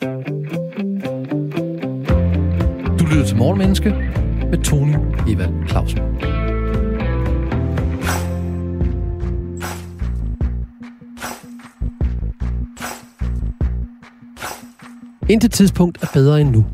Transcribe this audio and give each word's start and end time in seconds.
Du 0.00 0.06
lytter 3.10 3.24
til 3.26 3.36
Morgenmenneske 3.36 3.90
med 4.50 4.64
Tony 4.64 4.94
Evald 5.28 5.68
Clausen. 5.68 5.98
Intet 15.28 15.52
tidspunkt 15.52 16.02
er 16.02 16.06
bedre 16.12 16.40
end 16.40 16.50
nu. 16.50 16.64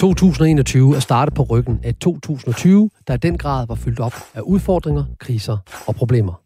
2021 0.00 0.96
er 0.96 1.00
startet 1.00 1.34
på 1.34 1.42
ryggen 1.42 1.80
af 1.82 1.94
2020, 1.94 2.90
der 3.06 3.14
i 3.14 3.16
den 3.16 3.38
grad 3.38 3.66
var 3.66 3.74
fyldt 3.74 4.00
op 4.00 4.14
af 4.34 4.40
udfordringer, 4.40 5.04
kriser 5.18 5.58
og 5.86 5.94
problemer. 5.94 6.45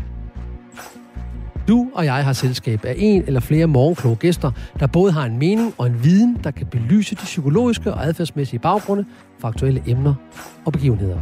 Du 1.71 1.87
og 1.93 2.05
jeg 2.05 2.25
har 2.25 2.33
selskab 2.33 2.85
af 2.85 2.95
en 2.97 3.23
eller 3.27 3.39
flere 3.39 3.67
morgenkloge 3.67 4.15
gæster, 4.15 4.51
der 4.79 4.87
både 4.87 5.11
har 5.11 5.25
en 5.25 5.37
mening 5.37 5.73
og 5.77 5.87
en 5.87 6.03
viden, 6.03 6.39
der 6.43 6.51
kan 6.51 6.67
belyse 6.67 7.15
de 7.15 7.21
psykologiske 7.23 7.93
og 7.93 8.05
adfærdsmæssige 8.05 8.59
baggrunde 8.59 9.05
for 9.39 9.47
aktuelle 9.47 9.83
emner 9.87 10.13
og 10.65 10.73
begivenheder. 10.73 11.17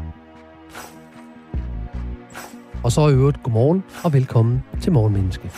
Og 2.84 2.92
så 2.92 3.08
i 3.08 3.14
øvrigt 3.14 3.44
godmorgen 3.44 3.84
og 4.04 4.14
velkommen 4.14 4.64
til 4.82 4.92
Morgenmenneske. 4.92 5.52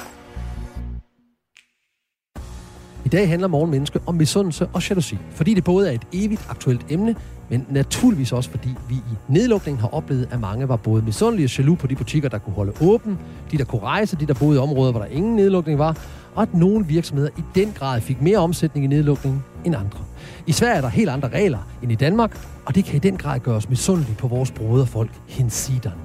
I 3.06 3.10
dag 3.10 3.30
handler 3.30 3.48
Morgenmenneske 3.48 4.00
om 4.06 4.16
misundelse 4.16 4.68
og 4.74 4.90
jalousi, 4.90 5.18
fordi 5.32 5.54
det 5.54 5.64
både 5.64 5.90
er 5.90 5.92
et 5.92 6.08
evigt 6.14 6.48
aktuelt 6.50 6.86
emne, 6.90 7.16
men 7.52 7.66
naturligvis 7.70 8.32
også 8.32 8.50
fordi 8.50 8.70
vi 8.90 8.96
i 8.96 9.16
nedlukningen 9.28 9.82
har 9.82 9.94
oplevet, 9.94 10.28
at 10.32 10.40
mange 10.40 10.70
var 10.70 10.76
både 10.76 11.02
misundelige 11.02 11.46
og 11.46 11.58
jaloux 11.58 11.80
på 11.80 11.88
de 11.88 11.96
butikker, 11.96 12.30
der 12.30 12.38
kunne 12.38 12.54
holde 12.54 12.74
åben, 12.82 13.20
de 13.52 13.58
der 13.58 13.64
kunne 13.64 13.82
rejse, 13.82 14.16
de 14.16 14.26
der 14.26 14.34
boede 14.34 14.56
i 14.56 14.60
områder, 14.60 14.92
hvor 14.92 15.02
der 15.02 15.08
ingen 15.08 15.36
nedlukning 15.36 15.80
var, 15.80 15.98
og 16.36 16.42
at 16.42 16.54
nogle 16.54 16.86
virksomheder 16.86 17.30
i 17.38 17.42
den 17.56 17.74
grad 17.76 18.02
fik 18.02 18.22
mere 18.22 18.38
omsætning 18.38 18.86
i 18.86 18.88
nedlukningen 18.88 19.44
end 19.66 19.76
andre. 19.76 20.00
I 20.48 20.52
Sverige 20.52 20.78
er 20.78 20.82
der 20.82 20.90
helt 20.90 21.10
andre 21.10 21.30
regler 21.30 21.60
end 21.84 21.92
i 21.92 21.96
Danmark, 21.96 22.48
og 22.66 22.76
det 22.76 22.86
kan 22.86 22.96
i 22.96 23.00
den 23.00 23.18
grad 23.18 23.40
gøre 23.40 23.56
os 23.56 23.70
misundelige 23.70 24.16
på 24.16 24.28
vores 24.28 24.52
broderfolk 24.52 25.12
hensideren. 25.28 25.98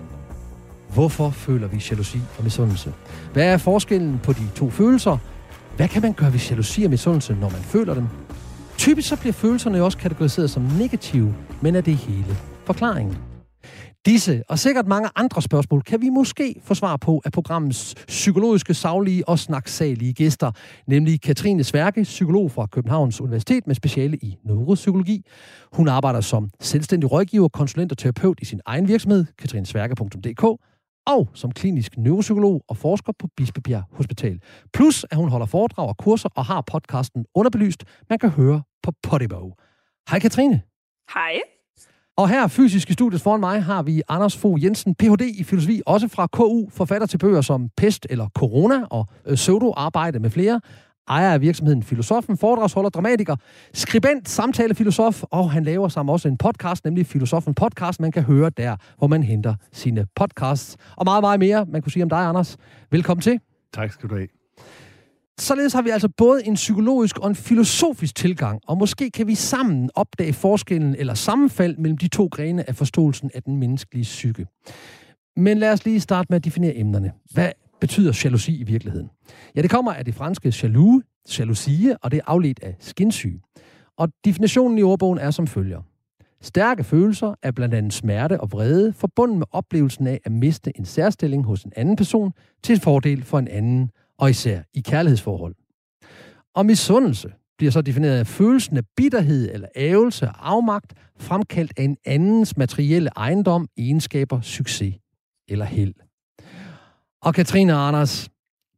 Hvorfor 0.94 1.30
føler 1.30 1.69
vi 1.69 1.84
jalousi 1.91 2.19
og 2.39 2.44
misundelse? 2.44 2.92
Hvad 3.33 3.44
er 3.44 3.56
forskellen 3.56 4.20
på 4.22 4.33
de 4.33 4.48
to 4.55 4.70
følelser? 4.70 5.19
Hvad 5.77 5.89
kan 5.89 6.02
man 6.02 6.12
gøre 6.12 6.33
ved 6.33 6.41
jalousi 6.50 6.84
og 6.84 6.91
misundelse, 6.91 7.36
når 7.41 7.50
man 7.50 7.61
føler 7.61 7.94
dem? 7.94 8.06
Typisk 8.78 9.08
så 9.08 9.16
bliver 9.16 9.32
følelserne 9.32 9.78
jo 9.78 9.84
også 9.84 9.98
kategoriseret 9.98 10.50
som 10.50 10.62
negative, 10.62 11.34
men 11.62 11.74
er 11.74 11.80
det 11.80 11.96
hele 11.96 12.36
forklaringen? 12.64 13.16
Disse 14.06 14.42
og 14.48 14.58
sikkert 14.58 14.86
mange 14.86 15.08
andre 15.16 15.42
spørgsmål 15.42 15.83
kan 15.83 16.00
vi 16.00 16.08
måske 16.08 16.60
få 16.64 16.74
svar 16.74 16.96
på 16.96 17.22
af 17.24 17.33
programmets 17.33 17.94
psykologiske, 18.06 18.74
saglige 18.74 19.28
og 19.28 19.38
snaksalige 19.38 20.12
gæster, 20.12 20.50
nemlig 20.86 21.20
Katrine 21.20 21.64
Sværke, 21.64 22.02
psykolog 22.02 22.50
fra 22.50 22.66
Københavns 22.66 23.20
Universitet 23.20 23.66
med 23.66 23.74
speciale 23.74 24.16
i 24.16 24.36
neuropsykologi. 24.44 25.24
Hun 25.72 25.88
arbejder 25.88 26.20
som 26.20 26.50
selvstændig 26.61 27.12
rådgiver, 27.12 27.48
konsulent 27.48 27.92
og 27.92 27.98
terapeut 27.98 28.38
i 28.42 28.44
sin 28.44 28.61
egen 28.66 28.88
virksomhed, 28.88 29.24
katrinesværke.dk, 29.38 30.61
og 31.06 31.28
som 31.34 31.50
klinisk 31.50 31.98
neuropsykolog 31.98 32.62
og 32.68 32.76
forsker 32.76 33.12
på 33.18 33.28
Bispebjerg 33.36 33.84
Hospital. 33.92 34.40
Plus 34.72 35.05
at 35.11 35.17
hun 35.17 35.28
holder 35.28 35.46
foredrag 35.46 35.89
og 35.89 35.96
kurser 35.96 36.28
og 36.36 36.44
har 36.44 36.61
podcasten 36.61 37.24
Underbelyst, 37.34 37.84
man 38.11 38.18
kan 38.18 38.30
høre 38.30 38.62
på 38.83 38.92
Podimo. 39.02 39.50
Hej 40.11 40.18
Katrine. 40.18 40.62
Hej. 41.14 41.40
Og 42.16 42.28
her 42.28 42.46
fysisk 42.46 42.90
i 42.90 42.92
studiet 42.92 43.20
foran 43.20 43.40
mig 43.40 43.62
har 43.62 43.83
vi 43.83 44.02
Anders 44.08 44.36
Fogh 44.36 44.64
Jensen, 44.64 44.95
Ph.D. 44.95 45.22
i 45.39 45.45
filosofi, 45.45 45.83
også 45.86 46.08
fra 46.08 46.27
KU, 46.27 46.68
forfatter 46.70 47.06
til 47.06 47.18
bøger 47.18 47.40
som 47.40 47.68
Pest 47.77 48.06
eller 48.11 48.28
Corona 48.28 48.84
og 48.90 49.06
øh, 49.27 49.34
Pseudo-arbejde 49.34 50.18
med 50.18 50.30
flere 50.30 50.61
ejer 51.08 51.33
af 51.33 51.40
virksomheden 51.40 51.83
Filosofen, 51.83 52.36
foredragsholder, 52.36 52.90
dramatiker, 52.90 53.36
skribent, 53.74 54.28
samtalefilosof, 54.28 55.22
og 55.22 55.50
han 55.50 55.64
laver 55.64 55.89
sammen 55.89 56.12
også 56.12 56.28
en 56.28 56.36
podcast, 56.36 56.84
nemlig 56.84 57.06
Filosofen 57.06 57.55
Podcast, 57.55 58.00
man 58.00 58.12
kan 58.12 58.22
høre 58.22 58.50
der, 58.50 58.77
hvor 58.98 59.06
man 59.06 59.22
henter 59.22 59.55
sine 59.72 60.06
podcasts. 60.16 60.77
Og 60.96 61.05
meget, 61.05 61.22
meget 61.22 61.40
mere, 61.40 61.66
man 61.68 61.83
kunne 61.83 61.92
sige 61.92 62.02
om 62.02 62.08
dig, 62.08 62.18
Anders. 62.18 62.56
Velkommen 62.90 63.22
til. 63.22 63.40
Tak 63.74 63.92
skal 63.92 64.08
du 64.08 64.14
have. 64.14 64.28
Således 65.40 65.72
har 65.72 65.83
vi 65.83 65.90
altså 65.90 66.08
både 66.08 66.46
en 66.46 66.55
psykologisk 66.55 67.18
og 67.18 67.28
en 67.28 67.34
filosofisk 67.34 68.14
tilgang, 68.14 68.61
og 68.66 68.78
måske 68.78 69.11
kan 69.11 69.27
vi 69.27 69.34
sammen 69.34 69.90
opdage 69.95 70.33
forskellen 70.33 70.95
eller 70.98 71.14
sammenfald 71.14 71.77
mellem 71.77 71.98
de 71.98 72.08
to 72.08 72.28
grene 72.33 72.68
af 72.68 72.77
forståelsen 72.77 73.30
af 73.34 73.42
den 73.42 73.56
menneskelige 73.56 74.02
psyke. 74.02 74.46
Men 75.36 75.58
lad 75.58 75.72
os 75.72 75.84
lige 75.84 76.00
starte 76.00 76.27
med 76.30 76.36
at 76.36 76.45
definere 76.45 76.77
emnerne. 76.77 77.12
Hvad 77.33 77.50
betyder 77.81 78.20
jalousi 78.25 78.61
i 78.61 78.63
virkeligheden? 78.63 79.11
Ja, 79.57 79.63
det 79.63 79.70
kommer 79.70 79.92
af 79.92 80.05
det 80.05 80.14
franske 80.14 80.55
jaloux, 80.63 81.05
jalousie, 81.39 81.97
og 82.03 82.11
det 82.11 82.17
er 82.17 82.23
afledt 82.27 82.61
af 82.63 82.77
skinsyge. 82.79 83.41
Og 83.98 84.09
definitionen 84.25 84.79
i 84.79 84.83
ordbogen 84.83 85.19
er 85.19 85.31
som 85.31 85.47
følger. 85.47 85.83
Stærke 86.41 86.85
følelser 86.85 87.35
er 87.42 87.51
blandt 87.51 87.75
andet 87.75 87.92
smerte 87.92 88.41
og 88.41 88.53
vrede, 88.53 88.92
forbundet 88.92 89.39
med 89.39 89.47
oplevelsen 89.51 90.07
af 90.07 90.20
at 90.25 90.33
miste 90.33 90.73
en 90.79 90.85
særstilling 90.85 91.45
hos 91.45 91.63
en 91.63 91.73
anden 91.77 91.97
person 91.97 92.33
til 92.63 92.81
fordel 92.81 93.23
for 93.23 93.39
en 93.39 93.48
anden, 93.48 93.91
og 94.19 94.31
især 94.31 94.63
i 94.75 94.81
kærlighedsforhold. 94.81 95.55
Og 96.55 96.67
misundelse 96.67 97.33
bliver 97.58 97.70
så 97.70 97.83
defineret 97.83 98.19
af 98.19 98.27
følelsen 98.27 98.77
af 98.77 98.83
bitterhed 98.97 99.51
eller 99.53 99.69
ævelse 99.77 100.29
og 100.29 100.53
afmagt, 100.53 100.95
fremkaldt 101.19 101.73
af 101.77 101.83
en 101.83 101.97
andens 102.05 102.57
materielle 102.57 103.11
ejendom, 103.17 103.69
egenskaber, 103.79 104.41
succes 104.41 104.95
eller 105.48 105.64
held. 105.64 105.95
Og 107.27 107.35
Katrine 107.35 107.75
og 107.75 107.89
Anders, 107.89 108.29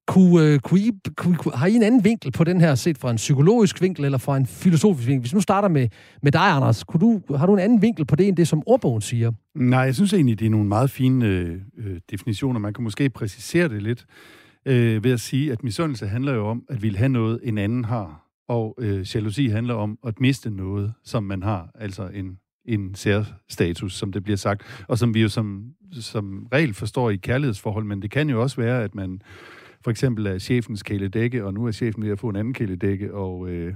kunne, 0.07 0.43
øh, 0.43 0.59
kunne 0.59 0.81
I, 0.81 0.93
kunne, 1.17 1.37
kunne, 1.37 1.55
har 1.55 1.67
I 1.67 1.75
en 1.75 1.83
anden 1.83 2.05
vinkel 2.05 2.33
på 2.33 2.45
den 2.45 2.61
her, 2.61 2.75
set 2.75 2.99
fra 2.99 3.11
en 3.11 3.17
psykologisk 3.17 3.83
vinkel 3.83 4.05
eller 4.05 4.19
fra 4.19 4.37
en 4.37 4.47
filosofisk 4.47 5.09
vinkel? 5.09 5.21
Hvis 5.21 5.35
nu 5.35 5.41
starter 5.41 5.69
med, 5.69 5.89
med 6.23 6.33
dig, 6.33 6.41
Anders, 6.41 6.85
kunne 6.85 7.01
du, 7.01 7.37
har 7.37 7.47
du 7.47 7.53
en 7.53 7.59
anden 7.59 7.83
vinkel 7.83 8.05
på 8.05 8.17
det, 8.17 8.29
end 8.29 8.37
det, 8.37 8.49
som 8.49 8.63
ordbogen 8.67 9.01
siger? 9.01 9.33
Nej, 9.55 9.81
jeg 9.81 9.95
synes 9.95 10.13
egentlig, 10.13 10.39
det 10.39 10.47
er 10.47 10.51
nogle 10.51 10.69
meget 10.69 10.91
fine 10.91 11.27
øh, 11.27 11.61
øh, 11.79 12.01
definitioner. 12.11 12.61
Man 12.61 12.75
kan 12.75 12.85
måske 12.85 13.11
præcisere 13.11 13.69
det 13.69 13.83
lidt 13.83 14.07
øh, 14.67 15.05
ved 15.05 15.13
at 15.13 15.21
sige, 15.21 15.53
at 15.53 15.65
misundelse 15.65 16.07
handler 16.07 16.33
jo 16.35 16.47
om, 16.47 16.63
at 16.69 16.83
vi 16.83 16.89
vil 16.89 16.97
have 16.97 17.09
noget, 17.09 17.41
en 17.43 17.59
anden 17.59 17.85
har. 17.85 18.25
Og 18.49 18.75
øh, 18.81 19.07
jalousi 19.15 19.49
handler 19.49 19.75
om 19.75 19.99
at 20.07 20.21
miste 20.21 20.51
noget, 20.51 20.93
som 21.05 21.23
man 21.23 21.43
har. 21.43 21.71
Altså 21.75 22.09
en, 22.15 22.39
en 22.69 22.95
særstatus, 22.95 23.95
som 23.95 24.12
det 24.12 24.23
bliver 24.23 24.37
sagt. 24.37 24.84
Og 24.89 24.99
som 24.99 25.15
vi 25.15 25.23
jo 25.23 25.29
som, 25.29 25.73
som 25.93 26.47
regel 26.53 26.75
forstår 26.75 27.11
i 27.11 27.17
kærlighedsforhold. 27.17 27.84
Men 27.84 28.03
det 28.03 28.11
kan 28.11 28.31
jo 28.31 28.43
også 28.43 28.56
være, 28.56 28.84
at 28.84 28.95
man 28.95 29.23
for 29.84 29.91
eksempel 29.91 30.27
er 30.27 30.39
chefens 30.39 30.83
kæledække, 30.83 31.45
og 31.45 31.55
nu 31.55 31.67
er 31.67 31.73
chefen 31.73 32.03
ved 32.03 32.11
at 32.11 32.19
få 32.19 32.29
en 32.29 32.37
anden 32.37 32.55
kæledække, 32.55 33.15
og, 33.15 33.49
øh, 33.49 33.75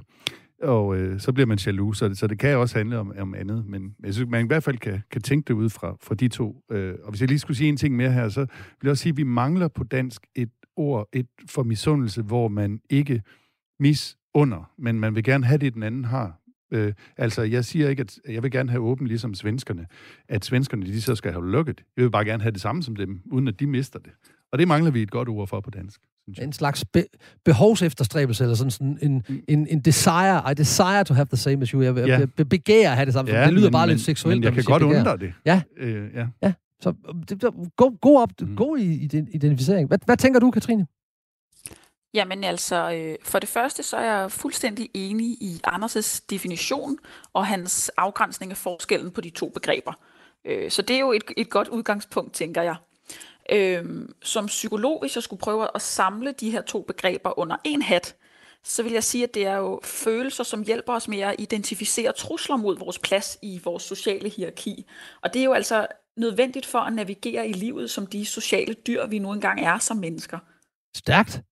og 0.62 0.96
øh, 0.96 1.20
så 1.20 1.32
bliver 1.32 1.46
man 1.46 1.58
jaloux, 1.66 1.96
så 1.96 2.08
det, 2.08 2.18
så 2.18 2.26
det 2.26 2.38
kan 2.38 2.56
også 2.56 2.78
handle 2.78 2.98
om, 2.98 3.12
om 3.18 3.34
andet, 3.34 3.66
men 3.66 3.94
jeg 4.04 4.14
synes, 4.14 4.30
man 4.30 4.44
i 4.44 4.46
hvert 4.46 4.62
fald 4.62 4.78
kan, 4.78 5.02
kan 5.10 5.22
tænke 5.22 5.48
det 5.48 5.54
ud 5.54 5.70
fra, 5.70 5.96
fra 6.00 6.14
de 6.14 6.28
to. 6.28 6.64
Øh, 6.70 6.94
og 7.02 7.10
hvis 7.10 7.20
jeg 7.20 7.28
lige 7.28 7.38
skulle 7.38 7.56
sige 7.56 7.68
en 7.68 7.76
ting 7.76 7.96
mere 7.96 8.12
her, 8.12 8.28
så 8.28 8.40
vil 8.40 8.48
jeg 8.82 8.90
også 8.90 9.02
sige, 9.02 9.10
at 9.10 9.16
vi 9.16 9.22
mangler 9.22 9.68
på 9.68 9.84
dansk 9.84 10.26
et 10.34 10.50
ord, 10.76 11.08
et 11.12 11.26
for 11.50 11.62
misundelse, 11.62 12.22
hvor 12.22 12.48
man 12.48 12.80
ikke 12.90 13.22
misunder, 13.80 14.70
men 14.78 15.00
man 15.00 15.14
vil 15.14 15.24
gerne 15.24 15.46
have 15.46 15.58
det, 15.58 15.74
den 15.74 15.82
anden 15.82 16.04
har. 16.04 16.41
Øh, 16.72 16.92
altså, 17.16 17.42
jeg 17.42 17.64
siger 17.64 17.88
ikke, 17.88 18.00
at 18.00 18.18
jeg 18.28 18.42
vil 18.42 18.50
gerne 18.50 18.70
have 18.70 18.82
åben 18.82 19.06
ligesom 19.06 19.34
svenskerne, 19.34 19.86
at 20.28 20.44
svenskerne 20.44 20.86
de 20.86 21.02
så 21.02 21.14
skal 21.14 21.32
have 21.32 21.50
lukket. 21.50 21.82
Jeg 21.96 22.02
vil 22.04 22.10
bare 22.10 22.24
gerne 22.24 22.42
have 22.42 22.52
det 22.52 22.60
samme 22.60 22.82
som 22.82 22.96
dem, 22.96 23.20
uden 23.32 23.48
at 23.48 23.60
de 23.60 23.66
mister 23.66 23.98
det. 23.98 24.12
Og 24.52 24.58
det 24.58 24.68
mangler 24.68 24.90
vi 24.90 25.02
et 25.02 25.10
godt 25.10 25.28
ord 25.28 25.48
for 25.48 25.60
på 25.60 25.70
dansk. 25.70 26.00
En 26.42 26.52
slags 26.52 26.84
be- 26.84 27.04
behovsefterstræbelse, 27.44 28.44
eller 28.44 28.54
sådan, 28.54 28.70
sådan 28.70 28.98
en, 29.02 29.22
mm. 29.28 29.42
en, 29.48 29.66
en 29.66 29.80
desire. 29.80 30.52
I 30.52 30.54
desire 30.54 31.04
to 31.04 31.14
have 31.14 31.26
the 31.26 31.36
same 31.36 31.62
as 31.62 31.68
you. 31.68 31.82
Jeg 31.82 31.96
ja. 31.96 32.26
be- 32.36 32.44
begærer 32.44 32.90
at 32.90 32.96
have 32.96 33.06
det 33.06 33.14
samme. 33.14 33.30
Ja, 33.30 33.44
det 33.44 33.52
lyder 33.52 33.66
men, 33.66 33.72
bare 33.72 33.86
men, 33.86 33.94
lidt 33.94 34.04
seksuelt. 34.04 34.38
Men 34.38 34.44
jeg 34.44 34.52
kan 34.52 34.64
godt 34.64 34.82
undre 34.82 35.16
det. 35.16 35.32
Ja. 35.46 35.62
Øh, 35.76 36.10
ja. 36.14 36.26
ja. 36.42 36.52
Så 36.80 36.94
det, 37.28 37.42
god, 37.76 38.00
god, 38.00 38.22
op, 38.22 38.30
mm. 38.40 38.56
god 38.56 38.78
identificering. 38.78 39.88
Hvad, 39.88 39.98
hvad 40.04 40.16
tænker 40.16 40.40
du, 40.40 40.50
Katrine? 40.50 40.86
Jamen 42.14 42.44
altså, 42.44 42.92
øh, 42.92 43.16
for 43.22 43.38
det 43.38 43.48
første 43.48 43.82
så 43.82 43.96
er 43.96 44.20
jeg 44.20 44.32
fuldstændig 44.32 44.90
enig 44.94 45.26
i 45.26 45.60
Anders' 45.68 46.20
definition 46.30 46.98
og 47.32 47.46
hans 47.46 47.88
afgrænsning 47.96 48.52
af 48.52 48.56
forskellen 48.56 49.10
på 49.10 49.20
de 49.20 49.30
to 49.30 49.48
begreber. 49.48 49.92
Øh, 50.44 50.70
så 50.70 50.82
det 50.82 50.96
er 50.96 51.00
jo 51.00 51.12
et, 51.12 51.24
et 51.36 51.50
godt 51.50 51.68
udgangspunkt, 51.68 52.34
tænker 52.34 52.62
jeg. 52.62 52.76
Øh, 53.52 54.08
som 54.22 54.46
psykolog, 54.46 55.00
hvis 55.00 55.14
jeg 55.14 55.22
skulle 55.22 55.40
prøve 55.40 55.68
at 55.74 55.82
samle 55.82 56.32
de 56.32 56.50
her 56.50 56.62
to 56.62 56.82
begreber 56.82 57.38
under 57.38 57.56
en 57.64 57.82
hat, 57.82 58.16
så 58.64 58.82
vil 58.82 58.92
jeg 58.92 59.04
sige, 59.04 59.24
at 59.24 59.34
det 59.34 59.46
er 59.46 59.56
jo 59.56 59.80
følelser, 59.84 60.44
som 60.44 60.62
hjælper 60.62 60.92
os 60.92 61.08
med 61.08 61.20
at 61.20 61.34
identificere 61.38 62.12
trusler 62.12 62.56
mod 62.56 62.78
vores 62.78 62.98
plads 62.98 63.38
i 63.42 63.60
vores 63.64 63.82
sociale 63.82 64.28
hierarki. 64.28 64.86
Og 65.20 65.34
det 65.34 65.40
er 65.40 65.44
jo 65.44 65.52
altså 65.52 65.86
nødvendigt 66.16 66.66
for 66.66 66.78
at 66.78 66.92
navigere 66.92 67.48
i 67.48 67.52
livet 67.52 67.90
som 67.90 68.06
de 68.06 68.26
sociale 68.26 68.74
dyr, 68.74 69.06
vi 69.06 69.18
nu 69.18 69.32
engang 69.32 69.60
er 69.60 69.78
som 69.78 69.96
mennesker. 69.96 70.38
Stærkt. 70.96 71.42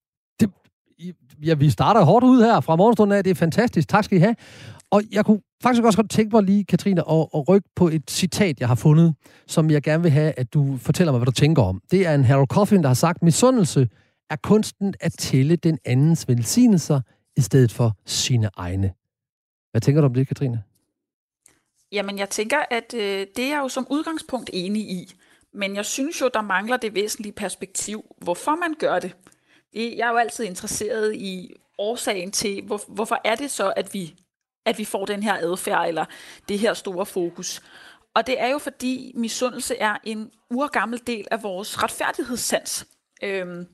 Ja, 1.44 1.54
vi 1.54 1.70
starter 1.70 2.04
hårdt 2.04 2.24
ud 2.24 2.42
her 2.42 2.60
fra 2.60 2.76
morgenstunden 2.76 3.16
af. 3.16 3.24
Det 3.24 3.30
er 3.30 3.34
fantastisk. 3.34 3.88
Tak 3.88 4.04
skal 4.04 4.16
I 4.18 4.20
have. 4.20 4.36
Og 4.90 5.02
jeg 5.12 5.24
kunne 5.24 5.40
faktisk 5.62 5.84
også 5.84 5.98
godt 5.98 6.10
tænke 6.10 6.36
mig 6.36 6.42
lige, 6.42 6.64
Katrine, 6.64 7.00
at, 7.10 7.26
at 7.34 7.48
rykke 7.48 7.68
på 7.76 7.88
et 7.88 8.10
citat, 8.10 8.60
jeg 8.60 8.68
har 8.68 8.74
fundet, 8.74 9.14
som 9.46 9.70
jeg 9.70 9.82
gerne 9.82 10.02
vil 10.02 10.12
have, 10.12 10.32
at 10.36 10.54
du 10.54 10.76
fortæller 10.76 11.12
mig, 11.12 11.18
hvad 11.18 11.26
du 11.26 11.32
tænker 11.32 11.62
om. 11.62 11.82
Det 11.90 12.06
er 12.06 12.14
en 12.14 12.24
Harold 12.24 12.46
Coffin, 12.46 12.82
der 12.82 12.88
har 12.88 12.94
sagt, 12.94 13.22
misundelse 13.22 13.88
er 14.30 14.36
kunsten 14.36 14.94
at 15.00 15.12
tælle 15.12 15.56
den 15.56 15.78
andens 15.84 16.28
velsignelser 16.28 17.00
i 17.36 17.40
stedet 17.40 17.72
for 17.72 17.96
sine 18.06 18.50
egne. 18.56 18.92
Hvad 19.70 19.80
tænker 19.80 20.00
du 20.00 20.06
om 20.06 20.14
det, 20.14 20.28
Katrine? 20.28 20.62
Jamen, 21.92 22.18
jeg 22.18 22.30
tænker, 22.30 22.58
at 22.70 22.94
øh, 22.94 23.26
det 23.36 23.44
er 23.44 23.48
jeg 23.48 23.60
jo 23.62 23.68
som 23.68 23.86
udgangspunkt 23.90 24.50
enig 24.52 24.82
i. 24.82 25.12
Men 25.54 25.76
jeg 25.76 25.84
synes 25.84 26.20
jo, 26.20 26.30
der 26.34 26.42
mangler 26.42 26.76
det 26.76 26.94
væsentlige 26.94 27.32
perspektiv, 27.32 28.04
hvorfor 28.18 28.50
man 28.50 28.74
gør 28.78 28.98
det. 28.98 29.16
Jeg 29.74 30.06
er 30.06 30.10
jo 30.10 30.16
altid 30.16 30.44
interesseret 30.44 31.14
i 31.14 31.52
årsagen 31.78 32.30
til, 32.32 32.62
hvor, 32.62 32.80
hvorfor 32.88 33.20
er 33.24 33.34
det 33.34 33.50
så, 33.50 33.72
at 33.76 33.94
vi, 33.94 34.14
at 34.64 34.78
vi 34.78 34.84
får 34.84 35.04
den 35.04 35.22
her 35.22 35.34
adfærd, 35.34 35.88
eller 35.88 36.04
det 36.48 36.58
her 36.58 36.74
store 36.74 37.06
fokus. 37.06 37.62
Og 38.14 38.26
det 38.26 38.40
er 38.40 38.48
jo 38.48 38.58
fordi 38.58 39.12
misundelse 39.14 39.76
er 39.76 39.96
en 40.04 40.30
urgammel 40.50 41.00
del 41.06 41.26
af 41.30 41.42
vores 41.42 41.82
retfærdighedssans. 41.82 42.86
Øhm, 43.22 43.66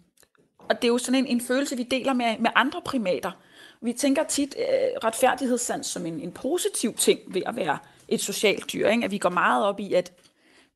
og 0.59 0.83
det 0.83 0.89
er 0.89 0.93
jo 0.93 0.99
sådan 0.99 1.25
en, 1.25 1.27
en 1.27 1.41
følelse, 1.41 1.77
vi 1.77 1.83
deler 1.83 2.13
med, 2.13 2.39
med 2.39 2.51
andre 2.55 2.83
primater. 2.85 3.33
Vi 3.83 3.93
tænker 3.93 4.25
tit 4.25 4.55
øh, 4.59 4.65
retfærdighedssans 5.05 5.87
som 5.87 6.07
en, 6.07 6.21
en 6.21 6.33
positiv 6.33 6.95
ting 6.95 7.21
ved 7.29 7.43
at 7.47 7.57
være 7.57 7.79
et 8.09 8.21
socialt 8.21 8.73
dyr. 8.73 8.89
Ikke? 8.89 9.05
At 9.05 9.11
vi 9.11 9.19
går 9.19 9.29
meget 9.29 9.65
op 9.65 9.81
i, 9.81 9.93
at 9.93 10.13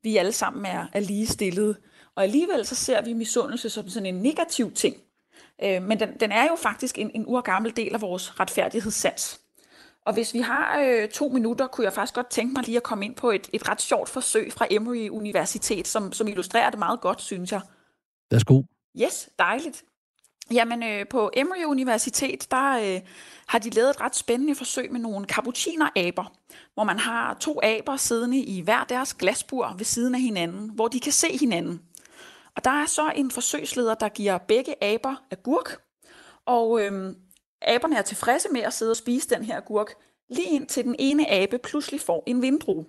vi 0.03 0.17
alle 0.17 0.31
sammen 0.31 0.65
er, 0.65 0.85
er 0.93 0.99
lige 0.99 1.27
stillet. 1.27 1.77
Og 2.15 2.23
alligevel 2.23 2.65
så 2.65 2.75
ser 2.75 3.01
vi 3.01 3.13
misundelse 3.13 3.69
som 3.69 3.89
sådan 3.89 4.05
en 4.15 4.21
negativ 4.21 4.71
ting. 4.71 4.95
Øh, 5.63 5.83
men 5.83 5.99
den, 5.99 6.09
den 6.19 6.31
er 6.31 6.43
jo 6.43 6.55
faktisk 6.55 6.99
en, 6.99 7.11
en 7.15 7.23
urgammel 7.27 7.75
del 7.75 7.93
af 7.93 8.01
vores 8.01 8.39
retfærdighedssans. 8.39 9.41
Og 10.05 10.13
hvis 10.13 10.33
vi 10.33 10.39
har 10.39 10.79
øh, 10.79 11.09
to 11.09 11.29
minutter, 11.29 11.67
kunne 11.67 11.85
jeg 11.85 11.93
faktisk 11.93 12.15
godt 12.15 12.29
tænke 12.29 12.53
mig 12.53 12.63
lige 12.65 12.77
at 12.77 12.83
komme 12.83 13.05
ind 13.05 13.15
på 13.15 13.31
et, 13.31 13.49
et 13.53 13.69
ret 13.69 13.81
sjovt 13.81 14.09
forsøg 14.09 14.53
fra 14.53 14.67
Emory 14.69 15.09
Universitet, 15.09 15.87
som, 15.87 16.13
som 16.13 16.27
illustrerer 16.27 16.69
det 16.69 16.79
meget 16.79 17.01
godt, 17.01 17.21
synes 17.21 17.51
jeg. 17.51 17.61
Værsgo. 18.31 18.61
Yes, 19.01 19.29
dejligt. 19.39 19.83
Jamen, 20.53 20.83
øh, 20.83 21.07
på 21.07 21.31
Emory 21.33 21.63
Universitet, 21.65 22.47
der 22.51 22.95
øh, 22.95 23.01
har 23.47 23.59
de 23.59 23.69
lavet 23.69 23.89
et 23.89 24.01
ret 24.01 24.15
spændende 24.15 24.55
forsøg 24.55 24.91
med 24.91 24.99
nogle 24.99 25.25
cappucciner-aber, 25.25 26.33
hvor 26.73 26.83
man 26.83 26.99
har 26.99 27.33
to 27.33 27.59
aber 27.63 27.97
siddende 27.97 28.37
i 28.37 28.61
hver 28.61 28.83
deres 28.83 29.13
glasbur 29.13 29.75
ved 29.77 29.85
siden 29.85 30.15
af 30.15 30.21
hinanden, 30.21 30.69
hvor 30.69 30.87
de 30.87 30.99
kan 30.99 31.11
se 31.11 31.37
hinanden. 31.37 31.81
Og 32.55 32.63
der 32.63 32.71
er 32.71 32.85
så 32.85 33.11
en 33.15 33.31
forsøgsleder, 33.31 33.95
der 33.95 34.09
giver 34.09 34.37
begge 34.37 34.83
aber 34.83 35.15
agurk, 35.31 35.81
og 36.45 36.81
øhm, 36.81 37.15
aberne 37.61 37.97
er 37.97 38.01
tilfredse 38.01 38.49
med 38.49 38.61
at 38.61 38.73
sidde 38.73 38.91
og 38.91 38.97
spise 38.97 39.29
den 39.29 39.43
her 39.43 39.57
agurk, 39.57 39.93
lige 40.29 40.49
indtil 40.49 40.83
den 40.83 40.95
ene 40.99 41.31
abe 41.31 41.57
pludselig 41.57 42.01
får 42.01 42.23
en 42.27 42.41
vindrue. 42.41 42.85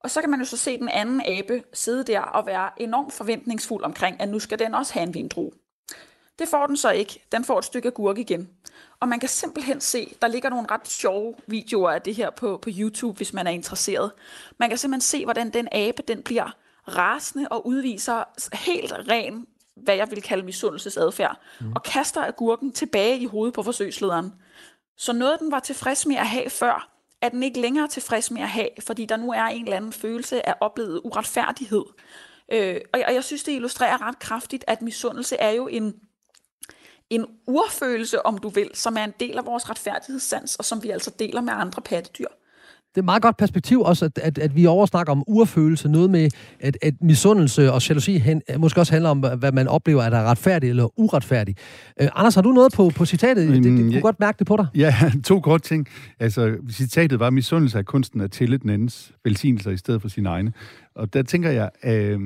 Og 0.00 0.10
så 0.10 0.20
kan 0.20 0.30
man 0.30 0.38
jo 0.38 0.44
så 0.44 0.56
se 0.56 0.78
den 0.78 0.88
anden 0.88 1.22
abe 1.26 1.62
sidde 1.72 2.04
der 2.04 2.20
og 2.20 2.46
være 2.46 2.82
enormt 2.82 3.12
forventningsfuld 3.12 3.84
omkring, 3.84 4.20
at 4.20 4.28
nu 4.28 4.38
skal 4.38 4.58
den 4.58 4.74
også 4.74 4.92
have 4.92 5.06
en 5.06 5.14
vindrue. 5.14 5.50
Det 6.38 6.48
får 6.48 6.66
den 6.66 6.76
så 6.76 6.90
ikke. 6.90 7.24
Den 7.32 7.44
får 7.44 7.58
et 7.58 7.64
stykke 7.64 7.88
agurk 7.88 8.18
igen. 8.18 8.50
Og 9.00 9.08
man 9.08 9.20
kan 9.20 9.28
simpelthen 9.28 9.80
se, 9.80 10.16
der 10.22 10.28
ligger 10.28 10.50
nogle 10.50 10.66
ret 10.70 10.88
sjove 10.88 11.34
videoer 11.46 11.90
af 11.90 12.02
det 12.02 12.14
her 12.14 12.30
på, 12.30 12.58
på 12.62 12.70
YouTube, 12.72 13.16
hvis 13.16 13.32
man 13.32 13.46
er 13.46 13.50
interesseret. 13.50 14.12
Man 14.58 14.68
kan 14.68 14.78
simpelthen 14.78 15.00
se, 15.00 15.24
hvordan 15.24 15.50
den 15.50 15.68
abe 15.72 16.02
den 16.02 16.22
bliver 16.22 16.56
rasende 16.88 17.48
og 17.48 17.66
udviser 17.66 18.24
helt 18.56 18.92
ren, 18.92 19.46
hvad 19.76 19.94
jeg 19.94 20.10
vil 20.10 20.22
kalde 20.22 20.44
misundelsesadfærd, 20.44 21.40
mm. 21.60 21.72
og 21.72 21.82
kaster 21.82 22.24
agurken 22.24 22.72
tilbage 22.72 23.18
i 23.18 23.26
hovedet 23.26 23.54
på 23.54 23.62
forsøgslederen. 23.62 24.32
Så 24.96 25.12
noget, 25.12 25.40
den 25.40 25.50
var 25.50 25.60
tilfreds 25.60 26.06
med 26.06 26.16
at 26.16 26.26
have 26.26 26.50
før, 26.50 26.88
er 27.20 27.28
den 27.28 27.42
ikke 27.42 27.60
længere 27.60 27.88
tilfreds 27.88 28.30
med 28.30 28.42
at 28.42 28.48
have, 28.48 28.68
fordi 28.86 29.04
der 29.04 29.16
nu 29.16 29.32
er 29.32 29.42
en 29.42 29.64
eller 29.64 29.76
anden 29.76 29.92
følelse 29.92 30.48
af 30.48 30.54
oplevet 30.60 31.00
uretfærdighed. 31.04 31.84
Øh, 32.52 32.80
og, 32.92 32.98
jeg, 32.98 33.06
og 33.06 33.14
jeg 33.14 33.24
synes, 33.24 33.44
det 33.44 33.52
illustrerer 33.52 34.02
ret 34.02 34.18
kraftigt, 34.18 34.64
at 34.66 34.82
misundelse 34.82 35.36
er 35.36 35.50
jo 35.50 35.66
en, 35.68 35.94
en 37.10 37.26
urfølelse, 37.46 38.26
om 38.26 38.38
du 38.38 38.48
vil, 38.48 38.70
som 38.74 38.96
er 38.96 39.04
en 39.04 39.14
del 39.20 39.38
af 39.38 39.46
vores 39.46 39.70
retfærdighedssans, 39.70 40.56
og 40.56 40.64
som 40.64 40.82
vi 40.82 40.90
altså 40.90 41.10
deler 41.18 41.40
med 41.40 41.52
andre 41.52 41.82
pattedyr 41.82 42.28
det 42.92 42.98
er 42.98 43.02
et 43.02 43.04
meget 43.04 43.22
godt 43.22 43.36
perspektiv 43.36 43.80
også, 43.80 44.04
at, 44.04 44.18
at, 44.18 44.38
at 44.38 44.56
vi 44.56 44.66
oversnakker 44.66 45.12
om 45.12 45.24
urfølelse, 45.26 45.88
noget 45.88 46.10
med, 46.10 46.30
at, 46.60 46.78
at 46.82 46.94
misundelse 47.00 47.72
og 47.72 47.88
jalousi 47.88 48.18
hen, 48.18 48.42
måske 48.58 48.80
også 48.80 48.92
handler 48.92 49.10
om, 49.10 49.18
hvad 49.18 49.52
man 49.52 49.68
oplever, 49.68 50.02
er 50.02 50.10
der 50.10 50.22
retfærdigt 50.22 50.70
eller 50.70 51.00
uretfærdigt. 51.00 51.58
Uh, 52.02 52.06
Anders, 52.14 52.34
har 52.34 52.42
du 52.42 52.52
noget 52.52 52.72
på, 52.72 52.90
på 52.96 53.04
citatet? 53.06 53.48
Mm, 53.48 53.54
det, 53.54 53.64
det, 53.64 53.78
du 53.78 53.90
ja, 53.90 54.00
godt 54.00 54.20
mærke 54.20 54.38
det 54.38 54.46
på 54.46 54.56
dig. 54.56 54.66
Ja, 54.74 54.94
to 55.24 55.40
kort 55.40 55.62
ting. 55.62 55.88
Altså, 56.20 56.56
citatet 56.70 57.20
var, 57.20 57.30
misundelse 57.30 57.78
af 57.78 57.84
kunsten 57.84 58.20
at 58.20 58.30
tælle 58.30 58.56
den 58.56 58.70
andens 58.70 59.12
velsignelser 59.24 59.70
i 59.70 59.76
stedet 59.76 60.02
for 60.02 60.08
sine 60.08 60.28
egne. 60.28 60.52
Og 60.94 61.14
der 61.14 61.22
tænker 61.22 61.50
jeg, 61.50 61.70
øh, 61.84 62.20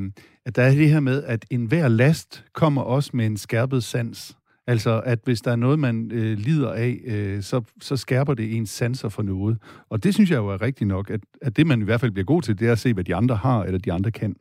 at 0.46 0.56
der 0.56 0.62
er 0.62 0.70
det 0.70 0.90
her 0.90 1.00
med, 1.00 1.22
at 1.24 1.44
enhver 1.50 1.88
last 1.88 2.44
kommer 2.54 2.82
også 2.82 3.10
med 3.14 3.26
en 3.26 3.36
skærpet 3.36 3.84
sans. 3.84 4.36
Altså, 4.66 5.02
at 5.04 5.18
hvis 5.24 5.40
der 5.40 5.52
er 5.52 5.56
noget, 5.56 5.78
man 5.78 6.10
øh, 6.12 6.38
lider 6.38 6.72
af, 6.72 7.00
øh, 7.04 7.42
så, 7.42 7.62
så 7.80 7.96
skærper 7.96 8.34
det 8.34 8.56
ens 8.56 8.70
sanser 8.70 9.08
for 9.08 9.22
noget. 9.22 9.58
Og 9.88 10.04
det 10.04 10.14
synes 10.14 10.30
jeg 10.30 10.36
jo 10.36 10.48
er 10.48 10.62
rigtigt 10.62 10.88
nok, 10.88 11.10
at, 11.10 11.20
at 11.42 11.56
det, 11.56 11.66
man 11.66 11.80
i 11.80 11.84
hvert 11.84 12.00
fald 12.00 12.10
bliver 12.10 12.24
god 12.24 12.42
til, 12.42 12.58
det 12.58 12.68
er 12.68 12.72
at 12.72 12.78
se, 12.78 12.94
hvad 12.94 13.04
de 13.04 13.14
andre 13.14 13.36
har, 13.36 13.64
eller 13.64 13.78
de 13.78 13.92
andre 13.92 14.10
kan. 14.10 14.36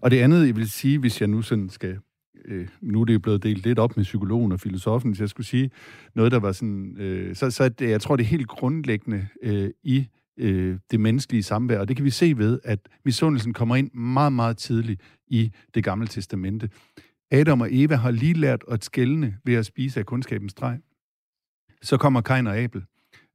Og 0.00 0.10
det 0.10 0.18
andet, 0.18 0.46
jeg 0.46 0.56
vil 0.56 0.70
sige, 0.70 0.98
hvis 0.98 1.20
jeg 1.20 1.28
nu 1.28 1.42
sådan 1.42 1.68
skal... 1.68 1.98
Øh, 2.44 2.68
nu 2.80 3.00
er 3.00 3.04
det 3.04 3.14
jo 3.14 3.18
blevet 3.18 3.42
delt 3.42 3.64
lidt 3.64 3.78
op 3.78 3.96
med 3.96 4.04
psykologen 4.04 4.52
og 4.52 4.60
filosofen, 4.60 5.10
hvis 5.10 5.20
jeg 5.20 5.28
skulle 5.28 5.46
sige 5.46 5.70
noget, 6.14 6.32
der 6.32 6.38
var 6.38 6.52
sådan... 6.52 6.96
Øh, 6.98 7.36
så, 7.36 7.50
så 7.50 7.68
det, 7.68 7.90
jeg 7.90 8.00
tror, 8.00 8.16
det 8.16 8.24
er 8.24 8.28
helt 8.28 8.48
grundlæggende 8.48 9.26
øh, 9.42 9.70
i 9.82 10.06
øh, 10.36 10.78
det 10.90 11.00
menneskelige 11.00 11.42
samvær, 11.42 11.78
og 11.78 11.88
det 11.88 11.96
kan 11.96 12.04
vi 12.04 12.10
se 12.10 12.38
ved, 12.38 12.58
at 12.64 12.78
misundelsen 13.04 13.52
kommer 13.52 13.76
ind 13.76 13.92
meget, 13.92 14.32
meget 14.32 14.56
tidligt 14.56 15.00
i 15.26 15.50
det 15.74 15.84
gamle 15.84 16.06
testamente. 16.06 16.68
Adam 17.32 17.60
og 17.60 17.68
Eva 17.70 17.94
har 17.94 18.10
lige 18.10 18.34
lært 18.34 18.64
at 18.68 18.84
skælne 18.84 19.36
ved 19.44 19.54
at 19.54 19.66
spise 19.66 20.00
af 20.00 20.06
kundskabens 20.06 20.54
træ. 20.54 20.74
Så 21.82 21.96
kommer 21.96 22.20
Kain 22.20 22.46
og 22.46 22.58
Abel. 22.58 22.84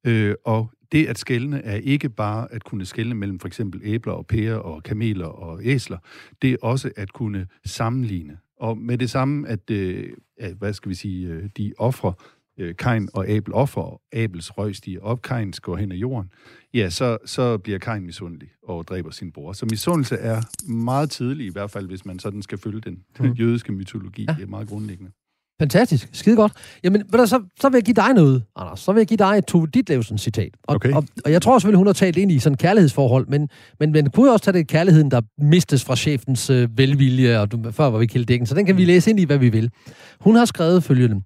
Øh, 0.07 0.35
og 0.45 0.71
det 0.91 1.07
at 1.07 1.17
skælne 1.17 1.61
er 1.61 1.75
ikke 1.75 2.09
bare 2.09 2.53
at 2.53 2.63
kunne 2.63 2.85
skælne 2.85 3.15
mellem 3.15 3.39
for 3.39 3.47
eksempel 3.47 3.81
æbler 3.83 4.13
og 4.13 4.27
pærer 4.27 4.55
og 4.55 4.83
kameler 4.83 5.25
og 5.25 5.59
æsler. 5.63 5.97
Det 6.41 6.53
er 6.53 6.57
også 6.61 6.91
at 6.95 7.13
kunne 7.13 7.47
sammenligne. 7.65 8.37
Og 8.59 8.77
med 8.77 8.97
det 8.97 9.09
samme, 9.09 9.47
at, 9.47 9.69
øh, 9.71 10.13
at 10.37 10.53
hvad 10.53 10.73
skal 10.73 10.89
vi 10.89 10.95
sige, 10.95 11.27
øh, 11.27 11.49
de 11.57 11.73
ofre, 11.77 12.13
øh, 12.57 12.75
Kain 12.75 13.09
og 13.13 13.27
Abel 13.29 13.53
offer, 13.53 13.81
og 13.81 14.01
Abels 14.13 14.57
røg 14.57 14.75
stiger 14.75 15.01
op, 15.01 15.21
Kain 15.21 15.53
går 15.61 15.77
hen 15.77 15.91
ad 15.91 15.97
jorden, 15.97 16.31
ja, 16.73 16.89
så, 16.89 17.17
så 17.25 17.57
bliver 17.57 17.79
Kain 17.79 18.05
misundelig 18.05 18.49
og 18.63 18.87
dræber 18.87 19.11
sin 19.11 19.31
bror. 19.31 19.53
Så 19.53 19.65
misundelse 19.65 20.15
er 20.15 20.41
meget 20.71 21.09
tidlig, 21.09 21.45
i 21.45 21.51
hvert 21.51 21.71
fald 21.71 21.87
hvis 21.87 22.05
man 22.05 22.19
sådan 22.19 22.41
skal 22.41 22.57
følge 22.57 22.81
den 22.81 23.03
mm. 23.19 23.31
jødiske 23.31 23.71
mytologi. 23.71 24.25
Ja. 24.27 24.33
Det 24.33 24.43
er 24.43 24.47
meget 24.47 24.67
grundlæggende. 24.67 25.11
Fantastisk. 25.59 26.09
Skide 26.11 26.35
godt. 26.35 26.51
Jamen, 26.83 27.03
ved 27.11 27.19
du, 27.19 27.25
så, 27.25 27.41
så 27.59 27.69
vil 27.69 27.77
jeg 27.77 27.83
give 27.83 27.93
dig 27.93 28.13
noget, 28.13 28.43
Anders. 28.55 28.79
Så 28.79 28.91
vil 28.91 28.99
jeg 28.99 29.07
give 29.07 29.17
dig 29.17 29.37
et 29.37 29.45
Tove 29.45 29.67
Ditlevsen 29.67 30.17
citat. 30.17 30.49
Og, 30.63 30.75
okay. 30.75 30.93
og, 30.93 31.05
og, 31.25 31.31
jeg 31.31 31.41
tror 31.41 31.59
selvfølgelig, 31.59 31.77
hun 31.77 31.87
har 31.87 31.93
talt 31.93 32.17
ind 32.17 32.31
i 32.31 32.39
sådan 32.39 32.57
kærlighedsforhold, 32.57 33.27
men, 33.27 33.49
men 33.79 33.91
man 33.91 34.09
kunne 34.09 34.31
også 34.31 34.45
tage 34.45 34.57
det 34.57 34.67
kærligheden, 34.67 35.11
der 35.11 35.21
mistes 35.37 35.85
fra 35.85 35.95
chefens 35.95 36.49
øh, 36.49 36.77
velvilje, 36.77 37.39
og 37.39 37.51
du, 37.51 37.71
før 37.71 37.89
var 37.89 37.99
vi 37.99 38.05
kældækken, 38.05 38.45
så 38.45 38.55
den 38.55 38.65
kan 38.65 38.77
vi 38.77 38.83
mm. 38.83 38.87
læse 38.87 39.09
ind 39.09 39.19
i, 39.19 39.23
hvad 39.23 39.37
vi 39.37 39.49
vil. 39.49 39.71
Hun 40.19 40.35
har 40.35 40.45
skrevet 40.45 40.83
følgende. 40.83 41.21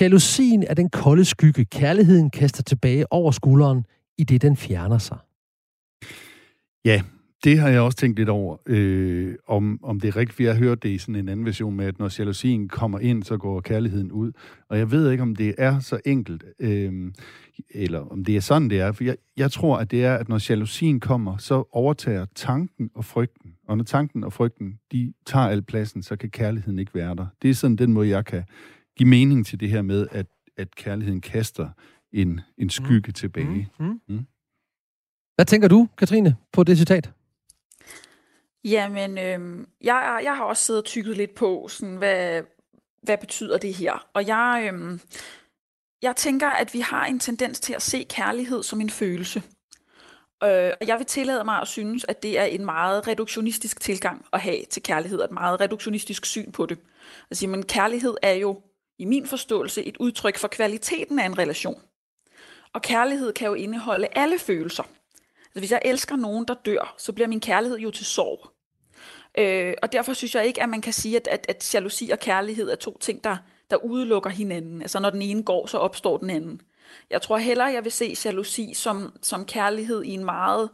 Jalousien 0.00 0.64
er 0.68 0.74
den 0.74 0.90
kolde 0.90 1.24
skygge, 1.24 1.64
kærligheden 1.64 2.30
kaster 2.30 2.62
tilbage 2.62 3.12
over 3.12 3.30
skulderen, 3.30 3.84
i 4.18 4.24
det 4.24 4.42
den 4.42 4.56
fjerner 4.56 4.98
sig. 4.98 5.16
Ja, 6.84 7.00
det 7.44 7.58
har 7.58 7.68
jeg 7.68 7.80
også 7.80 7.98
tænkt 7.98 8.18
lidt 8.18 8.28
over, 8.28 8.56
øh, 8.66 9.34
om, 9.46 9.80
om 9.82 10.00
det 10.00 10.08
er 10.08 10.16
rigtigt, 10.16 10.36
for 10.36 10.42
jeg 10.42 10.52
har 10.52 10.58
hørt 10.58 10.82
det 10.82 10.88
i 10.88 10.98
sådan 10.98 11.16
en 11.16 11.28
anden 11.28 11.46
version 11.46 11.76
med, 11.76 11.86
at 11.86 11.98
når 11.98 12.18
jalousien 12.18 12.68
kommer 12.68 12.98
ind, 12.98 13.22
så 13.22 13.36
går 13.36 13.60
kærligheden 13.60 14.12
ud. 14.12 14.32
Og 14.68 14.78
jeg 14.78 14.90
ved 14.90 15.10
ikke, 15.10 15.22
om 15.22 15.36
det 15.36 15.54
er 15.58 15.80
så 15.80 16.00
enkelt, 16.04 16.44
øh, 16.58 17.12
eller 17.70 17.98
om 17.98 18.24
det 18.24 18.36
er 18.36 18.40
sådan, 18.40 18.70
det 18.70 18.80
er. 18.80 18.92
For 18.92 19.04
jeg, 19.04 19.16
jeg 19.36 19.52
tror, 19.52 19.76
at 19.78 19.90
det 19.90 20.04
er, 20.04 20.16
at 20.16 20.28
når 20.28 20.50
jalousien 20.50 21.00
kommer, 21.00 21.36
så 21.36 21.64
overtager 21.72 22.26
tanken 22.34 22.90
og 22.94 23.04
frygten. 23.04 23.54
Og 23.68 23.76
når 23.76 23.84
tanken 23.84 24.24
og 24.24 24.32
frygten, 24.32 24.78
de 24.92 25.12
tager 25.26 25.46
al 25.46 25.62
pladsen, 25.62 26.02
så 26.02 26.16
kan 26.16 26.30
kærligheden 26.30 26.78
ikke 26.78 26.94
være 26.94 27.14
der. 27.14 27.26
Det 27.42 27.50
er 27.50 27.54
sådan 27.54 27.76
den 27.76 27.92
måde, 27.92 28.08
jeg 28.08 28.24
kan 28.24 28.42
give 28.96 29.08
mening 29.08 29.46
til 29.46 29.60
det 29.60 29.68
her 29.68 29.82
med, 29.82 30.06
at, 30.10 30.26
at 30.56 30.76
kærligheden 30.76 31.20
kaster 31.20 31.68
en, 32.12 32.40
en 32.58 32.70
skygge 32.70 33.08
mm. 33.08 33.12
tilbage. 33.12 33.68
Mm. 33.78 33.86
Mm. 33.86 34.00
Mm. 34.08 34.26
Hvad 35.34 35.44
tænker 35.44 35.68
du, 35.68 35.88
Katrine, 35.98 36.36
på 36.52 36.64
det 36.64 36.78
citat? 36.78 37.12
Jamen, 38.64 39.18
øh, 39.18 39.66
jeg, 39.80 40.20
jeg 40.24 40.36
har 40.36 40.44
også 40.44 40.64
siddet 40.64 40.82
og 40.82 40.86
tykket 40.86 41.16
lidt 41.16 41.34
på, 41.34 41.68
sådan, 41.68 41.96
hvad, 41.96 42.42
hvad 43.02 43.18
betyder 43.18 43.58
det 43.58 43.74
her? 43.74 44.08
Og 44.14 44.26
jeg, 44.26 44.70
øh, 44.72 44.98
jeg 46.02 46.16
tænker, 46.16 46.50
at 46.50 46.74
vi 46.74 46.80
har 46.80 47.06
en 47.06 47.18
tendens 47.18 47.60
til 47.60 47.74
at 47.74 47.82
se 47.82 48.06
kærlighed 48.08 48.62
som 48.62 48.80
en 48.80 48.90
følelse. 48.90 49.42
Øh, 50.44 50.72
og 50.80 50.86
jeg 50.86 50.98
vil 50.98 51.06
tillade 51.06 51.44
mig 51.44 51.60
at 51.60 51.68
synes, 51.68 52.04
at 52.08 52.22
det 52.22 52.38
er 52.38 52.44
en 52.44 52.64
meget 52.64 53.08
reduktionistisk 53.08 53.80
tilgang 53.80 54.26
at 54.32 54.40
have 54.40 54.64
til 54.70 54.82
kærlighed, 54.82 55.18
og 55.18 55.24
et 55.24 55.30
meget 55.30 55.60
reduktionistisk 55.60 56.26
syn 56.26 56.52
på 56.52 56.66
det. 56.66 56.78
Altså, 57.30 57.46
men 57.46 57.66
kærlighed 57.66 58.14
er 58.22 58.32
jo, 58.32 58.62
i 58.98 59.04
min 59.04 59.26
forståelse, 59.26 59.84
et 59.84 59.96
udtryk 59.96 60.38
for 60.38 60.48
kvaliteten 60.48 61.18
af 61.18 61.26
en 61.26 61.38
relation. 61.38 61.82
Og 62.72 62.82
kærlighed 62.82 63.32
kan 63.32 63.48
jo 63.48 63.54
indeholde 63.54 64.08
alle 64.12 64.38
følelser. 64.38 64.82
Altså, 64.82 65.58
hvis 65.60 65.72
jeg 65.72 65.82
elsker 65.84 66.16
nogen, 66.16 66.44
der 66.48 66.54
dør, 66.54 66.94
så 66.98 67.12
bliver 67.12 67.28
min 67.28 67.40
kærlighed 67.40 67.78
jo 67.78 67.90
til 67.90 68.06
sorg. 68.06 68.51
Øh, 69.38 69.74
og 69.82 69.92
derfor 69.92 70.12
synes 70.12 70.34
jeg 70.34 70.46
ikke, 70.46 70.62
at 70.62 70.68
man 70.68 70.80
kan 70.80 70.92
sige, 70.92 71.16
at, 71.16 71.28
at, 71.28 71.46
at 71.48 71.74
jalousi 71.74 72.10
og 72.10 72.18
kærlighed 72.18 72.70
er 72.70 72.76
to 72.76 72.98
ting, 72.98 73.24
der, 73.24 73.36
der 73.70 73.76
udelukker 73.76 74.30
hinanden. 74.30 74.82
Altså 74.82 75.00
når 75.00 75.10
den 75.10 75.22
ene 75.22 75.42
går, 75.42 75.66
så 75.66 75.78
opstår 75.78 76.18
den 76.18 76.30
anden. 76.30 76.60
Jeg 77.10 77.22
tror 77.22 77.38
hellere, 77.38 77.66
jeg 77.66 77.84
vil 77.84 77.92
se 77.92 78.16
jalousi 78.24 78.74
som, 78.74 79.16
som 79.22 79.44
kærlighed 79.44 80.02
i 80.02 80.10
en 80.10 80.24
meget 80.24 80.70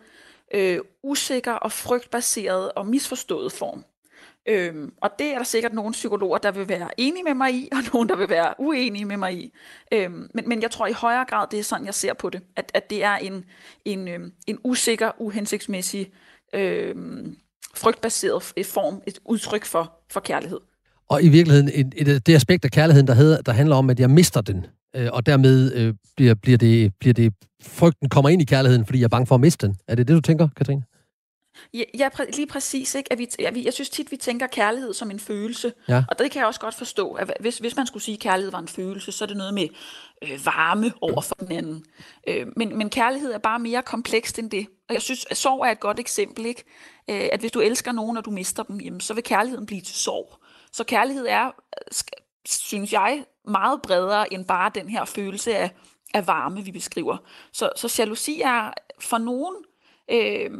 øh, 0.54 0.78
usikker 1.02 1.52
og 1.52 1.72
frygtbaseret 1.72 2.72
og 2.72 2.86
misforstået 2.86 3.52
form. 3.52 3.84
Øhm, 4.46 4.92
og 5.00 5.10
det 5.18 5.26
er 5.26 5.36
der 5.36 5.44
sikkert 5.44 5.72
nogle 5.72 5.92
psykologer, 5.92 6.38
der 6.38 6.50
vil 6.50 6.68
være 6.68 7.00
enige 7.00 7.24
med 7.24 7.34
mig 7.34 7.54
i, 7.54 7.68
og 7.72 7.78
nogle, 7.92 8.08
der 8.08 8.16
vil 8.16 8.28
være 8.28 8.54
uenige 8.58 9.04
med 9.04 9.16
mig 9.16 9.34
i. 9.34 9.52
Øhm, 9.92 10.30
men, 10.34 10.48
men 10.48 10.62
jeg 10.62 10.70
tror 10.70 10.86
i 10.86 10.92
højere 10.92 11.24
grad, 11.24 11.46
det 11.50 11.58
er 11.58 11.62
sådan, 11.62 11.86
jeg 11.86 11.94
ser 11.94 12.12
på 12.14 12.30
det. 12.30 12.42
At, 12.56 12.70
at 12.74 12.90
det 12.90 13.04
er 13.04 13.16
en, 13.16 13.44
en, 13.84 14.08
øhm, 14.08 14.32
en 14.46 14.58
usikker, 14.64 15.10
uhensigtsmæssig, 15.18 16.12
øhm, 16.52 17.36
frygtbaseret 17.78 18.42
form, 18.64 19.02
et 19.06 19.18
udtryk 19.24 19.64
for, 19.64 19.92
for 20.10 20.20
kærlighed. 20.20 20.58
Og 21.08 21.22
i 21.22 21.28
virkeligheden, 21.28 21.70
et, 21.74 22.08
et, 22.08 22.26
det 22.26 22.34
aspekt 22.34 22.64
af 22.64 22.70
kærligheden, 22.70 23.06
der, 23.06 23.14
hedder, 23.14 23.42
der 23.42 23.52
handler 23.52 23.76
om, 23.76 23.90
at 23.90 24.00
jeg 24.00 24.10
mister 24.10 24.40
den. 24.40 24.66
Øh, 24.96 25.08
og 25.12 25.26
dermed 25.26 25.74
øh, 25.74 25.94
bliver, 26.16 26.34
bliver, 26.34 26.58
det, 26.58 26.92
bliver 27.00 27.14
det, 27.14 27.32
frygten 27.62 28.08
kommer 28.08 28.28
ind 28.28 28.42
i 28.42 28.44
kærligheden, 28.44 28.86
fordi 28.86 28.98
jeg 28.98 29.04
er 29.04 29.08
bange 29.08 29.26
for 29.26 29.34
at 29.34 29.40
miste 29.40 29.66
den. 29.66 29.76
Er 29.88 29.94
det 29.94 30.08
det, 30.08 30.14
du 30.14 30.20
tænker, 30.20 30.48
Katrine? 30.56 30.82
Ja, 31.74 31.82
ja 31.98 32.08
præ- 32.14 32.36
lige 32.36 32.46
præcis. 32.46 32.94
Ikke? 32.94 33.12
At 33.12 33.18
vi, 33.18 33.28
at 33.38 33.54
vi, 33.54 33.64
jeg 33.64 33.72
synes 33.72 33.90
tit, 33.90 34.10
vi 34.10 34.16
tænker 34.16 34.46
kærlighed 34.46 34.94
som 34.94 35.10
en 35.10 35.20
følelse. 35.20 35.72
Ja. 35.88 36.04
Og 36.08 36.18
det 36.18 36.30
kan 36.30 36.38
jeg 36.40 36.46
også 36.46 36.60
godt 36.60 36.74
forstå. 36.74 37.12
At 37.12 37.32
hvis, 37.40 37.58
hvis 37.58 37.76
man 37.76 37.86
skulle 37.86 38.02
sige, 38.02 38.14
at 38.14 38.20
kærlighed 38.20 38.50
var 38.50 38.58
en 38.58 38.68
følelse, 38.68 39.12
så 39.12 39.24
er 39.24 39.26
det 39.26 39.36
noget 39.36 39.54
med 39.54 39.68
øh, 40.22 40.46
varme 40.46 40.92
over 41.00 41.20
for 41.20 41.34
den 41.34 41.52
anden. 41.52 41.84
Øh, 42.28 42.46
men, 42.56 42.78
men 42.78 42.90
kærlighed 42.90 43.32
er 43.32 43.38
bare 43.38 43.58
mere 43.58 43.82
komplekst 43.82 44.38
end 44.38 44.50
det. 44.50 44.66
Og 44.88 44.94
jeg 44.94 45.02
synes, 45.02 45.26
at 45.30 45.36
sorg 45.36 45.66
er 45.66 45.70
et 45.70 45.80
godt 45.80 46.00
eksempel. 46.00 46.46
ikke? 46.46 46.64
Øh, 47.10 47.28
at 47.32 47.40
hvis 47.40 47.52
du 47.52 47.60
elsker 47.60 47.92
nogen, 47.92 48.16
og 48.16 48.24
du 48.24 48.30
mister 48.30 48.62
dem, 48.62 48.80
jamen, 48.80 49.00
så 49.00 49.14
vil 49.14 49.24
kærligheden 49.24 49.66
blive 49.66 49.80
til 49.80 49.94
sorg. 49.96 50.38
Så 50.72 50.84
kærlighed 50.84 51.26
er, 51.28 51.50
synes 52.46 52.92
jeg, 52.92 53.24
meget 53.44 53.82
bredere 53.82 54.32
end 54.32 54.44
bare 54.44 54.70
den 54.74 54.88
her 54.88 55.04
følelse 55.04 55.56
af, 55.56 55.70
af 56.14 56.26
varme, 56.26 56.64
vi 56.64 56.72
beskriver. 56.72 57.16
Så, 57.52 57.70
så 57.76 57.94
jalousi 57.98 58.40
er 58.40 58.72
for 59.00 59.18
nogen 59.18 59.54
øh, 60.10 60.50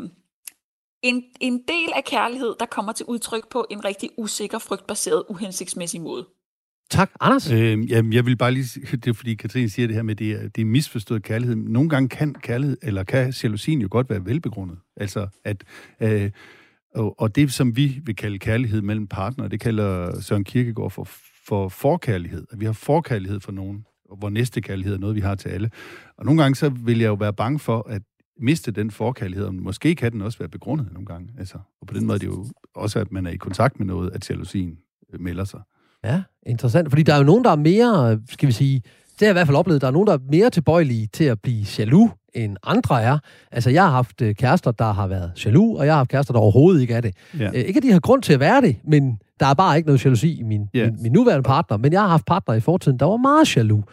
en, 1.02 1.22
en 1.40 1.52
del 1.52 1.88
af 1.96 2.04
kærlighed, 2.04 2.54
der 2.60 2.66
kommer 2.66 2.92
til 2.92 3.06
udtryk 3.06 3.50
på 3.50 3.66
en 3.70 3.84
rigtig 3.84 4.10
usikker, 4.18 4.58
frygtbaseret, 4.58 5.24
uhensigtsmæssig 5.28 6.00
måde. 6.00 6.26
Tak. 6.90 7.10
Anders? 7.20 7.50
Øh, 7.50 7.90
jamen, 7.90 8.12
jeg 8.12 8.26
vil 8.26 8.36
bare 8.36 8.52
lige... 8.52 8.80
Det 9.04 9.06
er 9.06 9.12
fordi, 9.12 9.34
Katrine 9.34 9.68
siger 9.68 9.86
det 9.86 9.96
her 9.96 10.02
med, 10.02 10.14
det 10.14 10.32
er, 10.32 10.48
det 10.48 10.60
er 10.60 10.64
misforstået 10.64 11.22
kærlighed. 11.22 11.56
Nogle 11.56 11.88
gange 11.88 12.08
kan 12.08 12.34
kærlighed, 12.34 12.76
eller 12.82 13.04
kan 13.04 13.34
jalousien 13.42 13.80
jo 13.80 13.88
godt 13.90 14.10
være 14.10 14.24
velbegrundet. 14.24 14.78
Altså, 14.96 15.28
at... 15.44 15.64
Øh, 16.00 16.30
og, 16.94 17.20
og 17.20 17.36
det, 17.36 17.52
som 17.52 17.76
vi 17.76 18.00
vil 18.04 18.16
kalde 18.16 18.38
kærlighed 18.38 18.82
mellem 18.82 19.06
partnere, 19.06 19.48
det 19.48 19.60
kalder 19.60 20.20
Søren 20.20 20.44
Kierkegaard 20.44 20.90
for, 20.90 21.08
for 21.46 21.68
forkærlighed. 21.68 22.46
At 22.50 22.60
vi 22.60 22.64
har 22.64 22.72
forkærlighed 22.72 23.40
for 23.40 23.52
nogen, 23.52 23.84
hvor 24.18 24.30
næste 24.30 24.60
kærlighed 24.60 24.94
er 24.94 24.98
noget, 24.98 25.16
vi 25.16 25.20
har 25.20 25.34
til 25.34 25.48
alle. 25.48 25.70
Og 26.18 26.24
nogle 26.24 26.42
gange 26.42 26.56
så 26.56 26.68
vil 26.68 26.98
jeg 26.98 27.08
jo 27.08 27.14
være 27.14 27.32
bange 27.32 27.58
for, 27.58 27.88
at 27.88 28.02
miste 28.40 28.70
den 28.70 28.90
forkærlighed, 28.90 29.46
og 29.46 29.54
måske 29.54 29.94
kan 29.94 30.12
den 30.12 30.22
også 30.22 30.38
være 30.38 30.48
begrundet 30.48 30.92
nogle 30.92 31.06
gange. 31.06 31.28
Altså, 31.38 31.58
og 31.80 31.86
på 31.86 31.94
den 31.94 32.06
måde 32.06 32.14
er 32.14 32.18
det 32.18 32.26
jo 32.26 32.46
også, 32.74 32.98
at 32.98 33.12
man 33.12 33.26
er 33.26 33.30
i 33.30 33.36
kontakt 33.36 33.78
med 33.78 33.86
noget, 33.86 34.10
at 34.14 34.30
jalousien 34.30 34.78
øh, 35.12 35.20
melder 35.20 35.44
sig. 35.44 35.60
Ja, 36.04 36.22
interessant. 36.46 36.88
Fordi 36.90 37.02
der 37.02 37.14
er 37.14 37.18
jo 37.18 37.24
nogen, 37.24 37.44
der 37.44 37.50
er 37.50 37.56
mere, 37.56 38.20
skal 38.30 38.46
vi 38.46 38.52
sige, 38.52 38.74
det 38.74 39.20
har 39.20 39.26
jeg 39.26 39.30
i 39.30 39.38
hvert 39.38 39.46
fald 39.46 39.56
oplevet, 39.56 39.80
der 39.80 39.86
er 39.86 39.92
nogen, 39.92 40.06
der 40.06 40.12
er 40.12 40.18
mere 40.30 40.50
tilbøjelige 40.50 41.06
til 41.06 41.24
at 41.24 41.40
blive 41.40 41.66
jaloux, 41.78 42.10
end 42.34 42.56
andre 42.62 43.02
er. 43.02 43.18
Altså, 43.52 43.70
jeg 43.70 43.82
har 43.82 43.90
haft 43.90 44.22
øh, 44.22 44.34
kærester, 44.34 44.70
der 44.70 44.92
har 44.92 45.06
været 45.06 45.32
jaloux, 45.44 45.78
og 45.78 45.86
jeg 45.86 45.92
har 45.92 45.98
haft 45.98 46.10
kærester, 46.10 46.32
der 46.32 46.40
overhovedet 46.40 46.80
ikke 46.80 46.94
er 46.94 47.00
det. 47.00 47.14
Ja. 47.38 47.50
Ikke 47.50 47.76
at 47.76 47.82
de 47.82 47.92
har 47.92 48.00
grund 48.00 48.22
til 48.22 48.32
at 48.32 48.40
være 48.40 48.60
det, 48.60 48.76
men 48.84 49.18
der 49.40 49.46
er 49.46 49.54
bare 49.54 49.76
ikke 49.76 49.86
noget 49.86 50.04
jalousi 50.04 50.38
i 50.38 50.42
min, 50.42 50.68
yeah. 50.76 50.92
min, 50.92 51.02
min 51.02 51.12
nuværende 51.12 51.42
partner. 51.42 51.76
Men 51.76 51.92
jeg 51.92 52.00
har 52.00 52.08
haft 52.08 52.26
partner 52.26 52.54
i 52.54 52.60
fortiden, 52.60 52.98
der 52.98 53.06
var 53.06 53.16
meget 53.16 53.56
jaloux. 53.56 53.84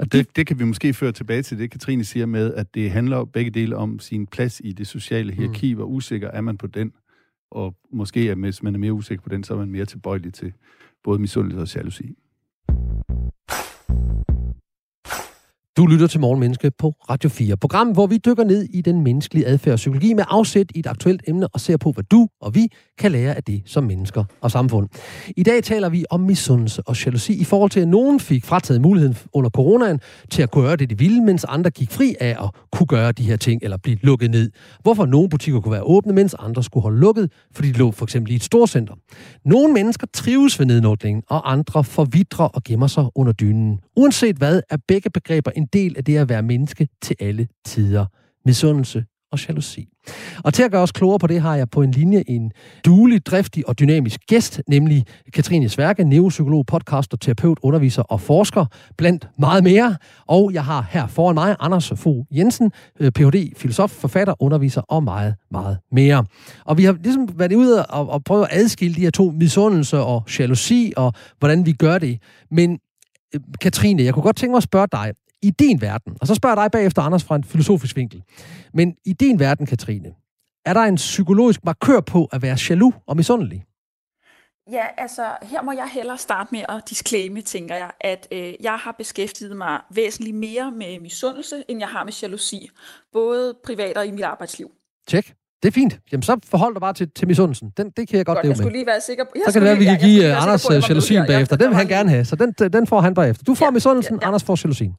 Og 0.00 0.12
det, 0.12 0.36
det 0.36 0.46
kan 0.46 0.58
vi 0.58 0.64
måske 0.64 0.94
føre 0.94 1.12
tilbage 1.12 1.42
til 1.42 1.58
det, 1.58 1.70
Katrine 1.70 2.04
siger 2.04 2.26
med, 2.26 2.54
at 2.54 2.74
det 2.74 2.90
handler 2.90 3.24
begge 3.24 3.50
dele 3.50 3.76
om 3.76 3.98
sin 3.98 4.26
plads 4.26 4.60
i 4.64 4.72
det 4.72 4.86
sociale 4.86 5.32
hierarki. 5.32 5.74
Mm. 5.74 5.78
Hvor 5.78 5.86
usikker 5.86 6.28
er 6.28 6.40
man 6.40 6.58
på 6.58 6.66
den? 6.66 6.92
Og 7.50 7.74
måske, 7.92 8.20
at 8.20 8.38
hvis 8.38 8.62
man 8.62 8.74
er 8.74 8.78
mere 8.78 8.92
usikker 8.92 9.22
på 9.22 9.28
den, 9.28 9.44
så 9.44 9.54
er 9.54 9.58
man 9.58 9.70
mere 9.70 9.84
tilbøjelig 9.84 10.34
til 10.34 10.52
både 11.04 11.18
misundelse 11.18 11.60
og 11.60 11.74
jalousi. 11.74 12.14
Du 15.76 15.86
lytter 15.86 16.06
til 16.06 16.20
Morgenmenneske 16.20 16.70
på 16.78 16.94
Radio 17.10 17.30
4. 17.30 17.56
Program, 17.56 17.88
hvor 17.88 18.06
vi 18.06 18.16
dykker 18.16 18.44
ned 18.44 18.62
i 18.62 18.80
den 18.80 19.02
menneskelige 19.02 19.46
adfærd 19.46 19.72
og 19.72 19.76
psykologi 19.76 20.14
med 20.14 20.24
afsæt 20.28 20.66
i 20.74 20.78
et 20.78 20.86
aktuelt 20.86 21.22
emne 21.28 21.48
og 21.48 21.60
ser 21.60 21.76
på, 21.76 21.92
hvad 21.92 22.04
du 22.04 22.28
og 22.40 22.54
vi 22.54 22.68
kan 22.98 23.12
lære 23.12 23.34
af 23.34 23.44
det 23.44 23.62
som 23.66 23.84
mennesker 23.84 24.24
og 24.40 24.50
samfund. 24.50 24.88
I 25.36 25.42
dag 25.42 25.64
taler 25.64 25.88
vi 25.88 26.04
om 26.10 26.20
misundelse 26.20 26.82
og 26.86 27.04
jalousi 27.04 27.40
i 27.40 27.44
forhold 27.44 27.70
til, 27.70 27.80
at 27.80 27.88
nogen 27.88 28.20
fik 28.20 28.44
frataget 28.44 28.80
muligheden 28.80 29.16
under 29.32 29.50
coronaen 29.50 30.00
til 30.30 30.42
at 30.42 30.50
gøre 30.50 30.76
det, 30.76 30.90
de 30.90 30.98
ville, 30.98 31.24
mens 31.24 31.44
andre 31.44 31.70
gik 31.70 31.90
fri 31.90 32.14
af 32.20 32.36
at 32.44 32.50
kunne 32.72 32.86
gøre 32.86 33.12
de 33.12 33.22
her 33.22 33.36
ting 33.36 33.62
eller 33.62 33.76
blive 33.76 33.98
lukket 34.02 34.30
ned. 34.30 34.50
Hvorfor 34.82 35.06
nogle 35.06 35.28
butikker 35.28 35.60
kunne 35.60 35.72
være 35.72 35.82
åbne, 35.82 36.12
mens 36.12 36.34
andre 36.38 36.62
skulle 36.62 36.82
holde 36.82 37.00
lukket, 37.00 37.32
fordi 37.54 37.72
de 37.72 37.78
lå 37.78 37.90
for 37.90 38.04
eksempel 38.04 38.32
i 38.32 38.34
et 38.34 38.44
storcenter. 38.44 38.94
Nogle 39.44 39.72
mennesker 39.72 40.06
trives 40.14 40.58
ved 40.58 40.66
nedlukningen, 40.66 41.22
og 41.28 41.52
andre 41.52 41.84
forvidrer 41.84 42.44
og 42.44 42.62
gemmer 42.64 42.86
sig 42.86 43.04
under 43.14 43.32
dynen. 43.32 43.78
Uanset 43.96 44.36
hvad, 44.36 44.60
er 44.70 44.76
begge 44.88 45.10
begreber 45.10 45.50
en 45.60 45.66
del 45.66 45.94
af 45.96 46.04
det 46.04 46.16
at 46.16 46.28
være 46.28 46.42
menneske 46.42 46.88
til 47.02 47.16
alle 47.20 47.48
tider. 47.64 48.06
Misundelse 48.46 49.04
og 49.32 49.48
jalousi. 49.48 49.88
Og 50.44 50.54
til 50.54 50.62
at 50.62 50.70
gøre 50.70 50.82
os 50.82 50.92
klogere 50.92 51.18
på 51.18 51.26
det, 51.26 51.40
har 51.40 51.56
jeg 51.56 51.70
på 51.70 51.82
en 51.82 51.90
linje 51.90 52.24
en 52.26 52.52
duelig, 52.84 53.26
driftig 53.26 53.68
og 53.68 53.78
dynamisk 53.78 54.20
gæst, 54.26 54.62
nemlig 54.68 55.04
Katrine 55.32 55.68
Sværke, 55.68 56.04
neuropsykolog, 56.04 56.66
podcaster, 56.66 57.16
terapeut, 57.16 57.58
underviser 57.62 58.02
og 58.02 58.20
forsker, 58.20 58.66
blandt 58.96 59.28
meget 59.38 59.64
mere. 59.64 59.96
Og 60.26 60.52
jeg 60.52 60.64
har 60.64 60.86
her 60.90 61.06
foran 61.06 61.34
mig 61.34 61.56
Anders 61.60 61.92
Fogh 61.96 62.26
Jensen, 62.36 62.72
øh, 63.00 63.12
Ph.D., 63.12 63.52
filosof, 63.56 63.90
forfatter, 63.90 64.42
underviser 64.42 64.80
og 64.80 65.04
meget, 65.04 65.34
meget 65.50 65.78
mere. 65.92 66.24
Og 66.64 66.78
vi 66.78 66.84
har 66.84 66.96
ligesom 67.02 67.28
været 67.38 67.52
ude 67.52 67.86
og, 67.86 68.10
og 68.10 68.24
prøve 68.24 68.44
at 68.44 68.60
adskille 68.60 68.94
de 68.94 69.00
her 69.00 69.10
to 69.10 69.30
misundelse 69.30 69.98
og 69.98 70.22
jalousi, 70.38 70.92
og 70.96 71.12
hvordan 71.38 71.66
vi 71.66 71.72
gør 71.72 71.98
det. 71.98 72.18
Men 72.50 72.78
øh, 73.34 73.40
Katrine, 73.60 74.02
jeg 74.02 74.14
kunne 74.14 74.22
godt 74.22 74.36
tænke 74.36 74.50
mig 74.50 74.56
at 74.56 74.62
spørge 74.62 74.88
dig, 74.92 75.12
i 75.42 75.50
din 75.50 75.80
verden, 75.80 76.16
og 76.20 76.26
så 76.26 76.34
spørger 76.34 76.56
jeg 76.56 76.64
dig 76.64 76.70
bagefter, 76.78 77.02
Anders, 77.02 77.24
fra 77.24 77.36
en 77.36 77.44
filosofisk 77.44 77.96
vinkel, 77.96 78.22
men 78.74 78.96
i 79.04 79.12
din 79.12 79.38
verden, 79.38 79.66
Katrine, 79.66 80.14
er 80.66 80.74
der 80.74 80.80
en 80.80 80.96
psykologisk 80.96 81.64
markør 81.64 82.00
på 82.00 82.28
at 82.32 82.42
være 82.42 82.56
jaloux 82.70 82.94
og 83.06 83.16
misundelig? 83.16 83.64
Ja, 84.70 84.86
altså 84.96 85.36
her 85.42 85.62
må 85.62 85.72
jeg 85.72 85.88
hellere 85.92 86.18
starte 86.18 86.48
med 86.52 86.64
at 86.68 86.82
disclaime, 86.90 87.40
tænker 87.40 87.74
jeg, 87.74 87.90
at 88.00 88.28
øh, 88.32 88.54
jeg 88.60 88.76
har 88.76 88.92
beskæftiget 88.92 89.56
mig 89.56 89.80
væsentligt 89.94 90.36
mere 90.36 90.70
med 90.70 91.00
misundelse, 91.00 91.64
end 91.68 91.78
jeg 91.78 91.88
har 91.88 92.04
med 92.04 92.12
jalousi, 92.22 92.68
både 93.12 93.54
privat 93.64 93.96
og 93.96 94.06
i 94.06 94.10
mit 94.10 94.24
arbejdsliv. 94.24 94.70
Tjek. 95.08 95.34
Det 95.62 95.68
er 95.68 95.72
fint. 95.72 96.00
Jamen, 96.12 96.22
så 96.22 96.38
forhold 96.44 96.74
dig 96.74 96.80
bare 96.80 96.92
til, 96.92 97.10
til 97.10 97.28
misundelsen. 97.28 97.72
Den, 97.76 97.90
det 97.90 98.08
kan 98.08 98.16
jeg 98.16 98.26
godt, 98.26 98.36
godt 98.36 98.44
leve 98.44 98.50
med. 98.50 98.56
Jeg 98.56 98.56
skulle 98.56 98.72
lige 98.72 98.86
være 98.86 99.00
sikker 99.00 99.24
på... 99.24 99.30
Så 99.46 99.52
kan 99.52 99.54
det 99.54 99.62
være, 99.62 99.72
at 99.72 99.78
vi 99.78 99.84
kan 99.84 99.98
give 99.98 100.24
ja, 100.24 100.42
Anders 100.42 100.88
jalousien 100.88 101.26
bagefter. 101.26 101.56
Den 101.56 101.68
vil 101.68 101.76
han 101.76 101.88
gerne 101.88 102.10
have, 102.10 102.24
så 102.24 102.36
den, 102.36 102.52
den 102.52 102.86
får 102.86 103.00
han 103.00 103.14
bagefter. 103.14 103.44
Du 103.44 103.54
får 103.54 103.66
ja, 103.66 103.70
misundelsen, 103.70 104.14
ja, 104.14 104.20
ja. 104.22 104.26
Anders 104.26 104.44
får 104.44 104.58
jalousien. 104.64 104.96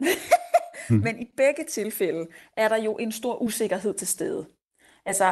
Men 1.05 1.19
i 1.19 1.25
begge 1.37 1.63
tilfælde 1.71 2.25
er 2.57 2.67
der 2.67 2.77
jo 2.77 2.95
en 2.95 3.11
stor 3.11 3.41
usikkerhed 3.41 3.93
til 3.93 4.07
stede. 4.07 4.45
Altså, 5.05 5.25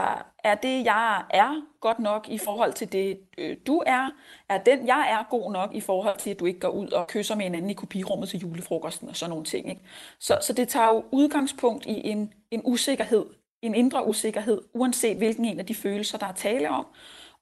er 0.43 0.55
det, 0.55 0.85
jeg 0.85 1.23
er 1.29 1.61
godt 1.81 1.99
nok 1.99 2.29
i 2.29 2.37
forhold 2.37 2.73
til 2.73 2.91
det, 2.91 3.19
øh, 3.37 3.57
du 3.67 3.83
er? 3.85 4.09
Er 4.49 4.57
den, 4.63 4.87
jeg 4.87 5.07
er 5.11 5.29
god 5.29 5.51
nok 5.51 5.73
i 5.73 5.81
forhold 5.81 6.17
til, 6.17 6.29
at 6.29 6.39
du 6.39 6.45
ikke 6.45 6.59
går 6.59 6.69
ud 6.69 6.91
og 6.91 7.07
kysser 7.07 7.35
med 7.35 7.45
en 7.45 7.55
anden 7.55 7.69
i 7.69 7.73
kopirummet 7.73 8.29
til 8.29 8.39
julefrokosten 8.39 9.09
og 9.09 9.15
sådan 9.15 9.29
nogle 9.29 9.45
ting? 9.45 9.69
Ikke? 9.69 9.81
Så, 10.19 10.37
så 10.41 10.53
det 10.53 10.67
tager 10.67 10.87
jo 10.87 11.03
udgangspunkt 11.11 11.85
i 11.85 12.01
en, 12.03 12.33
en 12.51 12.61
usikkerhed 12.63 13.25
en 13.61 13.75
indre 13.75 14.07
usikkerhed, 14.07 14.61
uanset 14.73 15.17
hvilken 15.17 15.45
en 15.45 15.59
af 15.59 15.65
de 15.65 15.75
følelser, 15.75 16.17
der 16.17 16.25
er 16.25 16.33
tale 16.33 16.69
om. 16.69 16.85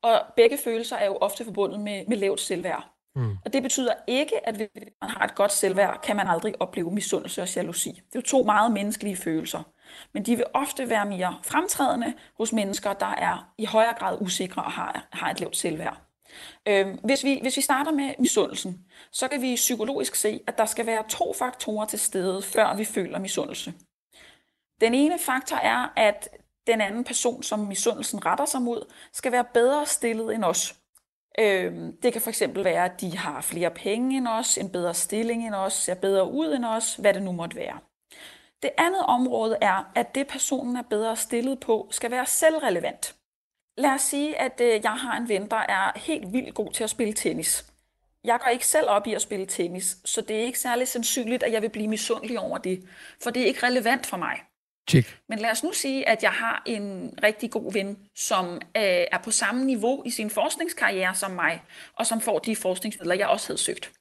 Og 0.01 0.21
begge 0.35 0.57
følelser 0.57 0.95
er 0.95 1.05
jo 1.05 1.15
ofte 1.15 1.45
forbundet 1.45 1.79
med, 1.79 2.03
med 2.07 2.17
lavt 2.17 2.39
selvværd. 2.39 2.97
Mm. 3.15 3.37
Og 3.45 3.53
det 3.53 3.63
betyder 3.63 3.93
ikke, 4.07 4.47
at 4.47 4.55
hvis 4.55 4.67
man 5.01 5.09
har 5.09 5.25
et 5.25 5.35
godt 5.35 5.51
selvværd, 5.51 6.01
kan 6.03 6.15
man 6.15 6.27
aldrig 6.27 6.53
opleve 6.59 6.91
misundelse 6.91 7.41
og 7.41 7.55
jalousi. 7.55 7.89
Det 7.89 8.15
er 8.15 8.19
jo 8.19 8.21
to 8.21 8.43
meget 8.43 8.71
menneskelige 8.71 9.15
følelser. 9.15 9.63
Men 10.13 10.23
de 10.23 10.35
vil 10.35 10.45
ofte 10.53 10.89
være 10.89 11.05
mere 11.05 11.37
fremtrædende 11.43 12.13
hos 12.37 12.53
mennesker, 12.53 12.93
der 12.93 13.13
er 13.17 13.53
i 13.57 13.65
højere 13.65 13.93
grad 13.99 14.17
usikre 14.21 14.63
og 14.63 14.71
har, 14.71 15.07
har 15.11 15.31
et 15.31 15.39
lavt 15.39 15.57
selvværd. 15.57 16.01
Øh, 16.67 16.87
hvis, 17.03 17.23
vi, 17.23 17.39
hvis 17.41 17.57
vi 17.57 17.61
starter 17.61 17.91
med 17.91 18.13
misundelsen, 18.19 18.85
så 19.11 19.27
kan 19.27 19.41
vi 19.41 19.55
psykologisk 19.55 20.15
se, 20.15 20.39
at 20.47 20.57
der 20.57 20.65
skal 20.65 20.85
være 20.85 21.03
to 21.09 21.33
faktorer 21.33 21.85
til 21.85 21.99
stede, 21.99 22.41
før 22.41 22.75
vi 22.75 22.85
føler 22.85 23.19
misundelse. 23.19 23.73
Den 24.81 24.93
ene 24.93 25.19
faktor 25.19 25.55
er, 25.55 25.93
at 25.95 26.29
den 26.67 26.81
anden 26.81 27.03
person, 27.03 27.43
som 27.43 27.59
misundelsen 27.59 28.25
retter 28.25 28.45
sig 28.45 28.61
mod, 28.61 28.93
skal 29.13 29.31
være 29.31 29.45
bedre 29.53 29.85
stillet 29.85 30.35
end 30.35 30.43
os. 30.43 30.75
Øhm, 31.39 31.97
det 32.03 32.13
kan 32.13 32.21
fx 32.21 32.41
være, 32.55 32.85
at 32.85 33.01
de 33.01 33.17
har 33.17 33.41
flere 33.41 33.71
penge 33.71 34.17
end 34.17 34.27
os, 34.27 34.57
en 34.57 34.69
bedre 34.69 34.93
stilling 34.93 35.47
end 35.47 35.55
os, 35.55 35.73
ser 35.73 35.93
bedre 35.93 36.31
ud 36.31 36.53
end 36.53 36.65
os, 36.65 36.95
hvad 36.95 37.13
det 37.13 37.23
nu 37.23 37.31
måtte 37.31 37.55
være. 37.55 37.79
Det 38.61 38.69
andet 38.77 39.01
område 39.01 39.57
er, 39.61 39.91
at 39.95 40.15
det 40.15 40.27
personen 40.27 40.75
er 40.75 40.81
bedre 40.81 41.15
stillet 41.15 41.59
på, 41.59 41.87
skal 41.91 42.11
være 42.11 42.25
selvrelevant. 42.25 43.15
Lad 43.77 43.89
os 43.91 44.01
sige, 44.01 44.41
at 44.41 44.61
øh, 44.61 44.79
jeg 44.83 44.91
har 44.91 45.17
en 45.17 45.29
ven, 45.29 45.49
der 45.49 45.65
er 45.69 45.99
helt 45.99 46.33
vildt 46.33 46.55
god 46.55 46.71
til 46.71 46.83
at 46.83 46.89
spille 46.89 47.13
tennis. 47.13 47.65
Jeg 48.23 48.39
går 48.39 48.47
ikke 48.47 48.67
selv 48.67 48.89
op 48.89 49.07
i 49.07 49.13
at 49.13 49.21
spille 49.21 49.45
tennis, 49.45 49.97
så 50.05 50.21
det 50.21 50.35
er 50.35 50.41
ikke 50.41 50.59
særlig 50.59 50.87
sandsynligt, 50.87 51.43
at 51.43 51.51
jeg 51.51 51.61
vil 51.61 51.69
blive 51.69 51.87
misundelig 51.87 52.39
over 52.39 52.57
det, 52.57 52.89
for 53.23 53.29
det 53.29 53.41
er 53.41 53.45
ikke 53.45 53.65
relevant 53.65 54.05
for 54.05 54.17
mig. 54.17 54.39
Check. 54.89 55.19
Men 55.29 55.39
lad 55.39 55.51
os 55.51 55.63
nu 55.63 55.73
sige, 55.73 56.09
at 56.09 56.23
jeg 56.23 56.31
har 56.31 56.63
en 56.65 57.13
rigtig 57.23 57.51
god 57.51 57.73
ven, 57.73 57.97
som 58.15 58.53
øh, 58.55 58.61
er 59.11 59.17
på 59.23 59.31
samme 59.31 59.65
niveau 59.65 60.03
i 60.05 60.09
sin 60.09 60.29
forskningskarriere 60.29 61.15
som 61.15 61.31
mig, 61.31 61.63
og 61.95 62.05
som 62.05 62.21
får 62.21 62.39
de 62.39 62.55
forskningsmidler, 62.55 63.15
jeg 63.15 63.27
også 63.27 63.47
havde 63.47 63.59
søgt. 63.59 63.91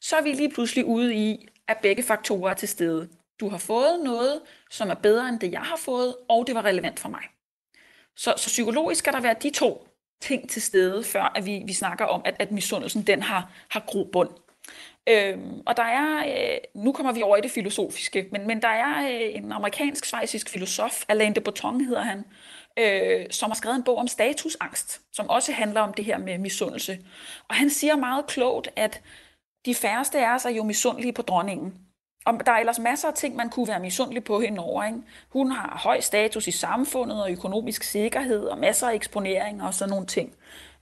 Så 0.00 0.16
er 0.16 0.22
vi 0.22 0.32
lige 0.32 0.50
pludselig 0.50 0.84
ude 0.84 1.14
i, 1.14 1.48
at 1.68 1.76
begge 1.82 2.02
faktorer 2.02 2.50
er 2.50 2.54
til 2.54 2.68
stede. 2.68 3.08
Du 3.40 3.48
har 3.48 3.58
fået 3.58 4.00
noget, 4.04 4.40
som 4.70 4.90
er 4.90 4.94
bedre 4.94 5.28
end 5.28 5.40
det, 5.40 5.52
jeg 5.52 5.60
har 5.60 5.76
fået, 5.76 6.16
og 6.28 6.46
det 6.46 6.54
var 6.54 6.64
relevant 6.64 7.00
for 7.00 7.08
mig. 7.08 7.22
Så, 8.16 8.34
så 8.36 8.46
psykologisk 8.46 8.98
skal 8.98 9.12
der 9.12 9.20
være 9.20 9.34
de 9.42 9.50
to 9.50 9.88
ting 10.20 10.50
til 10.50 10.62
stede, 10.62 11.04
før 11.04 11.32
at 11.34 11.46
vi, 11.46 11.62
vi 11.66 11.72
snakker 11.72 12.04
om, 12.04 12.22
at, 12.24 12.36
at 12.38 12.50
misundelsen 12.50 13.02
den 13.02 13.22
har, 13.22 13.52
har 13.68 13.84
grobund. 13.86 14.30
Øhm, 15.08 15.62
og 15.66 15.76
der 15.76 15.82
er, 15.82 16.18
øh, 16.18 16.58
nu 16.74 16.92
kommer 16.92 17.12
vi 17.12 17.22
over 17.22 17.36
i 17.36 17.40
det 17.40 17.50
filosofiske, 17.50 18.28
men, 18.32 18.46
men 18.46 18.62
der 18.62 18.68
er 18.68 19.02
øh, 19.02 19.34
en 19.34 19.52
amerikansk-svejsisk 19.52 20.48
filosof, 20.50 21.04
Alain 21.08 21.34
de 21.34 21.40
Botton 21.40 21.80
hedder 21.80 22.02
han, 22.02 22.24
øh, 22.78 23.26
som 23.30 23.50
har 23.50 23.54
skrevet 23.54 23.76
en 23.76 23.84
bog 23.84 23.96
om 23.96 24.08
statusangst, 24.08 25.00
som 25.12 25.28
også 25.28 25.52
handler 25.52 25.80
om 25.80 25.94
det 25.94 26.04
her 26.04 26.18
med 26.18 26.38
misundelse. 26.38 26.98
Og 27.48 27.54
han 27.54 27.70
siger 27.70 27.96
meget 27.96 28.26
klogt, 28.26 28.68
at 28.76 29.02
de 29.66 29.74
færreste 29.74 30.26
af 30.26 30.34
os 30.34 30.44
er 30.44 30.50
jo 30.50 30.62
misundelige 30.62 31.12
på 31.12 31.22
dronningen. 31.22 31.74
Og 32.26 32.46
der 32.46 32.52
er 32.52 32.56
ellers 32.56 32.78
masser 32.78 33.08
af 33.08 33.14
ting, 33.14 33.36
man 33.36 33.50
kunne 33.50 33.68
være 33.68 33.80
misundelig 33.80 34.24
på 34.24 34.40
hende 34.40 34.60
over. 34.60 34.84
Ikke? 34.84 34.98
Hun 35.28 35.50
har 35.50 35.80
høj 35.82 36.00
status 36.00 36.46
i 36.46 36.50
samfundet 36.50 37.22
og 37.22 37.32
økonomisk 37.32 37.82
sikkerhed 37.82 38.44
og 38.44 38.58
masser 38.58 38.88
af 38.88 38.94
eksponering 38.94 39.62
og 39.62 39.74
sådan 39.74 39.90
nogle 39.90 40.06
ting. 40.06 40.34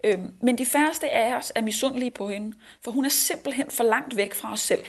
Øhm, 0.04 0.34
men 0.42 0.58
de 0.58 0.66
færreste 0.66 1.10
af 1.10 1.36
os 1.36 1.52
er 1.54 1.62
misundelige 1.62 2.10
på 2.10 2.28
hende, 2.28 2.56
for 2.84 2.90
hun 2.90 3.04
er 3.04 3.08
simpelthen 3.08 3.70
for 3.70 3.84
langt 3.84 4.16
væk 4.16 4.34
fra 4.34 4.52
os 4.52 4.60
selv. 4.60 4.84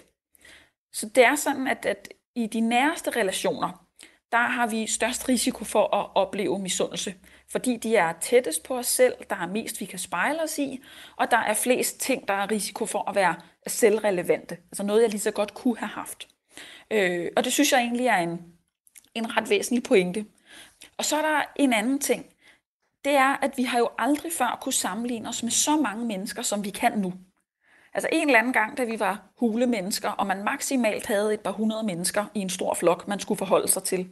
Så 0.94 1.10
det 1.16 1.26
er 1.26 1.36
sådan, 1.36 1.68
at, 1.68 1.86
at 1.86 2.08
i 2.36 2.48
de 2.48 2.60
næreste 2.60 3.10
relationer, 3.10 3.86
der 4.32 4.38
har 4.38 4.68
vi 4.68 4.88
størst 4.88 5.30
risiko 5.30 5.64
for 5.64 5.96
at 5.96 6.10
opleve 6.16 6.60
misundelse. 6.60 7.16
Fordi 7.52 7.78
de 7.78 7.96
er 7.96 8.14
tættest 8.22 8.64
på 8.64 8.78
os 8.78 8.88
selv, 8.88 9.14
der 9.30 9.36
er 9.36 9.48
mest, 9.48 9.82
vi 9.82 9.86
kan 9.86 10.00
spejle 10.00 10.44
os 10.44 10.60
i, 10.60 10.84
og 11.16 11.32
der 11.32 11.38
er 11.38 11.54
flest 11.54 12.00
ting, 12.00 12.28
der 12.28 12.34
er 12.34 12.52
risiko 12.52 12.86
for 12.86 13.10
at 13.10 13.16
være 13.16 13.36
selvrelevante. 13.68 14.58
Altså 14.72 14.84
noget, 14.84 15.02
jeg 15.02 15.10
lige 15.10 15.22
så 15.22 15.32
godt 15.32 15.54
kunne 15.54 15.78
have 15.78 15.90
haft. 15.90 16.28
Øh, 16.92 17.28
og 17.36 17.44
det 17.44 17.54
synes 17.54 17.72
jeg 17.72 17.80
egentlig 17.80 18.06
er 18.06 18.18
en, 18.18 18.40
en 19.16 19.38
ret 19.38 19.50
væsentlig 19.50 19.84
pointe. 19.84 20.26
Og 20.98 21.06
så 21.06 21.18
er 21.18 21.22
der 21.22 21.44
en 21.56 21.74
anden 21.74 22.00
ting. 22.00 22.26
Det 23.06 23.14
er, 23.14 23.38
at 23.42 23.58
vi 23.58 23.64
har 23.64 23.80
jo 23.80 23.90
aldrig 23.98 24.32
før 24.32 24.58
kunne 24.62 24.74
sammenligne 24.74 25.30
os 25.30 25.44
med 25.44 25.52
så 25.52 25.78
mange 25.78 26.06
mennesker, 26.06 26.42
som 26.42 26.64
vi 26.64 26.70
kan 26.70 26.98
nu. 26.98 27.14
Altså 27.94 28.10
en 28.12 28.28
eller 28.28 28.40
anden 28.40 28.54
gang, 28.54 28.78
da 28.78 28.84
vi 28.84 29.00
var 29.00 29.32
hulemennesker, 29.38 30.10
og 30.10 30.28
man 30.28 30.44
maksimalt 30.44 31.06
havde 31.06 31.34
et 31.34 31.40
par 31.40 31.52
hundrede 31.52 31.84
mennesker 31.84 32.26
i 32.34 32.40
en 32.40 32.50
stor 32.50 32.74
flok, 32.74 33.08
man 33.08 33.20
skulle 33.20 33.38
forholde 33.38 33.68
sig 33.68 33.84
til. 33.84 34.10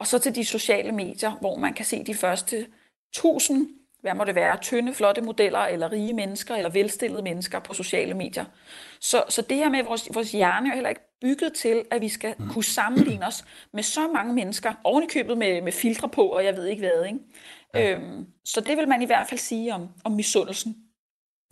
Og 0.00 0.06
så 0.06 0.18
til 0.18 0.34
de 0.34 0.44
sociale 0.44 0.92
medier, 0.92 1.30
hvor 1.40 1.56
man 1.56 1.74
kan 1.74 1.84
se 1.84 2.04
de 2.04 2.14
første 2.14 2.66
tusind, 3.12 3.68
hvad 4.00 4.14
må 4.14 4.24
det 4.24 4.34
være, 4.34 4.56
tynde, 4.60 4.94
flotte 4.94 5.20
modeller, 5.20 5.58
eller 5.58 5.92
rige 5.92 6.14
mennesker, 6.14 6.54
eller 6.54 6.70
velstillede 6.70 7.22
mennesker 7.22 7.58
på 7.58 7.74
sociale 7.74 8.14
medier. 8.14 8.44
Så, 9.00 9.24
så 9.28 9.42
det 9.42 9.56
her 9.56 9.68
med, 9.68 9.78
at 9.78 9.86
vores, 9.86 10.08
vores 10.14 10.32
hjerne 10.32 10.70
er 10.70 10.74
heller 10.74 10.88
ikke 10.88 11.09
bygget 11.20 11.52
til, 11.52 11.82
at 11.90 12.00
vi 12.00 12.08
skal 12.08 12.34
mm. 12.38 12.48
kunne 12.48 12.64
sammenligne 12.64 13.26
os 13.26 13.44
med 13.74 13.82
så 13.82 14.00
mange 14.14 14.34
mennesker, 14.34 14.72
oven 14.84 15.04
i 15.04 15.06
købet 15.12 15.38
med, 15.38 15.62
med 15.62 15.72
filtre 15.72 16.08
på, 16.08 16.22
og 16.22 16.44
jeg 16.44 16.56
ved 16.56 16.66
ikke 16.66 16.80
hvad. 16.80 17.06
Ikke? 17.06 17.18
Ja. 17.74 17.92
Øhm, 17.92 18.26
så 18.44 18.60
det 18.60 18.76
vil 18.76 18.88
man 18.88 19.02
i 19.02 19.06
hvert 19.06 19.26
fald 19.28 19.40
sige 19.40 19.74
om, 19.74 19.88
om 20.04 20.12
misundelsen. 20.12 20.76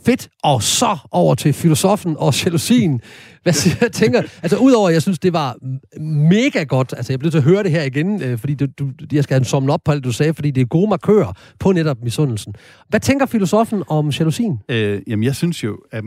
Fedt. 0.02 0.28
Og 0.42 0.62
så 0.62 0.96
over 1.11 1.35
til 1.35 1.52
filosofen 1.52 2.16
og 2.18 2.44
jalousien. 2.44 3.00
Hvad 3.42 3.52
siger 3.52 3.76
jeg 3.81 3.92
tænker? 3.92 4.22
Altså, 4.42 4.59
udover, 4.59 4.88
at 4.88 4.94
jeg 4.94 5.02
synes, 5.02 5.18
det 5.18 5.33
var 5.33 5.57
mega 6.31 6.62
godt. 6.62 6.94
Altså, 6.96 7.12
jeg 7.12 7.18
bliver 7.18 7.31
til 7.31 7.38
at 7.38 7.44
høre 7.44 7.62
det 7.62 7.70
her 7.70 7.83
igen, 7.83 8.22
øh, 8.22 8.38
fordi 8.38 8.54
du, 8.54 8.66
du, 8.78 8.90
jeg 9.12 9.24
skal 9.24 9.35
have 9.35 9.40
en 9.40 9.44
sommen 9.44 9.70
op 9.70 9.81
på 9.85 9.92
alt, 9.92 10.04
du 10.04 10.12
sagde, 10.12 10.35
fordi 10.35 10.50
det 10.50 10.61
er 10.61 10.66
gode 10.66 10.88
markører 10.88 11.33
på 11.59 11.72
netop 11.72 11.96
misundelsen. 12.02 12.54
Hvad 12.88 13.00
tænker 13.00 13.26
filosofen 13.26 13.83
om 13.88 14.09
jalousien? 14.09 14.59
Øh, 14.68 15.02
jamen, 15.07 15.24
jeg 15.24 15.35
synes 15.35 15.64
jo, 15.64 15.78
at 15.92 16.04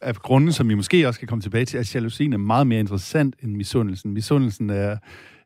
af 0.00 0.14
grunden, 0.14 0.52
som 0.52 0.68
vi 0.68 0.74
måske 0.74 1.08
også 1.08 1.20
kan 1.20 1.28
komme 1.28 1.42
tilbage 1.42 1.64
til, 1.64 1.78
at 1.78 1.94
jalousien 1.94 2.32
er 2.32 2.36
meget 2.38 2.66
mere 2.66 2.80
interessant 2.80 3.34
end 3.42 3.56
misundelsen. 3.56 4.12
Misundelsen 4.12 4.70
er, 4.70 4.96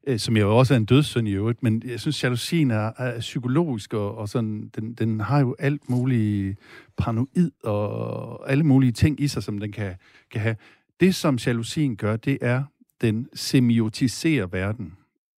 øh, 0.07 0.19
som 0.19 0.37
jo 0.37 0.59
også 0.59 0.75
er 0.75 0.79
en 0.79 0.85
dødssynd 0.85 1.29
i 1.29 1.33
øvrigt, 1.33 1.62
men 1.62 1.83
jeg 1.87 2.01
synes, 2.01 2.25
jalousien 2.25 2.71
er, 2.71 2.93
er 2.99 3.21
psykologisk, 3.21 3.95
og, 3.95 4.19
og 4.19 4.29
sådan, 4.29 4.71
den, 4.77 4.95
den 4.95 5.21
har 5.21 5.41
jo 5.41 5.57
alt 5.59 5.91
muligt 5.91 6.59
paranoid 6.97 7.51
og 7.65 8.51
alle 8.51 8.65
mulige 8.65 8.93
ting 8.93 9.21
i 9.21 9.29
sig, 9.29 9.43
som 9.43 9.59
den 9.59 9.73
kan, 9.73 9.95
kan 10.31 10.41
have. 10.41 10.57
Det, 11.01 11.15
som 11.15 11.38
jalousien 11.47 11.97
gør, 11.97 12.17
det 12.17 12.38
er, 12.41 12.62
den 13.01 13.29
semiotiserer 13.35 14.47
verden. 14.47 14.93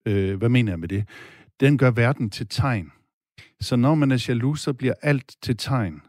Øh, 0.06 0.36
hvad 0.38 0.48
mener 0.48 0.72
jeg 0.72 0.78
med 0.78 0.88
det? 0.88 1.04
Den 1.60 1.78
gør 1.78 1.90
verden 1.90 2.30
til 2.30 2.46
tegn. 2.48 2.92
Så 3.60 3.76
når 3.76 3.94
man 3.94 4.12
er 4.12 4.24
jaloux, 4.28 4.60
så 4.60 4.72
bliver 4.72 4.94
alt 5.02 5.36
til 5.42 5.56
tegn. 5.56 6.02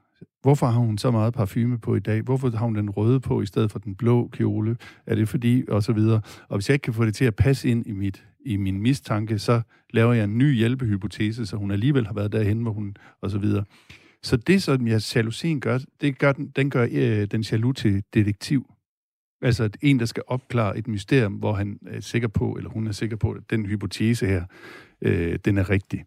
Hvorfor 0.45 0.65
har 0.65 0.79
hun 0.79 0.97
så 0.97 1.11
meget 1.11 1.33
parfume 1.33 1.77
på 1.77 1.95
i 1.95 1.99
dag? 1.99 2.21
Hvorfor 2.21 2.49
har 2.49 2.65
hun 2.65 2.75
den 2.75 2.89
røde 2.89 3.19
på 3.19 3.41
i 3.41 3.45
stedet 3.45 3.71
for 3.71 3.79
den 3.79 3.95
blå 3.95 4.27
kjole? 4.27 4.77
Er 5.05 5.15
det 5.15 5.29
fordi? 5.29 5.63
Og 5.67 5.83
så 5.83 5.93
videre. 5.93 6.21
Og 6.49 6.57
hvis 6.57 6.69
jeg 6.69 6.73
ikke 6.73 6.83
kan 6.83 6.93
få 6.93 7.05
det 7.05 7.15
til 7.15 7.25
at 7.25 7.35
passe 7.35 7.69
ind 7.69 7.87
i, 7.87 7.91
mit, 7.91 8.25
i 8.45 8.57
min 8.57 8.81
mistanke, 8.81 9.39
så 9.39 9.61
laver 9.89 10.13
jeg 10.13 10.23
en 10.23 10.37
ny 10.37 10.55
hjælpehypotese, 10.55 11.45
så 11.45 11.57
hun 11.57 11.71
alligevel 11.71 12.07
har 12.07 12.13
været 12.13 12.31
derhen, 12.31 12.61
hvor 12.61 12.71
hun... 12.71 12.97
Og 13.21 13.31
så 13.31 13.37
videre. 13.37 13.63
Så 14.23 14.37
det, 14.37 14.63
som 14.63 14.87
jeg 14.87 15.15
jalousien 15.15 15.59
gør, 15.59 15.79
det 16.01 16.17
gør 16.17 16.31
den, 16.31 16.47
den 16.55 16.69
gør 16.69 16.87
øh, 16.91 17.27
den 17.31 17.41
jaloux 17.41 17.75
til 17.75 18.03
detektiv. 18.13 18.71
Altså 19.41 19.69
en, 19.81 19.99
der 19.99 20.05
skal 20.05 20.23
opklare 20.27 20.77
et 20.77 20.87
mysterium, 20.87 21.33
hvor 21.33 21.53
han 21.53 21.79
er 21.87 21.99
sikker 21.99 22.27
på, 22.27 22.51
eller 22.51 22.69
hun 22.69 22.87
er 22.87 22.91
sikker 22.91 23.17
på, 23.17 23.31
at 23.31 23.41
den 23.49 23.65
hypotese 23.65 24.27
her, 24.27 24.43
øh, 25.01 25.39
den 25.45 25.57
er 25.57 25.69
rigtig. 25.69 26.03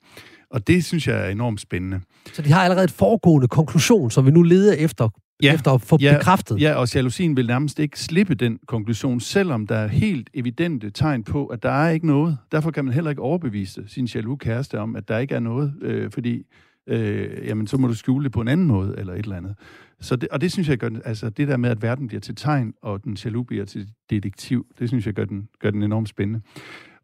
Og 0.51 0.67
det 0.67 0.85
synes 0.85 1.09
jeg 1.09 1.27
er 1.27 1.31
enormt 1.31 1.61
spændende. 1.61 2.01
Så 2.33 2.43
de 2.43 2.53
har 2.53 2.63
allerede 2.63 2.85
et 2.85 2.91
foregående 2.91 3.49
konklusion, 3.49 4.11
som 4.11 4.27
vi 4.27 4.31
nu 4.31 4.43
leder 4.43 4.73
efter, 4.73 5.09
ja, 5.43 5.55
efter 5.55 5.71
at 5.71 5.83
få 5.83 5.99
ja, 6.01 6.17
bekræftet. 6.17 6.61
Ja, 6.61 6.75
og 6.75 6.95
jalousien 6.95 7.37
vil 7.37 7.47
nærmest 7.47 7.79
ikke 7.79 8.01
slippe 8.01 8.35
den 8.35 8.59
konklusion, 8.67 9.21
selvom 9.21 9.67
der 9.67 9.77
er 9.77 9.89
helt 9.89 10.31
evidente 10.35 10.91
tegn 10.91 11.25
på, 11.25 11.47
at 11.47 11.63
der 11.63 11.71
er 11.71 11.91
ikke 11.91 12.07
noget. 12.07 12.39
Derfor 12.53 12.71
kan 12.71 12.85
man 12.85 12.95
heller 12.95 13.11
ikke 13.11 13.23
overbevise 13.23 13.85
sin 13.87 14.05
jaloux 14.05 14.39
kæreste 14.39 14.81
om, 14.81 14.97
at 14.97 15.09
der 15.09 15.19
ikke 15.19 15.35
er 15.35 15.41
noget, 15.41 15.75
øh, 15.83 16.11
fordi 16.11 16.43
øh, 16.89 17.47
jamen, 17.47 17.67
så 17.67 17.77
må 17.77 17.89
du 17.89 17.95
skjule 17.95 18.25
det 18.25 18.33
på 18.33 18.41
en 18.41 18.49
anden 18.49 18.67
måde, 18.67 18.95
eller 18.99 19.13
et 19.13 19.19
eller 19.19 19.37
andet. 19.37 19.55
Så 20.01 20.17
det, 20.17 20.29
og 20.29 20.41
det 20.41 20.53
synes 20.53 20.69
jeg 20.69 20.79
gør, 20.79 20.91
altså 21.05 21.31
det 21.31 21.49
der 21.49 21.57
med, 21.57 21.71
at 21.71 21.83
verden 21.83 22.07
bliver 22.07 22.21
til 22.21 22.35
tegn, 22.35 22.75
og 22.83 23.05
den 23.05 23.17
jaloux 23.25 23.47
bliver 23.47 23.65
til 23.65 23.89
detektiv, 24.11 24.67
det 24.79 24.89
synes 24.89 25.07
jeg 25.07 25.15
gør 25.15 25.25
den, 25.25 25.49
gør 25.61 25.71
den 25.71 25.83
enormt 25.83 26.09
spændende. 26.09 26.41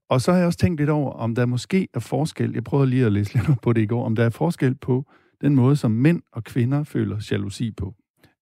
Og 0.09 0.21
så 0.21 0.33
har 0.33 0.39
jeg 0.39 0.47
også 0.47 0.59
tænkt 0.59 0.81
lidt 0.81 0.91
over, 0.91 1.13
om 1.13 1.35
der 1.35 1.47
måske 1.47 1.89
er 1.95 2.01
forskel, 2.01 2.53
jeg 2.53 2.65
prøvede 2.65 2.91
lige 2.91 3.07
at 3.07 3.13
læse 3.13 3.35
lidt 3.35 3.51
op 3.51 3.59
på 3.63 3.73
det 3.73 3.83
i 3.83 3.87
går, 3.87 4.05
om 4.05 4.17
der 4.17 4.25
er 4.25 4.31
forskel 4.31 4.75
på 4.75 5.07
den 5.41 5.55
måde, 5.55 5.77
som 5.77 5.91
mænd 5.91 6.23
og 6.33 6.45
kvinder 6.45 6.85
føler 6.85 7.29
jalousi 7.31 7.71
på. 7.71 7.95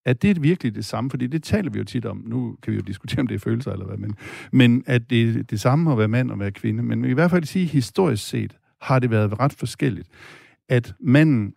Er 0.05 0.13
det 0.13 0.43
virkelig 0.43 0.75
det 0.75 0.85
samme? 0.85 1.11
Fordi 1.11 1.27
det 1.27 1.43
taler 1.43 1.71
vi 1.71 1.79
jo 1.79 1.85
tit 1.85 2.07
om. 2.07 2.23
Nu 2.27 2.57
kan 2.63 2.73
vi 2.73 2.77
jo 2.77 2.83
diskutere, 2.83 3.21
om 3.21 3.27
det 3.27 3.35
er 3.35 3.39
følelser 3.39 3.73
eller 3.73 3.87
hvad, 3.87 3.97
men, 3.97 4.17
men 4.53 4.85
at 4.87 5.11
det 5.11 5.37
er 5.37 5.43
det 5.43 5.61
samme 5.61 5.93
at 5.93 5.99
være 5.99 6.09
mand 6.09 6.31
og 6.31 6.39
være 6.39 6.51
kvinde. 6.51 6.83
Men 6.83 7.05
i 7.05 7.13
hvert 7.13 7.31
fald 7.31 7.45
sige, 7.45 7.67
historisk 7.67 8.29
set 8.29 8.59
har 8.81 8.99
det 8.99 9.11
været 9.11 9.41
ret 9.41 9.53
forskelligt. 9.53 10.09
At 10.69 10.95
manden, 11.01 11.55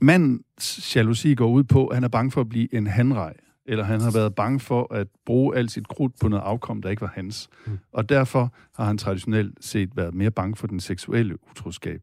mandens 0.00 0.96
jalousi 0.96 1.34
går 1.34 1.48
ud 1.48 1.64
på, 1.64 1.86
at 1.86 1.96
han 1.96 2.04
er 2.04 2.08
bange 2.08 2.30
for 2.30 2.40
at 2.40 2.48
blive 2.48 2.74
en 2.74 2.86
handrej 2.86 3.34
eller 3.70 3.84
han 3.84 4.00
har 4.00 4.10
været 4.10 4.34
bange 4.34 4.60
for 4.60 4.94
at 4.94 5.06
bruge 5.26 5.56
alt 5.56 5.70
sit 5.70 5.88
krudt 5.88 6.12
på 6.20 6.28
noget 6.28 6.42
afkom, 6.42 6.82
der 6.82 6.90
ikke 6.90 7.02
var 7.02 7.12
hans. 7.14 7.48
Mm. 7.66 7.78
Og 7.92 8.08
derfor 8.08 8.54
har 8.74 8.84
han 8.84 8.98
traditionelt 8.98 9.64
set 9.64 9.96
været 9.96 10.14
mere 10.14 10.30
bange 10.30 10.56
for 10.56 10.66
den 10.66 10.80
seksuelle 10.80 11.50
utroskab. 11.50 12.00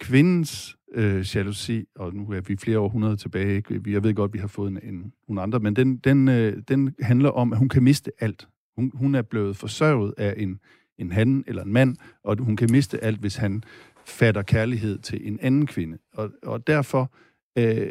Kvindens 0.00 0.76
øh, 0.94 1.26
jalousi, 1.34 1.84
og 1.96 2.14
nu 2.14 2.32
er 2.32 2.40
vi 2.40 2.56
flere 2.56 2.78
århundreder 2.78 3.16
tilbage, 3.16 3.56
ikke? 3.56 3.80
jeg 3.86 4.02
ved 4.02 4.14
godt, 4.14 4.32
vi 4.32 4.38
har 4.38 4.46
fået 4.46 4.70
en, 4.70 4.78
en, 4.82 5.12
nogle 5.28 5.42
andre, 5.42 5.60
men 5.60 5.76
den, 5.76 5.96
den, 5.96 6.28
øh, 6.28 6.62
den 6.68 6.94
handler 7.00 7.30
om, 7.30 7.52
at 7.52 7.58
hun 7.58 7.68
kan 7.68 7.82
miste 7.82 8.10
alt. 8.20 8.48
Hun, 8.76 8.92
hun 8.94 9.14
er 9.14 9.22
blevet 9.22 9.56
forsørget 9.56 10.14
af 10.18 10.34
en, 10.36 10.60
en 10.98 11.12
han 11.12 11.44
eller 11.46 11.62
en 11.62 11.72
mand, 11.72 11.96
og 12.24 12.36
hun 12.40 12.56
kan 12.56 12.68
miste 12.72 13.04
alt, 13.04 13.20
hvis 13.20 13.36
han 13.36 13.62
fatter 14.06 14.42
kærlighed 14.42 14.98
til 14.98 15.28
en 15.28 15.38
anden 15.42 15.66
kvinde. 15.66 15.98
Og, 16.14 16.30
og 16.42 16.66
derfor 16.66 17.12
øh, 17.58 17.88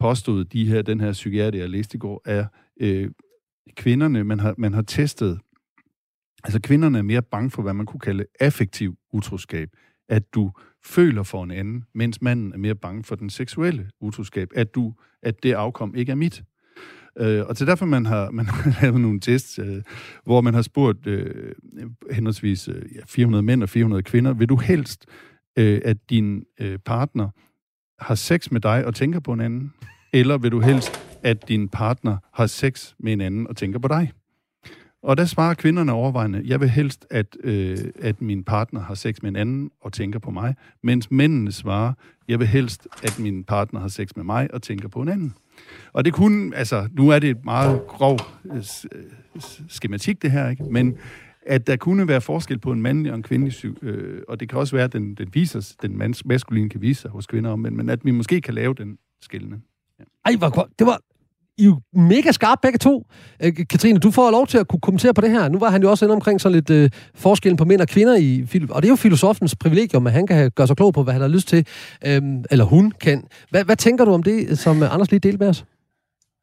påstod 0.00 0.44
de 0.44 0.66
her, 0.66 0.82
den 0.82 1.00
her 1.00 1.12
psykiater, 1.12 1.58
jeg 1.58 1.70
læste 1.70 1.96
i 1.96 1.98
går, 1.98 2.22
er 2.24 2.46
øh, 2.80 3.10
kvinderne, 3.76 4.24
man 4.24 4.40
har, 4.40 4.54
man 4.58 4.74
har 4.74 4.82
testet, 4.82 5.40
altså 6.44 6.60
kvinderne 6.60 6.98
er 6.98 7.02
mere 7.02 7.22
bange 7.22 7.50
for, 7.50 7.62
hvad 7.62 7.74
man 7.74 7.86
kunne 7.86 8.00
kalde 8.00 8.26
affektiv 8.40 8.96
utroskab. 9.12 9.68
At 10.08 10.34
du 10.34 10.52
føler 10.84 11.22
for 11.22 11.44
en 11.44 11.50
anden, 11.50 11.84
mens 11.94 12.22
manden 12.22 12.52
er 12.52 12.58
mere 12.58 12.74
bange 12.74 13.04
for 13.04 13.14
den 13.14 13.30
seksuelle 13.30 13.90
utroskab. 14.00 14.48
At, 14.54 14.74
du, 14.74 14.94
at 15.22 15.42
det 15.42 15.52
afkom 15.52 15.94
ikke 15.94 16.12
er 16.12 16.16
mit. 16.16 16.42
Øh, 17.18 17.46
og 17.46 17.56
til 17.56 17.66
derfor 17.66 17.86
man 17.86 18.06
har 18.06 18.30
man 18.38 18.46
har 18.46 18.82
lavet 18.82 19.00
nogle 19.00 19.20
tests, 19.20 19.58
øh, 19.58 19.82
hvor 20.24 20.40
man 20.40 20.54
har 20.54 20.62
spurgt 20.62 21.06
øh, 21.06 21.52
henholdsvis 22.10 22.68
øh, 22.68 22.82
400 23.06 23.42
mænd 23.42 23.62
og 23.62 23.68
400 23.68 24.02
kvinder, 24.02 24.32
vil 24.32 24.48
du 24.48 24.56
helst, 24.56 25.06
øh, 25.58 25.80
at 25.84 26.10
din 26.10 26.44
øh, 26.60 26.78
partner 26.78 27.30
har 27.98 28.14
sex 28.14 28.50
med 28.50 28.60
dig 28.60 28.86
og 28.86 28.94
tænker 28.94 29.20
på 29.20 29.32
en 29.32 29.40
anden? 29.40 29.72
Eller 30.12 30.38
vil 30.38 30.52
du 30.52 30.60
helst, 30.60 31.00
at 31.22 31.48
din 31.48 31.68
partner 31.68 32.16
har 32.34 32.46
sex 32.46 32.92
med 32.98 33.12
en 33.12 33.20
anden 33.20 33.46
og 33.46 33.56
tænker 33.56 33.78
på 33.78 33.88
dig? 33.88 34.12
Og 35.02 35.16
der 35.16 35.24
svarer 35.24 35.54
kvinderne 35.54 35.92
overvejende, 35.92 36.42
jeg 36.44 36.60
vil 36.60 36.68
helst, 36.68 37.06
at, 37.10 37.36
øh, 37.44 37.78
at 38.02 38.22
min 38.22 38.44
partner 38.44 38.80
har 38.80 38.94
sex 38.94 39.22
med 39.22 39.30
en 39.30 39.36
anden 39.36 39.70
og 39.80 39.92
tænker 39.92 40.18
på 40.18 40.30
mig, 40.30 40.54
mens 40.82 41.10
mændene 41.10 41.52
svarer, 41.52 41.92
jeg 42.28 42.38
vil 42.38 42.46
helst, 42.46 42.88
at 43.02 43.18
min 43.18 43.44
partner 43.44 43.80
har 43.80 43.88
sex 43.88 44.08
med 44.16 44.24
mig 44.24 44.54
og 44.54 44.62
tænker 44.62 44.88
på 44.88 45.00
en 45.00 45.08
anden. 45.08 45.34
Og 45.92 46.04
det 46.04 46.12
kunne, 46.12 46.56
altså, 46.56 46.88
nu 46.92 47.08
er 47.08 47.18
det 47.18 47.30
et 47.30 47.44
meget 47.44 47.86
grov 47.88 48.18
øh, 48.44 48.56
øh 48.56 48.62
skematik 49.68 50.22
det 50.22 50.30
her, 50.30 50.48
ikke? 50.48 50.64
men 50.64 50.98
at 51.46 51.66
der 51.66 51.76
kunne 51.76 52.08
være 52.08 52.20
forskel 52.20 52.58
på 52.58 52.72
en 52.72 52.82
mandlig 52.82 53.12
og 53.12 53.16
en 53.16 53.22
kvindelig 53.22 53.82
øh, 53.82 54.22
og 54.28 54.40
det 54.40 54.48
kan 54.48 54.58
også 54.58 54.76
være, 54.76 54.84
at 54.84 54.92
den, 54.92 55.14
den 55.14 55.28
viser, 55.32 55.74
den 55.82 55.98
mans, 55.98 56.24
maskuline 56.24 56.68
kan 56.68 56.80
vise 56.80 57.00
sig 57.02 57.10
hos 57.10 57.26
kvinder, 57.26 57.56
men, 57.56 57.76
men 57.76 57.88
at 57.88 58.04
vi 58.04 58.10
måske 58.10 58.40
kan 58.40 58.54
lave 58.54 58.74
den 58.74 58.98
skillende. 59.22 59.60
Ja. 59.98 60.04
Ej, 60.24 60.36
hvor, 60.36 60.68
det 60.78 60.86
var, 60.86 61.00
I 61.58 61.62
er 61.62 61.66
jo 61.66 61.80
mega 61.92 62.32
skarpe 62.32 62.58
begge 62.62 62.78
to. 62.78 63.06
Øh, 63.42 63.52
Katrine, 63.70 63.98
du 63.98 64.10
får 64.10 64.30
lov 64.30 64.46
til 64.46 64.58
at 64.58 64.68
kunne 64.68 64.80
kommentere 64.80 65.14
på 65.14 65.20
det 65.20 65.30
her. 65.30 65.48
Nu 65.48 65.58
var 65.58 65.70
han 65.70 65.82
jo 65.82 65.90
også 65.90 66.04
inde 66.04 66.14
omkring 66.14 66.40
sådan 66.40 66.54
lidt 66.54 66.70
øh, 66.70 66.90
forskellen 67.14 67.56
på 67.56 67.64
mænd 67.64 67.80
og 67.80 67.88
kvinder 67.88 68.16
i 68.16 68.44
film, 68.46 68.70
og 68.70 68.82
det 68.82 68.88
er 68.88 68.92
jo 68.92 68.96
filosofens 68.96 69.56
privilegium, 69.56 70.06
at 70.06 70.12
han 70.12 70.26
kan 70.26 70.50
gøre 70.50 70.66
sig 70.66 70.76
klog 70.76 70.94
på, 70.94 71.02
hvad 71.02 71.12
han 71.12 71.22
har 71.22 71.28
lyst 71.28 71.48
til, 71.48 71.66
øh, 72.06 72.22
eller 72.50 72.64
hun 72.64 72.90
kan. 73.00 73.24
Hvad, 73.50 73.64
hvad 73.64 73.76
tænker 73.76 74.04
du 74.04 74.12
om 74.12 74.22
det, 74.22 74.58
som 74.58 74.82
Anders 74.82 75.10
lige 75.10 75.20
delte 75.20 75.38
med 75.38 75.48
os? 75.48 75.64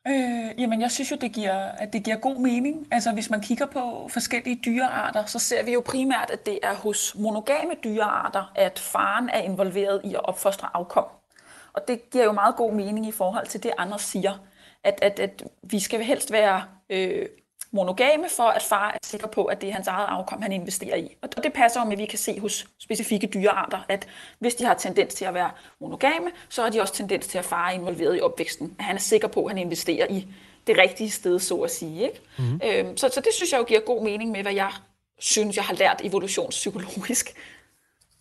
Øh, 0.07 0.61
jamen, 0.61 0.81
jeg 0.81 0.91
synes 0.91 1.11
jo, 1.11 1.15
det 1.21 1.31
giver, 1.31 1.53
at 1.53 1.93
det 1.93 2.03
giver 2.03 2.17
god 2.17 2.35
mening. 2.35 2.87
Altså, 2.91 3.11
hvis 3.11 3.29
man 3.29 3.41
kigger 3.41 3.65
på 3.65 4.07
forskellige 4.09 4.61
dyrearter, 4.65 5.25
så 5.25 5.39
ser 5.39 5.63
vi 5.63 5.73
jo 5.73 5.81
primært, 5.85 6.29
at 6.29 6.45
det 6.45 6.59
er 6.63 6.75
hos 6.75 7.15
monogame 7.15 7.73
dyrearter, 7.83 8.51
at 8.55 8.79
faren 8.79 9.29
er 9.29 9.39
involveret 9.39 10.01
i 10.03 10.13
at 10.13 10.25
opfostre 10.25 10.69
afkom. 10.73 11.05
Og 11.73 11.87
det 11.87 12.09
giver 12.09 12.23
jo 12.23 12.31
meget 12.31 12.55
god 12.55 12.73
mening 12.73 13.07
i 13.07 13.11
forhold 13.11 13.47
til 13.47 13.63
det, 13.63 13.71
andre 13.77 13.99
siger, 13.99 14.33
at, 14.83 14.99
at, 15.01 15.19
at 15.19 15.43
vi 15.63 15.79
skal 15.79 16.03
helst 16.03 16.31
være 16.31 16.63
øh, 16.89 17.25
monogame 17.73 18.23
for, 18.38 18.43
at 18.43 18.62
far 18.62 18.91
er 18.91 18.97
sikker 19.03 19.27
på, 19.27 19.45
at 19.45 19.62
det 19.62 19.69
er 19.69 19.73
hans 19.73 19.88
eget 19.88 20.05
afkom, 20.09 20.41
han 20.41 20.51
investerer 20.51 20.95
i. 20.95 21.15
Og 21.21 21.43
det 21.43 21.53
passer 21.53 21.79
jo 21.79 21.86
med, 21.86 21.93
at 21.93 21.99
vi 21.99 22.05
kan 22.05 22.19
se 22.19 22.39
hos 22.39 22.67
specifikke 22.79 23.27
dyrearter, 23.27 23.86
at 23.89 24.07
hvis 24.39 24.55
de 24.55 24.65
har 24.65 24.73
tendens 24.73 25.13
til 25.13 25.25
at 25.25 25.33
være 25.33 25.49
monogame, 25.81 26.27
så 26.49 26.62
har 26.62 26.69
de 26.69 26.81
også 26.81 26.93
tendens 26.93 27.27
til 27.27 27.38
at 27.38 27.45
far 27.45 27.69
er 27.69 27.71
involveret 27.71 28.17
i 28.17 28.21
opvæksten. 28.21 28.75
At 28.79 28.86
han 28.86 28.95
er 28.95 28.99
sikker 28.99 29.27
på, 29.27 29.45
at 29.45 29.51
han 29.51 29.57
investerer 29.57 30.07
i 30.09 30.27
det 30.67 30.77
rigtige 30.77 31.09
sted, 31.09 31.39
så 31.39 31.55
at 31.55 31.71
sige. 31.71 32.03
Ikke? 32.03 32.21
Mm-hmm. 32.38 32.59
Øhm, 32.63 32.97
så, 32.97 33.09
så 33.13 33.21
det 33.25 33.33
synes 33.33 33.51
jeg 33.51 33.59
jo 33.59 33.63
giver 33.63 33.79
god 33.79 34.03
mening 34.03 34.31
med, 34.31 34.41
hvad 34.41 34.53
jeg 34.53 34.71
synes, 35.19 35.55
jeg 35.55 35.65
har 35.65 35.73
lært 35.73 36.01
evolutionspsykologisk. 36.03 37.33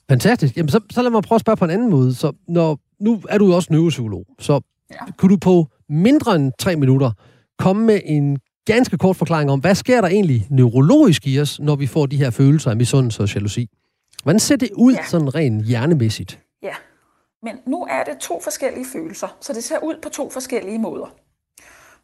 Fantastisk. 0.09 0.57
Jamen, 0.57 0.69
så, 0.69 0.81
så 0.91 1.03
lad 1.03 1.11
mig 1.11 1.23
prøve 1.23 1.37
at 1.37 1.41
spørge 1.41 1.57
på 1.57 1.65
en 1.65 1.71
anden 1.71 1.91
måde. 1.91 2.15
Så 2.15 2.33
når, 2.49 2.79
nu 3.01 3.23
er 3.29 3.38
du 3.38 3.47
jo 3.47 3.57
også 3.57 3.73
neuropsykolog, 3.73 4.27
så 4.38 4.61
ja. 4.91 4.97
kunne 5.19 5.31
du 5.31 5.37
på 5.37 5.67
mindre 5.88 6.35
end 6.37 6.53
tre 6.59 6.77
minutter 6.77 7.11
komme 7.59 7.87
med 7.87 8.01
en 8.05 8.38
ganske 8.64 8.98
kort 8.98 9.16
forklaring 9.16 9.51
om, 9.51 9.61
hvad 9.61 9.75
sker 9.75 10.01
der 10.01 10.09
egentlig 10.09 10.46
neurologisk 10.51 11.27
i 11.27 11.40
os, 11.40 11.61
når 11.61 11.77
vi 11.77 11.87
får 11.87 12.07
de 12.07 12.16
her 12.16 12.31
følelser 12.31 12.70
af 12.70 12.77
misundelse 12.77 13.22
og 13.22 13.35
jalousi? 13.35 13.68
Hvordan 14.22 14.40
ser 14.40 14.57
det 14.57 14.70
ud 14.75 14.92
ja. 14.92 15.05
sådan 15.07 15.35
rent 15.35 15.64
hjernemæssigt? 15.66 16.38
Ja, 16.62 16.75
men 17.42 17.57
nu 17.66 17.87
er 17.90 18.05
det 18.05 18.18
to 18.18 18.40
forskellige 18.44 18.87
følelser, 18.92 19.37
så 19.40 19.53
det 19.53 19.64
ser 19.64 19.79
ud 19.79 19.94
på 20.03 20.09
to 20.09 20.31
forskellige 20.31 20.79
måder. 20.79 21.07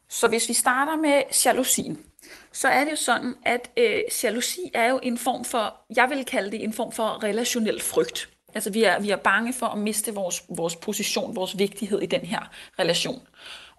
Så 0.08 0.28
hvis 0.28 0.48
vi 0.48 0.54
starter 0.54 0.96
med 0.96 1.22
jalousien, 1.44 1.98
så 2.52 2.68
er 2.68 2.84
det 2.84 2.90
jo 2.90 2.96
sådan, 2.96 3.34
at 3.44 3.70
øh, 3.76 4.00
jalousi 4.24 4.60
er 4.74 4.88
jo 4.90 5.00
en 5.02 5.18
form 5.18 5.44
for, 5.44 5.74
jeg 5.96 6.10
vil 6.10 6.24
kalde 6.24 6.50
det 6.50 6.64
en 6.64 6.72
form 6.72 6.92
for 6.92 7.24
relationel 7.24 7.80
frygt. 7.80 8.28
Altså 8.54 8.70
vi 8.70 8.84
er, 8.84 9.00
vi 9.00 9.10
er 9.10 9.16
bange 9.16 9.52
for 9.52 9.66
at 9.66 9.78
miste 9.78 10.14
vores, 10.14 10.44
vores 10.48 10.76
position, 10.76 11.36
vores 11.36 11.58
vigtighed 11.58 12.02
i 12.02 12.06
den 12.06 12.20
her 12.20 12.50
relation. 12.78 13.22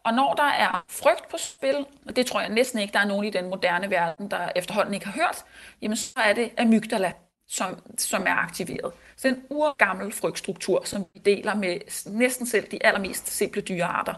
Og 0.09 0.15
når 0.15 0.33
der 0.33 0.43
er 0.43 0.85
frygt 0.87 1.27
på 1.31 1.37
spil, 1.37 1.85
og 2.05 2.15
det 2.15 2.25
tror 2.25 2.41
jeg 2.41 2.49
næsten 2.49 2.79
ikke, 2.79 2.93
der 2.93 2.99
er 2.99 3.05
nogen 3.05 3.25
i 3.25 3.29
den 3.29 3.49
moderne 3.49 3.89
verden, 3.89 4.31
der 4.31 4.49
efterhånden 4.55 4.93
ikke 4.93 5.05
har 5.05 5.13
hørt, 5.13 5.45
jamen 5.81 5.97
så 5.97 6.19
er 6.25 6.33
det 6.33 6.51
amygdala, 6.57 7.11
som, 7.47 7.79
som 7.97 8.23
er 8.27 8.33
aktiveret. 8.33 8.93
Så 9.15 9.27
det 9.27 9.33
er 9.33 9.39
en 9.39 9.45
urgammel 9.49 10.11
frygtstruktur, 10.11 10.81
som 10.85 11.05
vi 11.13 11.19
deler 11.19 11.55
med 11.55 11.77
næsten 12.11 12.45
selv 12.45 12.71
de 12.71 12.85
allermest 12.85 13.27
simple 13.27 13.61
dyrearter. 13.61 14.13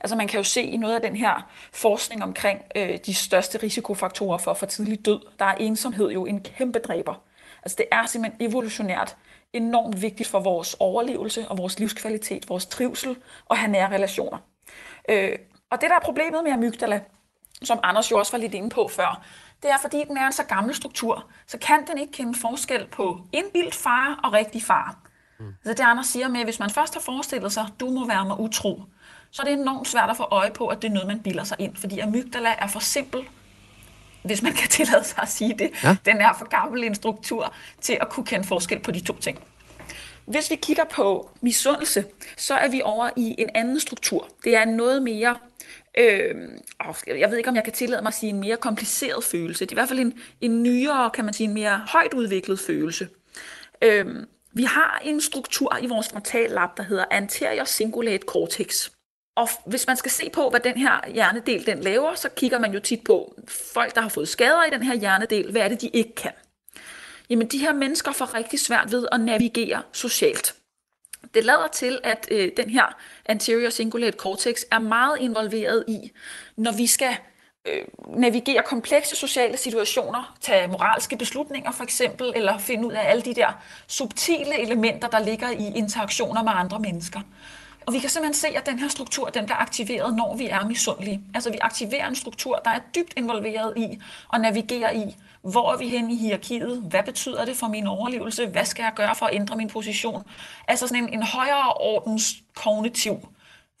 Altså 0.00 0.16
man 0.16 0.28
kan 0.28 0.38
jo 0.38 0.44
se 0.44 0.62
i 0.62 0.76
noget 0.76 0.94
af 0.94 1.00
den 1.00 1.16
her 1.16 1.50
forskning 1.72 2.22
omkring 2.22 2.62
øh, 2.76 2.98
de 3.06 3.14
største 3.14 3.58
risikofaktorer 3.58 4.38
for 4.38 4.54
for 4.54 4.66
tidlig 4.66 5.06
død, 5.06 5.20
der 5.38 5.44
er 5.44 5.54
ensomhed 5.54 6.10
jo 6.10 6.26
en 6.26 6.42
kæmpe 6.42 6.78
dræber. 6.78 7.22
Altså 7.62 7.76
det 7.76 7.86
er 7.92 8.06
simpelthen 8.06 8.48
evolutionært 8.48 9.16
enormt 9.52 10.02
vigtigt 10.02 10.28
for 10.28 10.40
vores 10.40 10.76
overlevelse 10.80 11.48
og 11.48 11.58
vores 11.58 11.78
livskvalitet, 11.78 12.48
vores 12.48 12.66
trivsel 12.66 13.16
og 13.46 13.58
have 13.58 13.72
nære 13.72 13.94
relationer. 13.94 14.38
Øh, 15.08 15.38
og 15.70 15.80
det, 15.80 15.90
der 15.90 15.96
er 15.96 16.00
problemet 16.00 16.44
med 16.44 16.52
amygdala, 16.52 17.00
som 17.62 17.80
Anders 17.82 18.10
jo 18.10 18.18
også 18.18 18.32
var 18.32 18.38
lidt 18.38 18.54
inde 18.54 18.70
på 18.70 18.88
før, 18.88 19.24
det 19.62 19.70
er, 19.70 19.78
fordi 19.80 20.04
den 20.08 20.16
er 20.16 20.26
en 20.26 20.32
så 20.32 20.44
gammel 20.44 20.74
struktur, 20.74 21.24
så 21.46 21.58
kan 21.58 21.86
den 21.86 21.98
ikke 21.98 22.12
kende 22.12 22.38
forskel 22.40 22.86
på 22.86 23.20
indbildt 23.32 23.74
far 23.74 24.20
og 24.24 24.32
rigtig 24.32 24.62
far. 24.62 24.96
Mm. 25.38 25.54
Så 25.64 25.68
det 25.68 25.80
Anders 25.80 26.06
siger 26.06 26.28
med, 26.28 26.40
at 26.40 26.46
hvis 26.46 26.58
man 26.58 26.70
først 26.70 26.94
har 26.94 27.00
forestillet 27.00 27.52
sig, 27.52 27.66
du 27.80 27.90
må 27.90 28.06
være 28.06 28.24
mig 28.24 28.40
utro, 28.40 28.82
så 29.30 29.42
er 29.42 29.46
det 29.46 29.52
enormt 29.52 29.88
svært 29.88 30.10
at 30.10 30.16
få 30.16 30.22
øje 30.30 30.50
på, 30.50 30.66
at 30.66 30.82
det 30.82 30.88
er 30.88 30.92
noget, 30.92 31.08
man 31.08 31.20
bilder 31.20 31.44
sig 31.44 31.56
ind, 31.60 31.76
fordi 31.76 31.98
amygdala 31.98 32.54
er 32.58 32.66
for 32.66 32.80
simpel, 32.80 33.20
hvis 34.22 34.42
man 34.42 34.52
kan 34.52 34.68
tillade 34.68 35.04
sig 35.04 35.22
at 35.22 35.28
sige 35.28 35.58
det. 35.58 35.70
Ja. 35.84 35.96
Den 36.04 36.16
er 36.16 36.32
for 36.38 36.48
gammel 36.48 36.84
en 36.84 36.94
struktur 36.94 37.54
til 37.80 37.98
at 38.00 38.08
kunne 38.08 38.26
kende 38.26 38.46
forskel 38.46 38.78
på 38.78 38.90
de 38.90 39.00
to 39.00 39.16
ting. 39.16 39.38
Hvis 40.26 40.50
vi 40.50 40.56
kigger 40.56 40.84
på 40.84 41.30
misundelse, 41.40 42.04
så 42.36 42.54
er 42.54 42.68
vi 42.68 42.82
over 42.84 43.10
i 43.16 43.34
en 43.38 43.50
anden 43.54 43.80
struktur. 43.80 44.28
Det 44.44 44.56
er 44.56 44.64
noget 44.64 45.02
mere, 45.02 45.36
øh, 45.98 46.34
jeg 47.06 47.30
ved 47.30 47.36
ikke 47.36 47.48
om 47.48 47.56
jeg 47.56 47.64
kan 47.64 47.72
tillade 47.72 48.02
mig 48.02 48.08
at 48.08 48.14
sige 48.14 48.30
en 48.30 48.40
mere 48.40 48.56
kompliceret 48.56 49.24
følelse. 49.24 49.64
Det 49.64 49.70
er 49.70 49.74
i 49.74 49.80
hvert 49.80 49.88
fald 49.88 50.00
en, 50.00 50.20
en 50.40 50.62
nyere, 50.62 51.10
kan 51.10 51.24
man 51.24 51.34
sige, 51.34 51.48
en 51.48 51.54
mere 51.54 51.82
højt 51.88 52.14
udviklet 52.14 52.60
følelse. 52.60 53.08
Øh, 53.82 54.06
vi 54.52 54.64
har 54.64 55.02
en 55.04 55.20
struktur 55.20 55.78
i 55.82 55.86
vores 55.86 56.08
frontallap, 56.08 56.76
der 56.76 56.82
hedder 56.82 57.04
anterior 57.10 57.64
cingulate 57.64 58.24
cortex. 58.26 58.90
Og 59.36 59.48
hvis 59.66 59.86
man 59.86 59.96
skal 59.96 60.10
se 60.10 60.30
på, 60.30 60.50
hvad 60.50 60.60
den 60.60 60.76
her 60.76 61.10
hjernedel 61.12 61.66
den 61.66 61.80
laver, 61.80 62.14
så 62.14 62.28
kigger 62.28 62.58
man 62.58 62.72
jo 62.72 62.80
tit 62.80 63.04
på 63.04 63.34
folk, 63.48 63.94
der 63.94 64.00
har 64.00 64.08
fået 64.08 64.28
skader 64.28 64.64
i 64.64 64.70
den 64.70 64.82
her 64.82 64.94
hjernedel. 64.94 65.50
Hvad 65.50 65.62
er 65.62 65.68
det, 65.68 65.80
de 65.80 65.88
ikke 65.88 66.14
kan? 66.14 66.32
Jamen 67.30 67.46
de 67.48 67.58
her 67.58 67.72
mennesker 67.72 68.12
får 68.12 68.34
rigtig 68.34 68.60
svært 68.60 68.92
ved 68.92 69.08
at 69.12 69.20
navigere 69.20 69.82
socialt. 69.92 70.54
Det 71.34 71.44
lader 71.44 71.68
til, 71.72 72.00
at 72.04 72.28
øh, 72.30 72.50
den 72.56 72.70
her 72.70 72.96
anterior 73.26 73.70
cingulate 73.70 74.16
cortex 74.16 74.62
er 74.70 74.78
meget 74.78 75.16
involveret 75.20 75.84
i, 75.88 76.10
når 76.56 76.72
vi 76.72 76.86
skal 76.86 77.16
øh, 77.66 77.84
navigere 78.16 78.62
komplekse 78.62 79.16
sociale 79.16 79.56
situationer, 79.56 80.36
tage 80.40 80.68
moralske 80.68 81.16
beslutninger 81.16 81.72
for 81.72 81.84
eksempel, 81.84 82.32
eller 82.36 82.58
finde 82.58 82.86
ud 82.86 82.92
af 82.92 83.10
alle 83.10 83.22
de 83.22 83.34
der 83.34 83.62
subtile 83.86 84.60
elementer, 84.60 85.08
der 85.08 85.18
ligger 85.18 85.50
i 85.50 85.72
interaktioner 85.76 86.42
med 86.42 86.52
andre 86.54 86.78
mennesker. 86.78 87.20
Og 87.86 87.92
vi 87.92 87.98
kan 87.98 88.10
simpelthen 88.10 88.34
se, 88.34 88.48
at 88.48 88.66
den 88.66 88.78
her 88.78 88.88
struktur, 88.88 89.28
den 89.28 89.44
bliver 89.44 89.56
aktiveret, 89.56 90.14
når 90.14 90.36
vi 90.36 90.48
er 90.48 90.64
misundelige. 90.64 91.20
Altså 91.34 91.50
vi 91.50 91.58
aktiverer 91.60 92.08
en 92.08 92.14
struktur, 92.14 92.60
der 92.64 92.70
er 92.70 92.80
dybt 92.94 93.12
involveret 93.16 93.72
i 93.76 94.00
og 94.28 94.40
navigere 94.40 94.96
i, 94.96 95.16
hvor 95.42 95.72
er 95.72 95.76
vi 95.76 95.88
henne 95.88 96.12
i 96.12 96.16
hierarkiet? 96.16 96.82
Hvad 96.90 97.02
betyder 97.02 97.44
det 97.44 97.56
for 97.56 97.68
min 97.68 97.86
overlevelse? 97.86 98.46
Hvad 98.46 98.64
skal 98.64 98.82
jeg 98.82 98.92
gøre 98.96 99.14
for 99.14 99.26
at 99.26 99.34
ændre 99.34 99.56
min 99.56 99.68
position? 99.68 100.22
Altså 100.68 100.86
sådan 100.86 101.04
en, 101.04 101.14
en 101.14 101.22
højere 101.22 101.72
ordens 101.72 102.34
kognitiv 102.54 103.28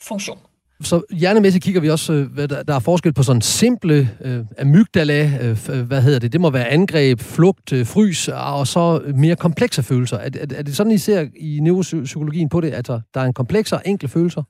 funktion. 0.02 0.38
Så 0.84 1.02
hjernemæssigt 1.10 1.64
kigger 1.64 1.80
vi 1.80 1.90
også, 1.90 2.12
øh, 2.12 2.32
hvad 2.32 2.48
der, 2.48 2.62
der 2.62 2.74
er 2.74 2.78
forskel 2.78 3.12
på 3.12 3.22
sådan 3.22 3.42
simple 3.42 4.10
øh, 4.24 4.40
amygdala, 4.58 5.30
øh, 5.42 5.58
øh 5.70 5.80
hvad 5.86 6.02
hedder 6.02 6.18
det, 6.18 6.32
det 6.32 6.40
må 6.40 6.50
være 6.50 6.68
angreb, 6.68 7.20
flugt, 7.20 7.72
øh, 7.72 7.86
frys, 7.86 8.28
øh, 8.28 8.58
og 8.58 8.66
så 8.66 9.00
mere 9.14 9.36
komplekse 9.36 9.82
følelser. 9.82 10.16
Er, 10.16 10.30
er, 10.40 10.46
er 10.56 10.62
det 10.62 10.76
sådan, 10.76 10.92
I 10.92 10.98
ser 10.98 11.26
i 11.36 11.58
neuropsykologien 11.62 12.48
på 12.48 12.60
det, 12.60 12.70
at 12.70 12.86
der 12.86 13.00
er 13.14 13.24
en 13.24 13.34
kompleks 13.34 13.72
og 13.72 13.82
enkle 13.84 14.08
følelser? 14.08 14.42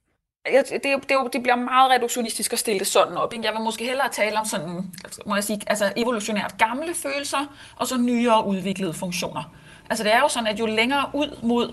det, 0.46 0.70
det, 0.70 1.08
det, 1.08 1.16
det 1.32 1.42
bliver 1.42 1.56
meget 1.56 1.90
reduktionistisk 1.90 2.52
at 2.52 2.58
stille 2.58 2.78
det 2.78 2.86
sådan 2.86 3.16
op. 3.16 3.32
Ikke? 3.32 3.46
Jeg 3.46 3.54
vil 3.54 3.62
måske 3.64 3.84
hellere 3.84 4.08
tale 4.12 4.38
om 4.38 4.44
sådan, 4.44 4.92
må 5.26 5.34
jeg 5.34 5.44
sige, 5.44 5.60
altså 5.66 5.92
evolutionært 5.96 6.54
gamle 6.58 6.94
følelser, 6.94 7.56
og 7.76 7.86
så 7.86 7.98
nyere 7.98 8.46
udviklede 8.46 8.92
funktioner. 8.92 9.52
Altså 9.90 10.04
det 10.04 10.14
er 10.14 10.20
jo 10.20 10.28
sådan, 10.28 10.46
at 10.46 10.60
jo 10.60 10.66
længere 10.66 11.06
ud 11.14 11.38
mod 11.42 11.72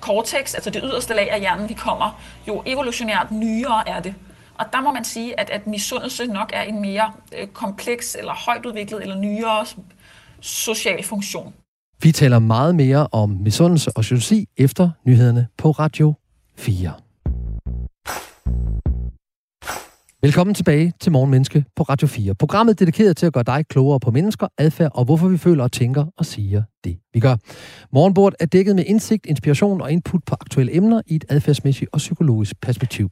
cortex, 0.00 0.54
altså 0.54 0.70
det 0.70 0.82
yderste 0.84 1.14
lag 1.14 1.30
af 1.30 1.40
hjernen, 1.40 1.68
vi 1.68 1.74
kommer 1.74 2.20
jo 2.48 2.62
evolutionært 2.66 3.30
nyere 3.30 3.88
er 3.88 4.00
det. 4.00 4.14
Og 4.54 4.66
der 4.72 4.80
må 4.80 4.92
man 4.92 5.04
sige, 5.04 5.40
at, 5.40 5.50
at 5.50 5.66
misundelse 5.66 6.26
nok 6.26 6.50
er 6.54 6.62
en 6.62 6.80
mere 6.80 7.12
øh, 7.38 7.46
kompleks 7.46 8.16
eller 8.18 8.32
højt 8.46 8.66
udviklet 8.66 9.02
eller 9.02 9.16
nyere 9.16 9.66
social 10.40 11.04
funktion. 11.04 11.54
Vi 12.02 12.12
taler 12.12 12.38
meget 12.38 12.74
mere 12.74 13.08
om 13.12 13.30
misundelse 13.30 13.90
og 13.96 14.10
jalousi 14.10 14.48
efter 14.56 14.90
nyhederne 15.04 15.46
på 15.58 15.70
Radio 15.70 16.14
4. 16.56 16.92
Velkommen 20.22 20.54
tilbage 20.54 20.92
til 21.00 21.12
Morgenmenneske 21.12 21.64
på 21.76 21.82
Radio 21.82 22.06
4. 22.06 22.34
Programmet 22.34 22.78
dedikeret 22.78 23.16
til 23.16 23.26
at 23.26 23.32
gøre 23.32 23.44
dig 23.44 23.66
klogere 23.68 24.00
på 24.00 24.10
mennesker, 24.10 24.46
adfærd 24.58 24.90
og 24.94 25.04
hvorfor 25.04 25.28
vi 25.28 25.38
føler 25.38 25.64
og 25.64 25.72
tænker 25.72 26.04
og 26.16 26.26
siger 26.26 26.62
det, 26.84 26.98
vi 27.16 27.20
gør. 27.20 27.36
Morgenbordet 27.92 28.36
er 28.40 28.46
dækket 28.46 28.76
med 28.76 28.84
indsigt, 28.86 29.26
inspiration 29.26 29.80
og 29.80 29.92
input 29.92 30.20
på 30.26 30.36
aktuelle 30.40 30.76
emner 30.76 31.00
i 31.06 31.14
et 31.14 31.24
adfærdsmæssigt 31.28 31.90
og 31.92 31.98
psykologisk 31.98 32.60
perspektiv. 32.60 33.10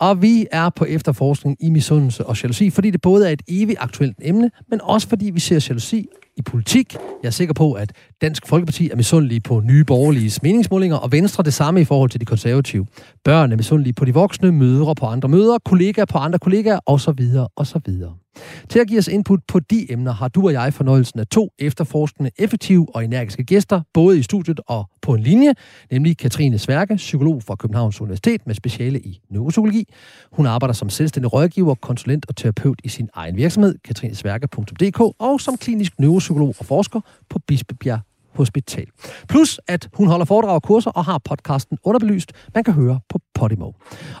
Og 0.00 0.22
vi 0.22 0.46
er 0.52 0.70
på 0.70 0.84
efterforskning 0.84 1.56
i 1.60 1.70
misundelse 1.70 2.26
og 2.26 2.42
jalousi, 2.42 2.70
fordi 2.70 2.90
det 2.90 3.00
både 3.00 3.28
er 3.28 3.32
et 3.32 3.42
evigt 3.48 3.78
aktuelt 3.80 4.16
emne, 4.22 4.50
men 4.70 4.80
også 4.82 5.08
fordi 5.08 5.30
vi 5.30 5.40
ser 5.40 5.66
jalousi 5.68 6.06
i 6.36 6.42
politik. 6.42 6.96
Jeg 7.22 7.28
er 7.28 7.30
sikker 7.30 7.54
på, 7.54 7.72
at 7.72 7.92
Dansk 8.22 8.46
Folkeparti 8.46 8.90
er 8.90 8.96
misundelige 8.96 9.40
på 9.40 9.60
nye 9.60 9.84
borgerlige 9.84 10.40
meningsmålinger, 10.42 10.96
og 10.96 11.12
Venstre 11.12 11.42
det 11.42 11.54
samme 11.54 11.80
i 11.80 11.84
forhold 11.84 12.10
til 12.10 12.20
de 12.20 12.24
konservative. 12.24 12.86
Børn 13.24 13.52
er 13.52 13.56
misundelige 13.56 13.94
på 13.94 14.04
de 14.04 14.14
voksne, 14.14 14.52
mødre 14.52 14.94
på 14.94 15.06
andre 15.06 15.28
mødre, 15.28 15.58
kollegaer 15.64 16.04
på 16.04 16.18
andre 16.18 16.38
kollegaer, 16.38 16.78
osv. 16.86 17.20
osv. 17.56 18.23
Til 18.68 18.78
at 18.78 18.88
give 18.88 18.98
os 18.98 19.08
input 19.08 19.40
på 19.48 19.60
de 19.60 19.92
emner 19.92 20.12
har 20.12 20.28
du 20.28 20.46
og 20.46 20.52
jeg 20.52 20.74
fornøjelsen 20.74 21.20
af 21.20 21.26
to 21.26 21.50
efterforskende, 21.58 22.30
effektive 22.38 22.86
og 22.94 23.04
energiske 23.04 23.44
gæster, 23.44 23.80
både 23.92 24.18
i 24.18 24.22
studiet 24.22 24.60
og 24.66 24.90
på 25.02 25.14
en 25.14 25.20
linje, 25.20 25.54
nemlig 25.90 26.16
Katrine 26.16 26.58
Sværke, 26.58 26.96
psykolog 26.96 27.42
fra 27.42 27.54
Københavns 27.54 28.00
Universitet 28.00 28.46
med 28.46 28.54
speciale 28.54 29.00
i 29.00 29.20
neuropsykologi. 29.30 29.88
Hun 30.32 30.46
arbejder 30.46 30.72
som 30.72 30.90
selvstændig 30.90 31.32
rådgiver, 31.32 31.74
konsulent 31.74 32.26
og 32.28 32.36
terapeut 32.36 32.80
i 32.84 32.88
sin 32.88 33.08
egen 33.14 33.36
virksomhed, 33.36 33.74
katrinesværke.dk, 33.84 35.00
og 35.00 35.40
som 35.40 35.56
klinisk 35.56 35.98
neuropsykolog 35.98 36.54
og 36.58 36.66
forsker 36.66 37.00
på 37.30 37.38
Bispebjerg 37.38 38.00
Hospital. 38.34 38.86
Plus, 39.28 39.60
at 39.68 39.88
hun 39.94 40.08
holder 40.08 40.24
foredrag 40.24 40.54
og 40.54 40.62
kurser 40.62 40.90
og 40.90 41.04
har 41.04 41.18
podcasten 41.18 41.78
Underbelyst, 41.84 42.32
man 42.54 42.64
kan 42.64 42.74
høre 42.74 43.00
på 43.08 43.18
Podimo. 43.34 43.70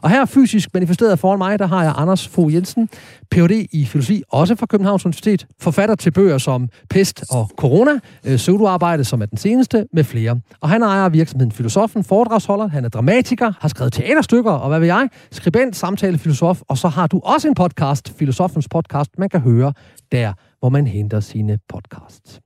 Og 0.02 0.10
her 0.10 0.24
fysisk 0.24 0.74
manifesteret 0.74 1.18
foran 1.18 1.38
mig, 1.38 1.58
der 1.58 1.66
har 1.66 1.82
jeg 1.82 1.94
Anders 1.96 2.28
Fogh 2.28 2.54
Jensen, 2.54 2.88
Ph.D. 3.30 3.66
i 3.72 3.84
filosofi, 3.84 4.22
også 4.28 4.54
fra 4.54 4.66
Københavns 4.66 5.04
Universitet, 5.06 5.46
forfatter 5.60 5.94
til 5.94 6.10
bøger 6.10 6.38
som 6.38 6.68
Pest 6.90 7.24
og 7.30 7.50
Corona, 7.56 7.92
øh, 8.26 8.36
pseudoarbejde, 8.36 9.04
som 9.04 9.22
er 9.22 9.26
den 9.26 9.38
seneste, 9.38 9.86
med 9.92 10.04
flere. 10.04 10.40
Og 10.60 10.68
han 10.68 10.82
ejer 10.82 11.08
virksomheden 11.08 11.52
Filosofen, 11.52 12.04
foredragsholder, 12.04 12.66
han 12.66 12.84
er 12.84 12.88
dramatiker, 12.88 13.52
har 13.60 13.68
skrevet 13.68 13.92
teaterstykker, 13.92 14.52
og 14.52 14.68
hvad 14.68 14.80
ved 14.80 14.86
jeg, 14.86 15.08
skribent, 15.30 15.76
samtalefilosof, 15.76 16.60
og 16.68 16.78
så 16.78 16.88
har 16.88 17.06
du 17.06 17.20
også 17.24 17.48
en 17.48 17.54
podcast, 17.54 18.12
Filosofens 18.18 18.68
podcast, 18.68 19.10
man 19.18 19.28
kan 19.28 19.40
høre 19.40 19.72
der, 20.12 20.32
hvor 20.58 20.68
man 20.68 20.86
henter 20.86 21.20
sine 21.20 21.58
podcasts. 21.68 22.43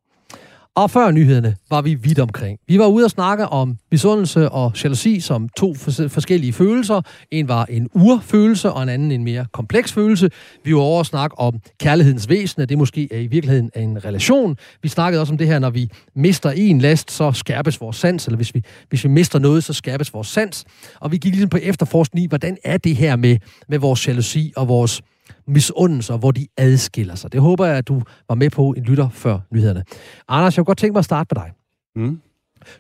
Og 0.78 0.90
før 0.90 1.10
nyhederne 1.10 1.56
var 1.70 1.82
vi 1.82 1.94
vidt 1.94 2.18
omkring. 2.18 2.58
Vi 2.68 2.78
var 2.78 2.86
ude 2.86 3.04
og 3.04 3.10
snakke 3.10 3.46
om 3.46 3.76
misundelse 3.90 4.48
og 4.48 4.72
jalousi 4.84 5.20
som 5.20 5.48
to 5.48 5.74
forskellige 6.08 6.52
følelser. 6.52 7.02
En 7.30 7.48
var 7.48 7.64
en 7.64 7.88
urfølelse, 7.94 8.72
og 8.72 8.82
en 8.82 8.88
anden 8.88 9.12
en 9.12 9.24
mere 9.24 9.46
kompleks 9.52 9.92
følelse. 9.92 10.30
Vi 10.64 10.74
var 10.74 10.80
over 10.80 11.00
at 11.00 11.06
snakke 11.06 11.38
om 11.38 11.60
kærlighedens 11.80 12.28
væsen, 12.28 12.62
at 12.62 12.68
det 12.68 12.78
måske 12.78 13.08
er 13.10 13.18
i 13.18 13.26
virkeligheden 13.26 13.70
en 13.76 14.04
relation. 14.04 14.56
Vi 14.82 14.88
snakkede 14.88 15.20
også 15.20 15.32
om 15.32 15.38
det 15.38 15.46
her, 15.46 15.58
når 15.58 15.70
vi 15.70 15.90
mister 16.14 16.50
en 16.50 16.78
last, 16.78 17.10
så 17.10 17.32
skærpes 17.32 17.80
vores 17.80 17.96
sans, 17.96 18.26
eller 18.26 18.36
hvis 18.36 18.54
vi, 18.54 18.62
hvis 18.88 19.04
vi 19.04 19.08
mister 19.08 19.38
noget, 19.38 19.64
så 19.64 19.72
skærpes 19.72 20.14
vores 20.14 20.28
sans. 20.28 20.64
Og 21.00 21.12
vi 21.12 21.16
gik 21.16 21.32
ligesom 21.32 21.50
på 21.50 21.58
efterforskning 21.62 22.24
i, 22.24 22.28
hvordan 22.28 22.56
er 22.64 22.76
det 22.76 22.96
her 22.96 23.16
med, 23.16 23.36
med 23.68 23.78
vores 23.78 24.08
jalousi 24.08 24.52
og 24.56 24.68
vores 24.68 25.02
misundelser, 25.48 26.16
hvor 26.16 26.30
de 26.30 26.46
adskiller 26.56 27.14
sig. 27.14 27.32
Det 27.32 27.40
håber 27.40 27.66
jeg, 27.66 27.76
at 27.76 27.88
du 27.88 28.02
var 28.28 28.34
med 28.34 28.50
på 28.50 28.70
en 28.76 28.82
lytter 28.82 29.08
før 29.08 29.38
nyhederne. 29.52 29.84
Anders, 30.28 30.56
jeg 30.56 30.60
kunne 30.60 30.70
godt 30.70 30.78
tænke 30.78 30.92
mig 30.92 30.98
at 30.98 31.04
starte 31.04 31.34
med 31.34 31.42
dig. 31.42 31.52
Mm. 31.96 32.20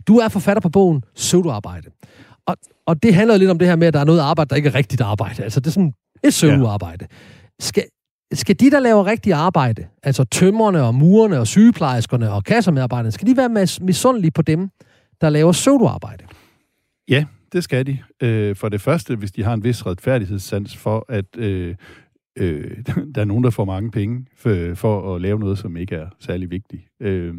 Du 0.08 0.18
er 0.18 0.28
forfatter 0.28 0.60
på 0.60 0.68
bogen 0.68 1.02
Pseudoarbejde. 1.14 1.90
Og, 2.46 2.56
og 2.86 3.02
det 3.02 3.14
handler 3.14 3.36
lidt 3.36 3.50
om 3.50 3.58
det 3.58 3.68
her 3.68 3.76
med, 3.76 3.86
at 3.86 3.94
der 3.94 4.00
er 4.00 4.04
noget 4.04 4.20
arbejde, 4.20 4.48
der 4.48 4.56
ikke 4.56 4.68
er 4.68 4.74
rigtigt 4.74 5.00
arbejde. 5.00 5.42
Altså, 5.42 5.60
det 5.60 5.66
er 5.66 5.70
sådan 5.70 5.92
et 6.24 6.30
pseudoarbejde. 6.30 7.06
Ja. 7.10 7.16
Skal, 7.60 7.84
skal 8.32 8.60
de, 8.60 8.70
der 8.70 8.80
laver 8.80 9.06
rigtigt 9.06 9.34
arbejde, 9.34 9.86
altså 10.02 10.24
tømmerne 10.24 10.82
og 10.82 10.94
murerne 10.94 11.38
og 11.38 11.46
sygeplejerskerne 11.46 12.32
og 12.32 12.44
kassemedarbejderne, 12.44 13.12
skal 13.12 13.28
de 13.28 13.36
være 13.36 13.66
misundelige 13.80 14.30
på 14.30 14.42
dem, 14.42 14.68
der 15.20 15.30
laver 15.30 15.52
pseudoarbejde? 15.52 16.24
Ja, 17.08 17.24
det 17.52 17.64
skal 17.64 17.86
de. 17.86 17.98
Øh, 18.22 18.56
for 18.56 18.68
det 18.68 18.80
første, 18.80 19.16
hvis 19.16 19.32
de 19.32 19.44
har 19.44 19.54
en 19.54 19.64
vis 19.64 19.86
retfærdighedssans 19.86 20.76
for, 20.76 21.06
at 21.08 21.36
øh, 21.36 21.74
øh, 22.36 22.76
der 23.14 23.20
er 23.20 23.24
nogen, 23.24 23.44
der 23.44 23.50
får 23.50 23.64
mange 23.64 23.90
penge 23.90 24.26
for, 24.36 24.74
for 24.74 25.14
at 25.14 25.20
lave 25.20 25.38
noget, 25.38 25.58
som 25.58 25.76
ikke 25.76 25.94
er 25.94 26.08
særlig 26.18 26.50
vigtigt. 26.50 26.82
Øh, 27.00 27.34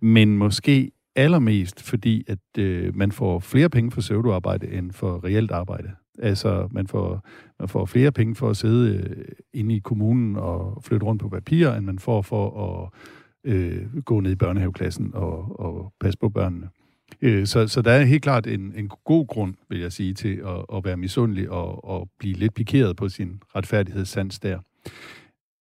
men 0.00 0.38
måske 0.38 0.90
allermest, 1.16 1.82
fordi 1.82 2.24
at 2.28 2.58
øh, 2.58 2.96
man 2.96 3.12
får 3.12 3.38
flere 3.38 3.70
penge 3.70 3.90
for 3.90 4.00
pseudoarbejde 4.00 4.72
end 4.72 4.92
for 4.92 5.24
reelt 5.24 5.50
arbejde. 5.50 5.90
Altså, 6.18 6.68
man 6.70 6.86
får, 6.86 7.26
man 7.58 7.68
får 7.68 7.86
flere 7.86 8.12
penge 8.12 8.34
for 8.34 8.50
at 8.50 8.56
sidde 8.56 8.96
øh, 8.96 9.24
inde 9.52 9.76
i 9.76 9.78
kommunen 9.78 10.36
og 10.36 10.82
flytte 10.84 11.06
rundt 11.06 11.22
på 11.22 11.28
papir, 11.28 11.70
end 11.70 11.86
man 11.86 11.98
får 11.98 12.22
for 12.22 12.72
at 12.72 12.90
øh, 13.44 13.96
gå 14.04 14.20
ned 14.20 14.32
i 14.32 14.36
børnehaveklassen 14.36 15.10
og, 15.14 15.60
og 15.60 15.92
passe 16.00 16.18
på 16.18 16.28
børnene. 16.28 16.68
Øh, 17.22 17.46
så, 17.46 17.68
så 17.68 17.82
der 17.82 17.90
er 17.90 18.04
helt 18.04 18.22
klart 18.22 18.46
en, 18.46 18.72
en 18.76 18.90
god 19.04 19.26
grund, 19.26 19.54
vil 19.68 19.80
jeg 19.80 19.92
sige, 19.92 20.14
til 20.14 20.42
at, 20.46 20.76
at 20.76 20.84
være 20.84 20.96
misundelig 20.96 21.50
og, 21.50 21.84
og 21.84 22.08
blive 22.18 22.34
lidt 22.34 22.54
pikeret 22.54 22.96
på 22.96 23.08
sin 23.08 23.42
retfærdighedssans 23.56 24.38
der. 24.38 24.58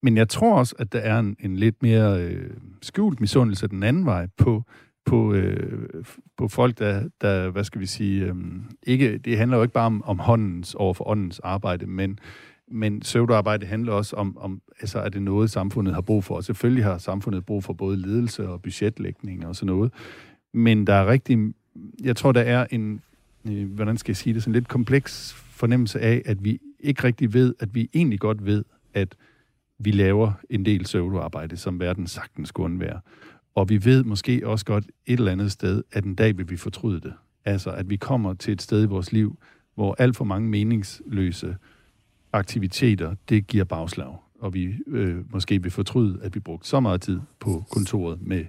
Men 0.03 0.17
jeg 0.17 0.29
tror 0.29 0.57
også, 0.57 0.75
at 0.79 0.93
der 0.93 0.99
er 0.99 1.19
en, 1.19 1.35
en 1.39 1.55
lidt 1.55 1.83
mere 1.83 2.23
øh, 2.23 2.49
skjult 2.81 3.19
misundelse 3.19 3.67
den 3.67 3.83
anden 3.83 4.05
vej 4.05 4.27
på, 4.37 4.63
på, 5.05 5.33
øh, 5.33 6.03
på 6.37 6.47
folk, 6.47 6.79
der, 6.79 7.09
der, 7.21 7.49
hvad 7.49 7.63
skal 7.63 7.81
vi 7.81 7.85
sige, 7.85 8.25
øh, 8.25 8.35
ikke, 8.83 9.17
det 9.17 9.37
handler 9.37 9.57
jo 9.57 9.63
ikke 9.63 9.73
bare 9.73 9.85
om, 9.85 10.03
om 10.03 10.19
håndens 10.19 10.75
over 10.75 10.93
for 10.93 11.09
åndens 11.09 11.39
arbejde, 11.39 11.87
men, 11.87 12.19
men 12.71 13.01
søvdearbejde 13.01 13.65
handler 13.65 13.93
også 13.93 14.15
om, 14.15 14.37
om 14.37 14.61
altså, 14.79 14.99
er 14.99 15.09
det 15.09 15.21
noget, 15.21 15.51
samfundet 15.51 15.93
har 15.93 16.01
brug 16.01 16.23
for. 16.23 16.35
Og 16.35 16.43
selvfølgelig 16.43 16.83
har 16.83 16.97
samfundet 16.97 17.45
brug 17.45 17.63
for 17.63 17.73
både 17.73 17.97
ledelse 17.97 18.49
og 18.49 18.61
budgetlægning 18.61 19.47
og 19.47 19.55
sådan 19.55 19.75
noget. 19.75 19.93
Men 20.53 20.87
der 20.87 20.93
er 20.93 21.07
rigtig, 21.07 21.53
jeg 22.03 22.15
tror, 22.15 22.31
der 22.31 22.41
er 22.41 22.65
en, 22.71 23.01
øh, 23.45 23.71
hvordan 23.71 23.97
skal 23.97 24.11
jeg 24.11 24.17
sige 24.17 24.33
det, 24.33 24.43
sådan 24.43 24.53
lidt 24.53 24.67
kompleks 24.67 25.33
fornemmelse 25.33 25.99
af, 25.99 26.21
at 26.25 26.43
vi 26.43 26.59
ikke 26.79 27.03
rigtig 27.03 27.33
ved, 27.33 27.55
at 27.59 27.75
vi 27.75 27.89
egentlig 27.93 28.19
godt 28.19 28.45
ved, 28.45 28.63
at 28.93 29.15
vi 29.79 29.91
laver 29.91 30.31
en 30.49 30.65
del 30.65 30.83
pseudoarbejde, 30.83 31.57
som 31.57 31.79
verden 31.79 32.07
sagtens 32.07 32.49
skulle 32.49 32.65
undvære. 32.65 32.99
Og 33.55 33.69
vi 33.69 33.85
ved 33.85 34.03
måske 34.03 34.47
også 34.47 34.65
godt 34.65 34.85
et 35.05 35.19
eller 35.19 35.31
andet 35.31 35.51
sted, 35.51 35.83
at 35.91 36.03
en 36.03 36.15
dag 36.15 36.37
vil 36.37 36.49
vi 36.49 36.57
fortryde 36.57 37.01
det. 37.01 37.13
Altså, 37.45 37.71
at 37.71 37.89
vi 37.89 37.95
kommer 37.95 38.33
til 38.33 38.53
et 38.53 38.61
sted 38.61 38.83
i 38.83 38.85
vores 38.85 39.11
liv, 39.11 39.37
hvor 39.75 39.95
alt 39.99 40.17
for 40.17 40.25
mange 40.25 40.49
meningsløse 40.49 41.57
aktiviteter, 42.33 43.15
det 43.29 43.47
giver 43.47 43.63
bagslag. 43.63 44.15
Og 44.39 44.53
vi 44.53 44.75
øh, 44.87 45.33
måske 45.33 45.61
vil 45.61 45.71
fortryde, 45.71 46.19
at 46.21 46.35
vi 46.35 46.39
brugte 46.39 46.67
så 46.67 46.79
meget 46.79 47.01
tid 47.01 47.19
på 47.39 47.65
kontoret 47.71 48.21
med 48.21 48.45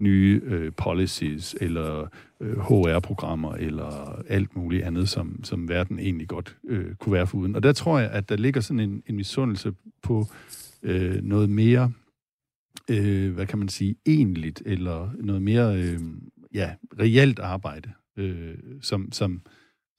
nye 0.00 0.40
øh, 0.44 0.72
policies 0.76 1.56
eller 1.60 2.08
øh, 2.40 2.58
HR-programmer 2.58 3.52
eller 3.52 4.22
alt 4.28 4.56
muligt 4.56 4.84
andet, 4.84 5.08
som, 5.08 5.44
som 5.44 5.68
verden 5.68 5.98
egentlig 5.98 6.28
godt 6.28 6.56
øh, 6.68 6.94
kunne 6.94 7.12
være 7.12 7.28
uden. 7.34 7.54
Og 7.54 7.62
der 7.62 7.72
tror 7.72 7.98
jeg, 7.98 8.10
at 8.10 8.28
der 8.28 8.36
ligger 8.36 8.60
sådan 8.60 8.80
en, 8.80 9.02
en 9.06 9.16
misundelse 9.16 9.72
på 10.02 10.26
øh, 10.82 11.22
noget 11.22 11.50
mere, 11.50 11.92
øh, 12.90 13.34
hvad 13.34 13.46
kan 13.46 13.58
man 13.58 13.68
sige, 13.68 13.96
enligt 14.04 14.62
eller 14.66 15.10
noget 15.20 15.42
mere 15.42 15.76
øh, 15.76 16.00
ja, 16.54 16.74
reelt 17.00 17.38
arbejde, 17.38 17.92
øh, 18.16 18.54
som, 18.82 19.12
som, 19.12 19.42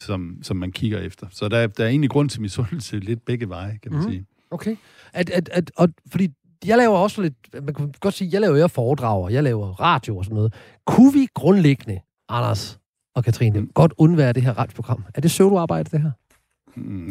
som, 0.02 0.40
som 0.42 0.58
man 0.58 0.72
kigger 0.72 1.00
efter. 1.00 1.28
Så 1.32 1.50
der, 1.50 1.68
der 1.68 1.84
er 1.84 1.90
egentlig 1.90 2.10
grund 2.10 2.30
til 2.30 2.42
misundelse 2.42 3.00
lidt 3.00 3.26
begge 3.26 3.50
veje, 3.50 3.80
kan 3.84 3.92
man 3.92 4.02
mm. 4.02 4.12
sige. 4.12 4.26
Okay. 4.52 4.76
At, 5.14 5.30
at, 5.30 5.50
at, 5.50 5.72
og, 5.76 5.90
fordi 6.12 6.28
jeg 6.66 6.78
laver 6.78 6.98
også 6.98 7.22
lidt, 7.22 7.34
man 7.54 7.74
kan 7.74 7.94
godt 8.00 8.14
sige, 8.14 8.30
jeg 8.34 8.42
laver 8.42 8.58
jo 8.58 8.68
foredrag, 8.68 9.32
jeg 9.32 9.44
laver 9.44 9.68
radio 9.68 10.18
og 10.18 10.26
sådan 10.26 10.36
noget. 10.36 10.54
Kunne 10.86 11.14
vi 11.14 11.28
grundlæggende, 11.34 12.00
Anders 12.30 12.80
og 13.16 13.24
Katrine, 13.24 13.60
mm. 13.60 13.72
godt 13.74 13.94
undvære 13.98 14.34
det 14.34 14.44
her 14.44 14.54
radioprogram? 14.58 15.04
Er 15.16 15.22
det 15.22 15.30
pseudoarbejde, 15.30 15.90
det 15.92 16.02
her? 16.02 16.12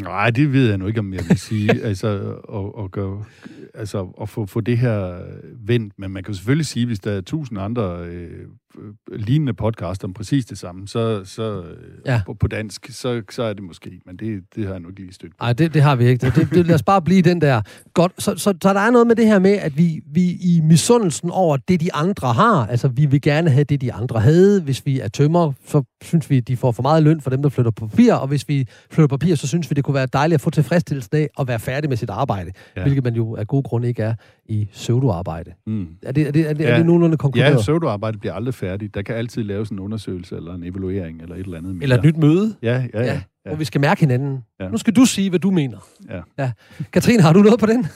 Nej, 0.02 0.30
det 0.30 0.52
ved 0.52 0.68
jeg 0.68 0.78
nu 0.78 0.86
ikke, 0.86 1.00
om 1.00 1.12
jeg 1.12 1.24
vil 1.28 1.38
sige. 1.38 1.70
altså, 1.88 2.08
at, 2.54 2.84
at, 2.84 2.90
gøre, 2.90 3.24
altså, 3.74 4.12
at 4.20 4.28
få, 4.28 4.46
få 4.46 4.60
det 4.60 4.78
her 4.78 5.22
vendt. 5.66 5.98
Men 5.98 6.10
man 6.10 6.22
kan 6.22 6.34
selvfølgelig 6.34 6.66
sige, 6.66 6.86
hvis 6.86 7.00
der 7.00 7.12
er 7.12 7.20
tusind 7.20 7.58
andre 7.58 8.04
øh, 8.06 8.46
lignende 9.12 9.54
podcast 9.54 10.04
om 10.04 10.14
præcis 10.14 10.46
det 10.46 10.58
samme, 10.58 10.88
så, 10.88 11.24
så 11.24 11.62
øh, 11.62 11.76
ja. 12.06 12.20
på, 12.26 12.34
på 12.34 12.46
dansk, 12.48 12.86
så, 12.90 13.22
så 13.30 13.42
er 13.42 13.52
det 13.52 13.62
måske. 13.62 14.00
Men 14.06 14.16
det, 14.16 14.42
det 14.54 14.66
har 14.66 14.72
jeg 14.72 14.80
nu 14.80 14.88
ikke 14.88 15.00
lige 15.00 15.12
stødt 15.12 15.32
Nej, 15.40 15.52
det, 15.52 15.74
det 15.74 15.82
har 15.82 15.96
vi 15.96 16.06
ikke. 16.06 16.26
Det, 16.26 16.50
det, 16.50 16.66
lad 16.66 16.74
os 16.74 16.82
bare 16.82 17.02
blive 17.02 17.22
den 17.22 17.40
der. 17.40 17.62
Godt. 17.94 18.12
Så, 18.18 18.36
så, 18.36 18.54
så 18.62 18.72
der 18.72 18.80
er 18.80 18.90
noget 18.90 19.06
med 19.06 19.16
det 19.16 19.26
her 19.26 19.38
med, 19.38 19.50
at 19.50 19.78
vi, 19.78 20.00
vi 20.06 20.30
i 20.30 20.60
misundelsen 20.64 21.30
over 21.30 21.56
det, 21.56 21.80
de 21.80 21.94
andre 21.94 22.32
har, 22.32 22.66
altså 22.66 22.88
vi 22.88 23.06
vil 23.06 23.20
gerne 23.20 23.50
have 23.50 23.64
det, 23.64 23.80
de 23.80 23.92
andre 23.92 24.20
havde. 24.20 24.62
Hvis 24.62 24.86
vi 24.86 25.00
er 25.00 25.08
tømmer, 25.08 25.52
så 25.66 25.82
synes 26.02 26.30
vi, 26.30 26.40
de 26.40 26.56
får 26.56 26.72
for 26.72 26.82
meget 26.82 27.02
løn 27.02 27.20
for 27.20 27.30
dem, 27.30 27.42
der 27.42 27.48
flytter 27.48 27.70
papir, 27.70 28.14
og 28.14 28.28
hvis 28.28 28.48
vi 28.48 28.68
flytter 28.90 29.16
papir, 29.16 29.34
så 29.34 29.46
synes 29.46 29.70
vi, 29.70 29.74
det 29.74 29.84
kunne 29.84 29.94
være 29.94 30.08
dejligt 30.12 30.34
at 30.34 30.40
få 30.40 30.50
tilfredsstillelsen 30.50 31.16
af 31.16 31.28
at 31.40 31.48
være 31.48 31.58
færdig 31.58 31.88
med 31.88 31.96
sit 31.96 32.10
arbejde, 32.10 32.52
ja. 32.76 32.82
hvilket 32.82 33.04
man 33.04 33.14
jo 33.14 33.36
af 33.36 33.46
god 33.46 33.62
grund 33.62 33.84
ikke 33.84 34.02
er 34.02 34.14
i 34.48 34.68
pseudoarbejde. 34.72 35.52
Mm. 35.66 35.86
Er 36.02 36.12
det, 36.12 36.28
er 36.28 36.32
det, 36.32 36.50
er 36.50 36.52
det, 36.52 36.64
ja. 36.64 36.70
er 36.70 36.76
det 36.76 36.86
nogenlunde 36.86 37.16
konkluderet? 37.16 37.52
Ja, 37.52 37.58
pseudoarbejde 37.58 38.18
bliver 38.18 38.34
aldrig 38.34 38.54
færdigt. 38.58 38.94
Der 38.94 39.02
kan 39.02 39.16
altid 39.16 39.42
laves 39.42 39.70
en 39.70 39.78
undersøgelse 39.78 40.36
eller 40.36 40.54
en 40.54 40.64
evaluering 40.64 41.22
eller 41.22 41.34
et 41.34 41.40
eller 41.40 41.58
andet. 41.58 41.82
Eller 41.82 41.96
et 41.96 42.04
nyt 42.04 42.16
møde. 42.16 42.56
Ja, 42.62 42.84
ja, 42.94 43.00
ja. 43.00 43.04
ja. 43.04 43.20
Hvor 43.46 43.56
vi 43.56 43.64
skal 43.64 43.80
mærke 43.80 44.00
hinanden. 44.00 44.44
Ja. 44.60 44.68
Nu 44.68 44.78
skal 44.78 44.96
du 44.96 45.04
sige, 45.04 45.30
hvad 45.30 45.38
du 45.38 45.50
mener. 45.50 45.78
Ja. 46.08 46.20
ja. 46.38 46.52
Katrine, 46.92 47.22
har 47.22 47.32
du 47.32 47.42
noget 47.42 47.60
på 47.60 47.66
den? 47.66 47.86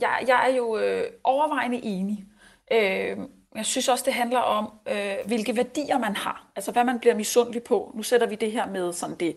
Jeg, 0.00 0.24
jeg 0.28 0.50
er 0.50 0.56
jo 0.56 0.78
øh, 0.78 1.02
overvejende 1.24 1.80
enig. 1.84 2.24
Øh, 2.72 3.16
jeg 3.56 3.66
synes 3.66 3.88
også, 3.88 4.04
det 4.06 4.14
handler 4.14 4.38
om, 4.38 4.70
øh, 4.88 5.14
hvilke 5.26 5.56
værdier 5.56 5.98
man 5.98 6.16
har. 6.16 6.46
Altså, 6.56 6.72
hvad 6.72 6.84
man 6.84 6.98
bliver 6.98 7.14
misundelig 7.14 7.62
på. 7.62 7.92
Nu 7.96 8.02
sætter 8.02 8.26
vi 8.28 8.34
det 8.34 8.52
her 8.52 8.70
med 8.70 8.92
sådan 8.92 9.16
det, 9.20 9.36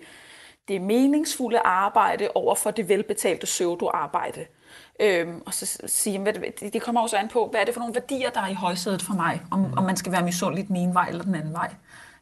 det 0.70 0.82
meningsfulde 0.82 1.60
arbejde 1.60 2.28
over 2.36 2.56
for 2.56 2.72
det 2.72 2.90
velbetalte 2.90 3.46
pseudoarbejde. 3.46 4.46
Øhm, 5.00 5.42
og 5.46 5.54
så 5.54 5.82
sige, 5.88 6.20
hvad 6.20 6.34
det, 6.34 6.74
det 6.74 6.82
kommer 6.82 7.02
også 7.02 7.18
an 7.18 7.28
på, 7.28 7.48
hvad 7.52 7.62
er 7.62 7.66
det 7.66 7.74
for 7.74 7.80
nogle 7.82 7.96
værdier, 7.96 8.30
der 8.30 8.42
er 8.42 8.48
i 8.48 8.54
højsædet 8.54 9.02
for 9.02 9.14
mig, 9.14 9.42
om, 9.52 9.74
om 9.78 9.84
man 9.84 9.98
skal 9.98 10.12
være 10.12 10.24
misundelig 10.24 10.68
den 10.68 10.76
ene 10.76 10.94
vej 10.94 11.08
eller 11.10 11.24
den 11.24 11.36
anden 11.36 11.54
vej. 11.54 11.74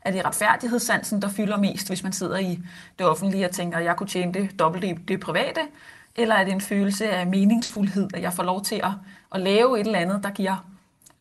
Er 0.01 0.11
det 0.11 0.25
retfærdighedssansen, 0.25 1.21
der 1.21 1.29
fylder 1.29 1.57
mest, 1.57 1.87
hvis 1.87 2.03
man 2.03 2.13
sidder 2.13 2.37
i 2.37 2.59
det 2.99 3.07
offentlige 3.07 3.45
og 3.45 3.51
tænker, 3.51 3.77
at 3.77 3.83
jeg 3.83 3.95
kunne 3.95 4.07
tjene 4.07 4.33
det 4.33 4.59
dobbelt 4.59 4.83
i 4.83 4.93
det 4.93 5.19
private? 5.19 5.61
Eller 6.15 6.35
er 6.35 6.43
det 6.43 6.53
en 6.53 6.61
følelse 6.61 7.09
af 7.09 7.27
meningsfuldhed, 7.27 8.09
at 8.13 8.21
jeg 8.21 8.33
får 8.33 8.43
lov 8.43 8.63
til 8.63 8.75
at, 8.75 8.91
at 9.33 9.41
lave 9.41 9.79
et 9.79 9.85
eller 9.85 9.99
andet, 9.99 10.23
der 10.23 10.29
giver 10.29 10.65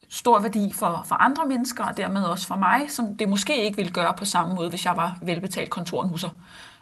stor 0.09 0.39
værdi 0.39 0.73
for, 0.73 1.05
for 1.07 1.15
andre 1.15 1.47
mennesker, 1.47 1.85
og 1.85 1.97
dermed 1.97 2.23
også 2.23 2.47
for 2.47 2.57
mig, 2.57 2.81
som 2.89 3.17
det 3.17 3.29
måske 3.29 3.65
ikke 3.65 3.77
ville 3.77 3.93
gøre 3.93 4.15
på 4.19 4.25
samme 4.25 4.55
måde, 4.55 4.69
hvis 4.69 4.85
jeg 4.85 4.97
var 4.97 5.19
velbetalt 5.23 5.71
kontornusser. 5.71 6.29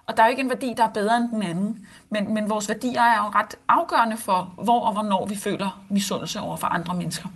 Og 0.06 0.16
der 0.16 0.22
er 0.22 0.26
jo 0.26 0.30
ikke 0.30 0.42
en 0.42 0.48
værdi, 0.48 0.74
der 0.76 0.84
er 0.84 0.92
bedre 0.92 1.16
end 1.16 1.28
den 1.30 1.42
anden. 1.42 1.86
Men, 2.10 2.34
men 2.34 2.50
vores 2.50 2.68
værdier 2.68 3.02
er 3.02 3.24
jo 3.24 3.30
ret 3.30 3.54
afgørende 3.68 4.16
for, 4.16 4.54
hvor 4.62 4.80
og 4.80 4.92
hvornår 4.92 5.26
vi 5.26 5.36
føler 5.36 5.84
misundelse 5.88 6.40
over 6.40 6.56
for 6.56 6.66
andre 6.66 6.96
mennesker. 6.96 7.28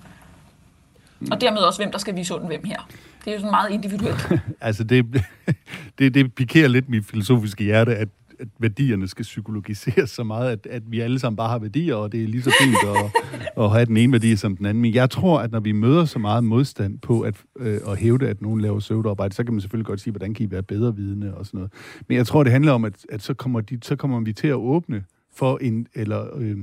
Og 1.31 1.41
dermed 1.41 1.59
også, 1.59 1.83
hvem 1.83 1.91
der 1.93 1.99
skal 1.99 2.17
vise 2.17 2.35
hvem 2.35 2.65
her. 2.65 2.89
Det 3.25 3.31
er 3.31 3.35
jo 3.35 3.39
sådan 3.39 3.51
meget 3.51 3.71
individuelt. 3.71 4.33
altså, 4.61 4.85
det, 4.85 5.25
det, 5.99 6.15
det 6.15 6.35
pikerer 6.35 6.69
lidt 6.69 6.89
mit 6.89 7.07
filosofiske 7.07 7.65
hjerte, 7.65 7.97
at 7.97 8.09
at 8.41 8.49
værdierne 8.59 9.09
skal 9.09 9.23
psykologiseres 9.23 10.11
så 10.11 10.25
meget, 10.25 10.51
at, 10.51 10.67
at 10.71 10.83
vi 10.87 11.01
alle 11.01 11.19
sammen 11.19 11.37
bare 11.37 11.49
har 11.49 11.59
værdier, 11.59 11.95
og 11.95 12.13
det 12.13 12.23
er 12.23 12.29
lige 12.29 12.43
så 12.43 12.53
fint 12.63 12.77
at, 12.97 13.25
at 13.65 13.71
have 13.71 13.85
den 13.85 13.97
ene 13.97 14.13
værdi 14.13 14.37
som 14.37 14.57
den 14.57 14.67
anden. 14.67 14.83
Men 14.83 14.95
jeg 14.95 15.11
tror, 15.11 15.41
at 15.41 15.53
når 15.53 15.61
vi 15.61 15.73
møder 15.73 16.05
så 16.05 16.19
meget 16.19 16.45
modstand 16.45 16.99
på 16.99 17.21
at, 17.21 17.35
øh, 17.59 17.81
at 17.89 17.99
hævde, 17.99 18.29
at 18.29 18.43
nogen 18.43 18.61
laver 18.61 18.81
søvdearbejde, 18.81 19.35
så 19.35 19.45
kan 19.45 19.55
man 19.55 19.61
selvfølgelig 19.61 19.87
godt 19.87 20.01
sige, 20.01 20.13
hvordan 20.13 20.35
kan 20.35 20.47
I 20.47 20.51
være 20.51 20.63
bedre 20.63 20.97
vidne 20.97 21.35
og 21.35 21.47
sådan 21.47 21.59
noget. 21.59 21.73
Men 22.09 22.17
jeg 22.17 22.27
tror, 22.27 22.43
det 22.43 22.53
handler 22.53 22.73
om, 22.73 22.85
at, 22.85 23.07
at 23.09 23.23
så, 23.23 23.35
kommer 23.35 23.61
de, 23.61 23.79
så 23.83 23.97
kommer 23.97 24.21
vi 24.21 24.33
til 24.33 24.49
at 24.49 24.55
åbne 24.55 25.05
for 25.35 25.59
en, 25.59 25.87
eller 25.95 26.27
øh, 26.37 26.57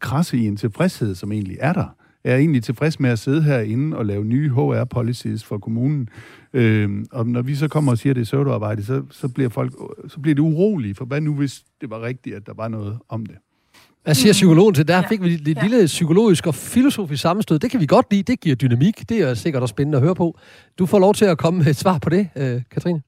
krasse 0.00 0.38
i 0.38 0.46
en 0.46 0.56
tilfredshed, 0.56 1.14
som 1.14 1.32
egentlig 1.32 1.56
er 1.60 1.72
der 1.72 1.96
er 2.24 2.36
egentlig 2.36 2.62
tilfreds 2.62 3.00
med 3.00 3.10
at 3.10 3.18
sidde 3.18 3.42
herinde 3.42 3.96
og 3.96 4.06
lave 4.06 4.24
nye 4.24 4.50
HR-policies 4.50 5.44
for 5.44 5.58
kommunen. 5.58 6.08
Øhm, 6.52 7.06
og 7.12 7.26
når 7.26 7.42
vi 7.42 7.54
så 7.54 7.68
kommer 7.68 7.92
og 7.92 7.98
siger, 7.98 8.12
at 8.12 8.16
det 8.16 8.22
er 8.22 8.26
søvdearbejde, 8.26 8.84
så, 8.84 9.02
så, 9.10 9.28
bliver 9.28 9.48
folk, 9.50 9.72
så 10.08 10.20
bliver 10.20 10.34
det 10.34 10.42
urolige, 10.42 10.94
for 10.94 11.04
hvad 11.04 11.20
nu, 11.20 11.34
hvis 11.34 11.62
det 11.80 11.90
var 11.90 12.02
rigtigt, 12.02 12.36
at 12.36 12.46
der 12.46 12.54
var 12.54 12.68
noget 12.68 12.98
om 13.08 13.26
det? 13.26 13.36
Hvad 14.04 14.14
siger 14.14 14.32
psykologen 14.32 14.74
til? 14.74 14.88
Der 14.88 15.02
fik 15.08 15.22
vi 15.22 15.34
et 15.34 15.48
ja. 15.48 15.62
lille 15.62 15.86
psykologisk 15.86 16.46
og 16.46 16.54
filosofisk 16.54 17.22
sammenstød. 17.22 17.58
Det 17.58 17.70
kan 17.70 17.80
vi 17.80 17.86
godt 17.86 18.06
lide. 18.10 18.22
Det 18.22 18.40
giver 18.40 18.56
dynamik. 18.56 19.08
Det 19.08 19.18
er 19.18 19.34
sikkert 19.34 19.62
også 19.62 19.72
spændende 19.72 19.98
at 19.98 20.04
høre 20.04 20.14
på. 20.14 20.38
Du 20.78 20.86
får 20.86 20.98
lov 20.98 21.14
til 21.14 21.24
at 21.24 21.38
komme 21.38 21.58
med 21.58 21.66
et 21.66 21.76
svar 21.76 21.98
på 21.98 22.10
det, 22.10 22.28
øh, 22.36 22.62
Katrine. 22.70 23.02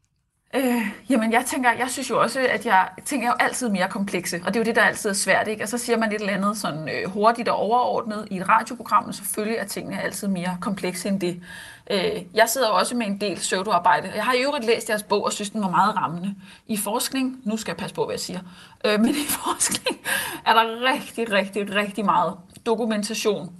Jamen, 1.11 1.33
jeg 1.33 1.45
tænker, 1.47 1.73
jeg 1.73 1.91
synes 1.91 2.11
jo 2.11 2.21
også, 2.21 2.47
at 2.51 2.67
jeg 2.67 2.89
tænker 3.05 3.29
jo 3.29 3.35
altid 3.41 3.69
mere 3.69 3.89
komplekse, 3.89 4.41
og 4.45 4.55
det 4.55 4.61
er 4.61 4.61
jo 4.61 4.65
det, 4.65 4.77
der 4.77 4.83
altid 4.83 5.11
er 5.11 5.15
svært, 5.15 5.49
ikke? 5.49 5.63
Og 5.63 5.69
så 5.69 5.79
siger 5.79 5.99
man 5.99 6.13
et 6.13 6.21
eller 6.21 6.33
andet 6.33 6.57
sådan 6.57 6.89
øh, 6.89 7.11
hurtigt 7.11 7.49
og 7.49 7.57
overordnet 7.57 8.29
i 8.31 8.37
et 8.37 8.49
radioprogram, 8.49 9.05
men 9.05 9.13
selvfølgelig 9.13 9.59
er 9.59 9.65
tingene 9.65 10.03
altid 10.03 10.29
mere 10.29 10.59
komplekse 10.61 11.09
end 11.09 11.21
det. 11.21 11.43
Øh, 11.91 12.23
jeg 12.35 12.49
sidder 12.49 12.69
jo 12.69 12.75
også 12.75 12.97
med 12.97 13.07
en 13.07 13.21
del 13.21 13.37
pseudoarbejde. 13.37 14.13
Jeg 14.15 14.25
har 14.25 14.33
i 14.33 14.43
øvrigt 14.43 14.65
læst 14.65 14.89
jeres 14.89 15.03
bog 15.03 15.25
og 15.25 15.33
synes, 15.33 15.51
den 15.51 15.63
var 15.63 15.71
meget 15.71 15.97
rammende. 15.97 16.35
I 16.67 16.77
forskning, 16.77 17.41
nu 17.45 17.57
skal 17.57 17.73
jeg 17.73 17.77
passe 17.77 17.95
på, 17.95 18.05
hvad 18.05 18.13
jeg 18.13 18.21
siger, 18.21 18.41
øh, 18.85 19.01
men 19.01 19.11
i 19.11 19.27
forskning 19.45 19.99
er 20.47 20.53
der 20.53 20.93
rigtig, 20.93 21.33
rigtig, 21.33 21.75
rigtig 21.75 22.05
meget 22.05 22.35
dokumentation 22.67 23.53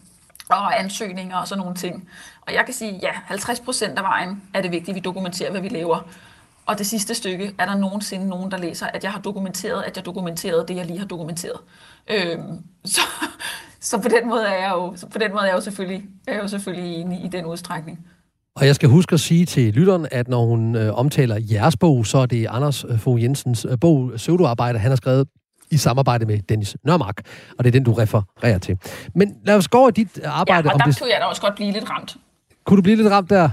og 0.49 0.81
ansøgninger 0.81 1.37
og 1.37 1.49
sådan 1.49 1.61
nogle 1.63 1.77
ting. 1.77 2.09
Og 2.41 2.55
jeg 2.55 2.65
kan 2.65 2.75
sige, 2.75 2.99
ja, 3.03 3.13
50 3.25 3.61
procent 3.61 3.99
af 3.99 4.05
vejen 4.05 4.43
er 4.55 4.63
det 4.63 4.71
vigtigt, 4.71 4.89
at 4.89 4.95
vi 4.95 5.01
dokumenterer, 5.01 5.51
hvad 5.51 5.61
vi 5.61 5.69
laver. 5.69 6.09
Og 6.67 6.79
det 6.79 6.87
sidste 6.87 7.15
stykke, 7.15 7.55
er 7.59 7.67
der 7.67 7.77
nogensinde 7.77 8.29
nogen, 8.29 8.51
der 8.51 8.59
læser, 8.59 8.87
at 8.87 9.05
jeg 9.05 9.13
har 9.13 9.21
dokumenteret, 9.21 9.83
at 9.83 9.97
jeg 9.97 10.07
dokumenterede 10.07 10.65
det, 10.69 10.77
jeg 10.77 10.87
lige 10.87 10.99
har 10.99 11.07
dokumenteret. 11.07 11.59
Øhm, 12.11 12.59
så, 12.85 13.01
så 13.81 13.99
på 13.99 14.09
den 14.09 14.29
måde 14.29 14.47
er 14.47 14.63
jeg 14.63 14.71
jo, 14.75 14.97
på 15.13 15.19
den 15.19 15.31
måde 15.33 15.43
er 15.43 15.47
jeg 15.47 15.55
jo 15.55 15.61
selvfølgelig, 15.61 16.05
er 16.27 16.33
jeg 16.33 16.43
jo 16.43 16.49
selvfølgelig 16.49 16.95
enig 16.95 17.25
i 17.25 17.29
den 17.29 17.45
udstrækning. 17.45 18.07
Og 18.57 18.67
jeg 18.67 18.75
skal 18.75 18.89
huske 18.89 19.13
at 19.13 19.21
sige 19.21 19.47
til 19.47 19.75
lytteren, 19.75 20.07
at 20.11 20.29
når 20.29 20.47
hun 20.47 20.77
øh, 20.77 20.99
omtaler 20.99 21.39
jeres 21.51 21.77
bog, 21.77 22.07
så 22.07 22.19
er 22.19 22.27
det 22.27 22.47
Anders 22.51 22.85
øh, 22.89 22.99
Fogh 22.99 23.23
Jensens 23.23 23.67
øh, 23.71 23.79
bog, 23.81 24.13
Pseudoarbejde, 24.17 24.79
han 24.79 24.91
har 24.91 24.97
skrevet 24.97 25.29
i 25.71 25.77
samarbejde 25.77 26.27
med 26.27 26.39
Dennis 26.39 26.77
Nørmark, 26.85 27.21
og 27.59 27.65
det 27.65 27.71
er 27.71 27.73
den, 27.73 27.85
du 27.85 27.93
refererer 27.93 28.59
til. 28.59 28.79
Men 29.15 29.37
lad 29.45 29.57
os 29.57 29.69
gå 29.69 29.79
over 29.79 29.91
dit 29.91 30.21
arbejde. 30.25 30.69
Ja, 30.69 30.75
og 30.75 30.79
der 30.79 30.87
det... 30.87 30.99
kunne 30.99 31.11
jeg 31.11 31.21
da 31.21 31.25
også 31.25 31.43
godt 31.43 31.55
blive 31.55 31.73
lidt 31.73 31.91
ramt. 31.91 32.17
Kunne 32.65 32.77
du 32.77 32.83
blive 32.83 32.97
lidt 32.97 33.11
ramt 33.11 33.31
der? 33.31 33.51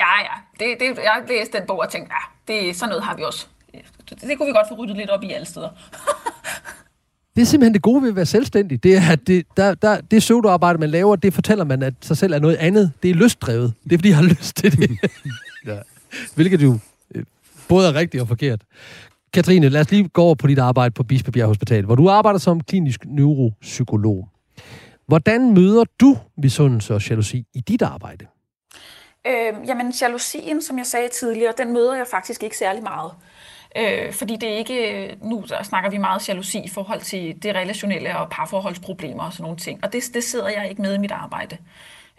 Ja, 0.00 0.14
ja. 0.20 0.64
Det, 0.64 0.80
det, 0.80 1.02
jeg 1.02 1.22
læste 1.28 1.58
den 1.58 1.66
bog 1.66 1.78
og 1.78 1.90
tænkte, 1.90 2.14
ja, 2.14 2.52
det, 2.52 2.76
sådan 2.76 2.88
noget 2.88 3.04
har 3.04 3.16
vi 3.16 3.22
også. 3.22 3.46
Det, 4.10 4.20
det 4.20 4.38
kunne 4.38 4.46
vi 4.46 4.52
godt 4.52 4.68
få 4.68 4.74
ryddet 4.74 4.96
lidt 4.96 5.10
op 5.10 5.22
i 5.22 5.32
alle 5.32 5.46
steder. 5.46 5.68
det 7.36 7.42
er 7.42 7.46
simpelthen 7.46 7.74
det 7.74 7.82
gode 7.82 8.02
ved 8.02 8.08
at 8.08 8.16
være 8.16 8.26
selvstændig. 8.26 8.82
Det 8.82 8.96
er, 8.96 9.12
at 9.12 9.26
det, 9.26 9.46
der, 9.56 9.74
der, 9.74 10.00
det 10.00 10.20
pseudoarbejde, 10.20 10.78
man 10.78 10.90
laver, 10.90 11.16
det 11.16 11.34
fortæller 11.34 11.64
man, 11.64 11.82
at 11.82 11.94
sig 12.00 12.16
selv 12.16 12.32
er 12.32 12.38
noget 12.38 12.56
andet. 12.56 12.92
Det 13.02 13.10
er 13.10 13.14
lystdrevet. 13.14 13.74
Det 13.84 13.92
er, 13.92 13.98
fordi 13.98 14.08
jeg 14.08 14.16
har 14.16 14.24
lyst 14.34 14.56
til 14.56 14.78
det. 14.78 14.98
ja. 15.66 15.78
Hvilket 16.34 16.62
jo 16.62 16.78
øh, 17.14 17.24
både 17.68 17.88
er 17.88 17.94
rigtigt 17.94 18.20
og 18.20 18.28
forkert. 18.28 18.60
Katrine, 19.32 19.68
lad 19.68 19.80
os 19.80 19.90
lige 19.90 20.08
gå 20.08 20.22
over 20.22 20.34
på 20.34 20.46
dit 20.46 20.58
arbejde 20.58 20.90
på 20.90 21.02
Bispebjerg 21.02 21.46
Hospital, 21.48 21.84
hvor 21.84 21.94
du 21.94 22.08
arbejder 22.08 22.38
som 22.38 22.60
klinisk 22.60 23.04
neuropsykolog. 23.06 24.28
Hvordan 25.06 25.54
møder 25.54 25.84
du 26.00 26.18
misundelse 26.38 26.94
og 26.94 27.08
jalousi 27.08 27.44
i 27.54 27.60
dit 27.60 27.82
arbejde? 27.82 28.26
Øh, 29.26 29.68
jamen, 29.68 29.90
jalousien, 30.02 30.62
som 30.62 30.78
jeg 30.78 30.86
sagde 30.86 31.08
tidligere, 31.08 31.52
den 31.58 31.72
møder 31.72 31.94
jeg 31.94 32.06
faktisk 32.10 32.42
ikke 32.42 32.56
særlig 32.56 32.82
meget. 32.82 33.12
Øh, 33.76 34.12
fordi 34.12 34.36
det 34.36 34.48
er 34.48 34.56
ikke, 34.56 35.06
øh, 35.06 35.12
nu 35.22 35.44
der 35.48 35.62
snakker 35.62 35.90
vi 35.90 35.98
meget 35.98 36.28
jalousi 36.28 36.58
i 36.58 36.68
forhold 36.68 37.00
til 37.00 37.42
det 37.42 37.54
relationelle 37.54 38.18
og 38.18 38.30
parforholdsproblemer 38.30 39.24
og 39.24 39.32
sådan 39.32 39.42
nogle 39.42 39.56
ting. 39.56 39.84
Og 39.84 39.92
det, 39.92 40.04
det 40.14 40.24
sidder 40.24 40.48
jeg 40.48 40.70
ikke 40.70 40.82
med 40.82 40.94
i 40.94 40.98
mit 40.98 41.12
arbejde. 41.12 41.58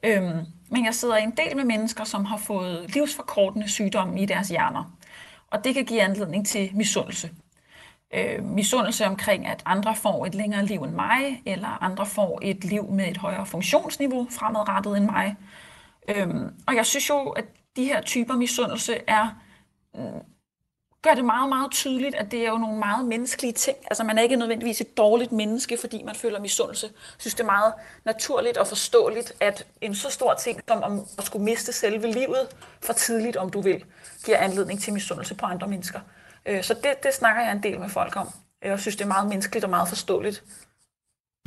Øh, 0.04 0.24
men 0.70 0.86
jeg 0.86 0.93
sidder 0.93 1.15
en 1.15 1.32
del 1.32 1.56
med 1.56 1.65
mennesker, 1.65 2.04
som 2.04 2.26
har 2.26 2.38
fået 2.38 2.93
livsforkortende 2.93 3.70
sygdomme 3.70 4.22
i 4.22 4.26
deres 4.26 4.50
hjerner. 4.50 4.91
Og 5.52 5.63
det 5.63 5.74
kan 5.74 5.86
give 5.86 6.02
anledning 6.02 6.48
til 6.48 6.70
misundelse. 6.74 7.30
Øh, 8.13 8.43
misundelse 8.43 9.06
omkring, 9.06 9.48
at 9.48 9.63
andre 9.65 9.96
får 9.96 10.26
et 10.26 10.36
længere 10.36 10.65
liv 10.65 10.84
end 10.84 10.93
mig, 10.93 11.41
eller 11.46 11.84
andre 11.84 12.06
får 12.06 12.39
et 12.41 12.63
liv 12.63 12.91
med 12.91 13.08
et 13.08 13.17
højere 13.17 13.46
funktionsniveau 13.46 14.28
fremadrettet 14.32 14.98
end 14.98 15.06
mig. 15.06 15.36
Øhm, 16.08 16.54
og 16.67 16.76
jeg 16.76 16.86
synes 16.86 17.10
jo, 17.10 17.30
at 17.30 17.46
de 17.76 17.86
her 17.86 18.02
typer 18.02 18.36
misundelse 18.36 18.98
er, 19.08 19.41
øh, 19.96 20.22
gør 21.02 21.13
det 21.13 21.26
meget, 21.26 21.50
meget 21.50 21.72
tydeligt, 21.72 22.15
at 22.15 22.32
det 22.32 22.46
er 22.46 22.50
jo 22.50 22.58
nogle 22.58 22.80
meget 22.80 23.06
menneskelige 23.06 23.54
ting. 23.54 23.78
Altså 23.86 24.04
man 24.04 24.17
er 24.17 24.22
ikke 24.22 24.36
nødvendigvis 24.36 24.82
et 24.82 24.98
dårligt 24.98 25.32
menneske, 25.32 25.78
fordi 25.82 26.04
man 26.04 26.15
føler 26.15 26.39
misundelse. 26.39 26.88
Jeg 26.88 27.15
synes, 27.17 27.34
det 27.34 27.39
er 27.41 27.46
meget 27.46 27.74
naturligt 28.06 28.58
og 28.58 28.67
forståeligt, 28.67 29.34
at 29.39 29.65
en 29.82 29.96
så 29.96 30.10
stor 30.10 30.34
ting 30.34 30.62
som 30.67 30.84
om 30.84 31.06
at 31.17 31.24
skulle 31.24 31.46
miste 31.46 31.74
selve 31.74 32.12
livet 32.12 32.48
for 32.84 32.93
tidligt, 32.93 33.38
om 33.38 33.50
du 33.50 33.62
vil, 33.62 33.84
giver 34.26 34.38
anledning 34.38 34.82
til 34.82 34.93
misundelse 34.93 35.36
på 35.36 35.46
andre 35.46 35.67
mennesker. 35.67 36.00
Øh, 36.46 36.63
så 36.63 36.74
det, 36.74 37.04
det 37.04 37.13
snakker 37.13 37.41
jeg 37.41 37.52
en 37.52 37.63
del 37.63 37.80
med 37.80 37.89
folk 37.89 38.15
om. 38.15 38.30
Jeg 38.62 38.80
synes, 38.80 38.96
det 38.96 39.04
er 39.04 39.08
meget 39.08 39.28
menneskeligt 39.28 39.63
og 39.63 39.70
meget 39.70 39.89
forståeligt 39.89 40.43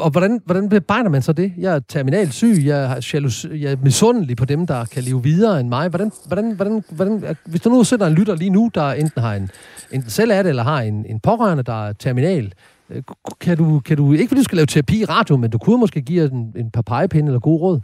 og 0.01 0.11
hvordan, 0.11 0.41
hvordan 0.45 0.69
bebrejder 0.69 1.11
man 1.11 1.23
så 1.23 1.33
det? 1.33 1.53
Jeg 1.59 1.75
er 1.75 1.81
terminalt 1.89 2.35
syg, 2.35 2.63
jeg 2.65 2.85
er, 2.85 3.11
jalous, 3.15 3.47
jeg 3.51 3.73
er 3.73 3.77
misundelig 3.83 4.37
på 4.37 4.45
dem, 4.45 4.67
der 4.67 4.85
kan 4.85 5.03
leve 5.03 5.23
videre 5.23 5.61
end 5.61 5.69
mig. 5.69 5.89
Hvordan, 5.89 6.13
hvordan, 6.27 6.53
hvordan, 6.53 6.85
hvordan, 6.91 7.37
hvis 7.45 7.61
du 7.61 7.71
nu 7.71 7.85
sidder 7.85 8.07
en 8.07 8.15
lytter 8.15 8.35
lige 8.35 8.51
nu, 8.51 8.71
der 8.75 8.93
enten 8.93 9.23
har 9.23 9.35
en, 9.35 9.51
enten 9.93 10.11
selv 10.11 10.31
er 10.31 10.43
det, 10.43 10.49
eller 10.49 10.63
har 10.63 10.81
en, 10.81 11.07
en 11.07 11.21
pårørende, 11.21 11.63
der 11.63 11.89
er 11.89 11.93
terminal, 11.93 12.53
øh, 12.91 13.03
kan 13.41 13.57
du, 13.57 13.81
kan 13.81 13.97
du, 13.97 14.13
ikke 14.13 14.29
fordi 14.29 14.41
du 14.41 14.45
skal 14.45 14.57
lave 14.57 14.67
terapi 14.67 15.01
i 15.01 15.05
radio, 15.05 15.37
men 15.37 15.51
du 15.51 15.59
kunne 15.59 15.81
måske 15.81 16.03
give 16.03 16.33
en, 16.33 16.53
en 16.57 16.71
par 16.71 16.83
pegepinde 16.83 17.27
eller 17.27 17.41
gode 17.41 17.61
råd? 17.61 17.81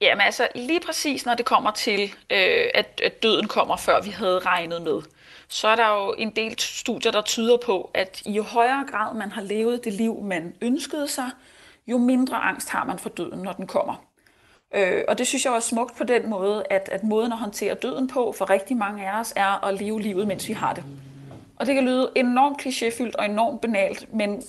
Jamen 0.00 0.20
altså, 0.20 0.48
lige 0.54 0.80
præcis 0.86 1.26
når 1.26 1.34
det 1.34 1.44
kommer 1.44 1.70
til, 1.70 2.00
øh, 2.32 2.64
at, 2.74 3.00
at 3.04 3.22
døden 3.22 3.48
kommer, 3.48 3.76
før 3.76 4.02
vi 4.04 4.10
havde 4.10 4.38
regnet 4.38 4.82
med, 4.82 5.00
så 5.48 5.68
er 5.68 5.76
der 5.76 5.88
jo 5.88 6.14
en 6.18 6.30
del 6.30 6.58
studier, 6.58 7.12
der 7.12 7.22
tyder 7.22 7.56
på, 7.56 7.90
at 7.94 8.22
i 8.24 8.32
jo 8.32 8.42
højere 8.42 8.84
grad 8.90 9.14
man 9.14 9.32
har 9.32 9.42
levet 9.42 9.84
det 9.84 9.92
liv, 9.92 10.22
man 10.22 10.54
ønskede 10.60 11.08
sig, 11.08 11.30
jo 11.86 11.98
mindre 11.98 12.36
angst 12.36 12.68
har 12.68 12.84
man 12.84 12.98
for 12.98 13.08
døden, 13.08 13.42
når 13.42 13.52
den 13.52 13.66
kommer. 13.66 14.06
Øh, 14.74 15.04
og 15.08 15.18
det 15.18 15.26
synes 15.26 15.44
jeg 15.44 15.52
var 15.52 15.60
smukt 15.60 15.96
på 15.96 16.04
den 16.04 16.30
måde, 16.30 16.64
at, 16.70 16.88
at 16.92 17.04
måden 17.04 17.32
at 17.32 17.38
håndtere 17.38 17.74
døden 17.74 18.08
på 18.08 18.34
for 18.38 18.50
rigtig 18.50 18.76
mange 18.76 19.10
af 19.10 19.20
os 19.20 19.32
er 19.36 19.64
at 19.64 19.74
leve 19.74 20.00
livet, 20.00 20.26
mens 20.26 20.48
vi 20.48 20.52
har 20.52 20.72
det. 20.72 20.84
Og 21.56 21.66
det 21.66 21.74
kan 21.74 21.84
lyde 21.84 22.12
enormt 22.14 22.66
klichéfyldt 22.66 23.14
og 23.18 23.24
enormt 23.24 23.60
banalt, 23.60 24.14
men 24.14 24.42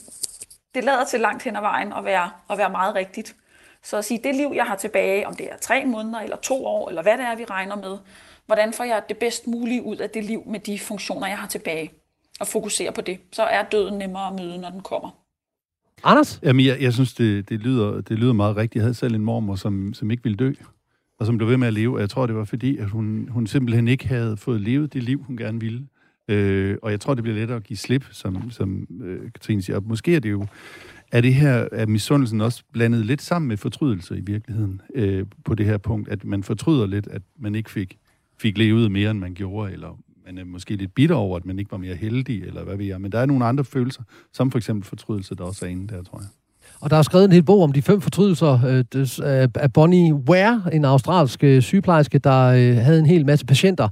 det 0.76 0.84
lader 0.84 1.06
til 1.06 1.20
langt 1.20 1.44
hen 1.44 1.56
ad 1.56 1.62
vejen 1.62 1.94
at 1.94 2.06
være, 2.06 2.32
at 2.50 2.58
være 2.58 2.70
meget 2.70 2.96
rigtigt. 2.96 3.36
Så 3.84 3.98
at 3.98 4.06
sige, 4.06 4.20
det 4.24 4.36
liv, 4.36 4.52
jeg 4.56 4.66
har 4.66 4.76
tilbage, 4.76 5.28
om 5.28 5.36
det 5.36 5.52
er 5.52 5.58
tre 5.58 5.86
måneder 5.86 6.20
eller 6.20 6.38
to 6.38 6.66
år, 6.66 6.90
eller 6.90 7.02
hvad 7.02 7.18
det 7.18 7.26
er, 7.26 7.36
vi 7.36 7.46
regner 7.46 7.76
med, 7.76 7.98
hvordan 8.48 8.74
får 8.74 8.84
jeg 8.84 9.02
det 9.10 9.18
bedst 9.18 9.48
mulige 9.48 9.84
ud 9.84 9.96
af 9.96 10.10
det 10.10 10.24
liv 10.24 10.44
med 10.46 10.60
de 10.60 10.80
funktioner, 10.80 11.28
jeg 11.28 11.38
har 11.38 11.48
tilbage, 11.48 11.92
og 12.40 12.48
fokusere 12.48 12.92
på 12.92 13.02
det. 13.02 13.20
Så 13.32 13.44
er 13.44 13.64
døden 13.64 13.98
nemmere 13.98 14.28
at 14.28 14.34
møde, 14.34 14.58
når 14.58 14.70
den 14.70 14.82
kommer. 14.82 15.10
Anders? 16.04 16.40
Jamen, 16.44 16.66
jeg, 16.66 16.82
jeg 16.82 16.94
synes, 16.94 17.14
det, 17.14 17.50
det, 17.50 17.60
lyder, 17.60 18.02
det 18.02 18.20
lyder 18.20 18.34
meget 18.34 18.56
rigtigt. 18.56 18.76
Jeg 18.76 18.84
havde 18.84 18.94
selv 18.94 19.16
en 19.16 19.26
mormor, 19.26 19.56
som, 19.56 19.94
som 19.94 20.12
ikke 20.12 20.24
ville 20.24 20.38
dø, 20.38 20.54
og 21.20 21.26
som 21.26 21.38
blev 21.38 21.50
ved 21.50 21.58
med 21.58 21.68
at 21.68 21.74
leve. 21.74 21.96
Og 21.96 22.02
jeg 22.02 22.10
tror, 22.10 22.26
det 22.26 22.36
var 22.36 22.46
fordi, 22.46 22.78
at 22.78 22.90
hun, 22.90 23.28
hun 23.32 23.48
simpelthen 23.48 23.88
ikke 23.88 24.08
havde 24.08 24.38
fået 24.38 24.62
levet 24.62 24.94
det 24.94 25.04
liv, 25.04 25.24
hun 25.24 25.38
gerne 25.38 25.60
ville. 25.60 25.88
Øh, 26.28 26.78
og 26.82 26.92
jeg 26.92 27.00
tror, 27.00 27.14
det 27.14 27.24
bliver 27.24 27.38
lettere 27.38 27.58
at 27.58 27.64
give 27.64 27.78
slip, 27.78 28.06
som, 28.12 28.52
som 28.52 28.88
øh, 29.04 29.32
Katrine 29.32 29.62
siger. 29.62 29.78
Og 29.78 29.84
måske 29.86 30.16
er 30.16 30.20
det 30.20 30.32
jo 30.32 30.46
er 31.12 31.22
det 31.22 31.34
her, 31.34 31.68
er 31.72 31.86
misundelsen 31.86 32.42
også 32.42 32.64
blandet 32.74 33.06
lidt 33.06 33.22
sammen 33.22 33.48
med 33.48 33.58
fortrydelse 33.58 34.18
i 34.18 34.22
virkeligheden 34.22 34.82
øh, 34.96 35.26
på 35.46 35.56
det 35.56 35.66
her 35.66 35.78
punkt, 35.78 36.10
at 36.10 36.24
man 36.26 36.44
fortryder 36.44 36.86
lidt, 36.86 37.08
at 37.08 37.22
man 37.40 37.56
ikke 37.56 37.72
fik, 37.72 37.98
fik 38.40 38.58
levet 38.58 38.92
mere, 38.92 39.12
end 39.12 39.20
man 39.20 39.34
gjorde, 39.34 39.72
eller 39.74 39.98
man 40.26 40.38
er 40.38 40.46
måske 40.46 40.76
lidt 40.76 40.94
bitter 40.96 41.16
over, 41.16 41.38
at 41.38 41.46
man 41.46 41.60
ikke 41.60 41.72
var 41.72 41.78
mere 41.78 41.96
heldig, 41.96 42.44
eller 42.44 42.64
hvad 42.64 42.78
ved 42.78 42.86
jeg. 42.86 43.02
Men 43.02 43.12
der 43.12 43.20
er 43.20 43.26
nogle 43.26 43.46
andre 43.46 43.64
følelser, 43.64 44.02
som 44.34 44.52
for 44.52 44.58
eksempel 44.58 44.88
fortrydelse, 44.88 45.36
der 45.36 45.44
også 45.44 45.66
er 45.66 45.70
inde 45.70 45.96
der, 45.96 46.04
tror 46.04 46.20
jeg. 46.20 46.28
Og 46.80 46.90
der 46.90 46.98
er 46.98 47.02
skrevet 47.02 47.26
en 47.26 47.32
hel 47.32 47.44
bog 47.44 47.64
om 47.64 47.72
de 47.72 47.82
fem 47.82 48.02
fortrydelser 48.02 48.60
øh, 48.66 48.84
øh 49.24 49.48
af 49.56 49.74
Bonnie 49.74 50.14
Ware, 50.14 50.64
en 50.74 50.86
australsk 50.86 51.44
øh, 51.44 51.62
sygeplejerske, 51.62 52.20
der 52.20 52.44
øh, 52.44 52.76
havde 52.76 53.00
en 53.00 53.06
hel 53.06 53.26
masse 53.26 53.46
patienter, 53.46 53.90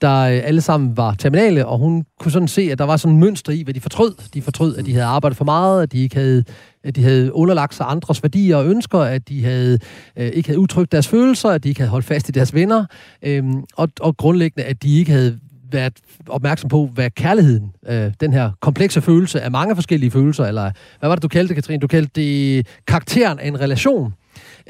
der 0.00 0.20
øh, 0.20 0.40
alle 0.44 0.60
sammen 0.60 0.96
var 0.96 1.14
terminale, 1.14 1.66
og 1.66 1.78
hun 1.78 2.04
kunne 2.20 2.32
sådan 2.32 2.48
se, 2.48 2.62
at 2.72 2.78
der 2.78 2.84
var 2.84 2.96
sådan 2.96 3.14
en 3.14 3.20
mønster 3.20 3.52
i, 3.52 3.62
hvad 3.62 3.74
de 3.74 3.80
fortrød. 3.80 4.14
De 4.34 4.42
fortrød, 4.42 4.76
at 4.76 4.86
de 4.86 4.92
havde 4.92 5.06
arbejdet 5.06 5.36
for 5.36 5.44
meget, 5.44 5.82
at 5.82 5.92
de 5.92 5.98
ikke 5.98 6.16
havde 6.16 6.44
at 6.84 6.96
de 6.96 7.02
havde 7.02 7.34
underlagt 7.34 7.74
sig 7.74 7.86
andres 7.88 8.22
værdier 8.22 8.56
og 8.56 8.66
ønsker, 8.66 8.98
at 8.98 9.28
de 9.28 9.44
havde, 9.44 9.78
øh, 10.16 10.26
ikke 10.26 10.48
havde 10.48 10.58
udtrykt 10.58 10.92
deres 10.92 11.08
følelser, 11.08 11.48
at 11.48 11.64
de 11.64 11.68
ikke 11.68 11.80
havde 11.80 11.90
holdt 11.90 12.06
fast 12.06 12.28
i 12.28 12.32
deres 12.32 12.54
venner, 12.54 12.84
øh, 13.22 13.44
og, 13.76 13.88
og 14.00 14.16
grundlæggende, 14.16 14.64
at 14.64 14.82
de 14.82 14.98
ikke 14.98 15.12
havde 15.12 15.38
været 15.70 15.92
opmærksom 16.26 16.68
på, 16.68 16.90
hvad 16.94 17.10
kærligheden, 17.10 17.72
øh, 17.88 18.12
den 18.20 18.32
her 18.32 18.50
komplekse 18.60 19.00
følelse 19.00 19.40
af 19.40 19.50
mange 19.50 19.74
forskellige 19.74 20.10
følelser, 20.10 20.44
eller 20.44 20.70
hvad 20.98 21.08
var 21.08 21.16
det, 21.16 21.22
du 21.22 21.28
kaldte 21.28 21.48
det, 21.48 21.56
Katrine? 21.56 21.80
Du 21.80 21.86
kaldte 21.86 22.10
det 22.14 22.66
karakteren 22.86 23.38
af 23.38 23.48
en 23.48 23.60
relation. 23.60 24.14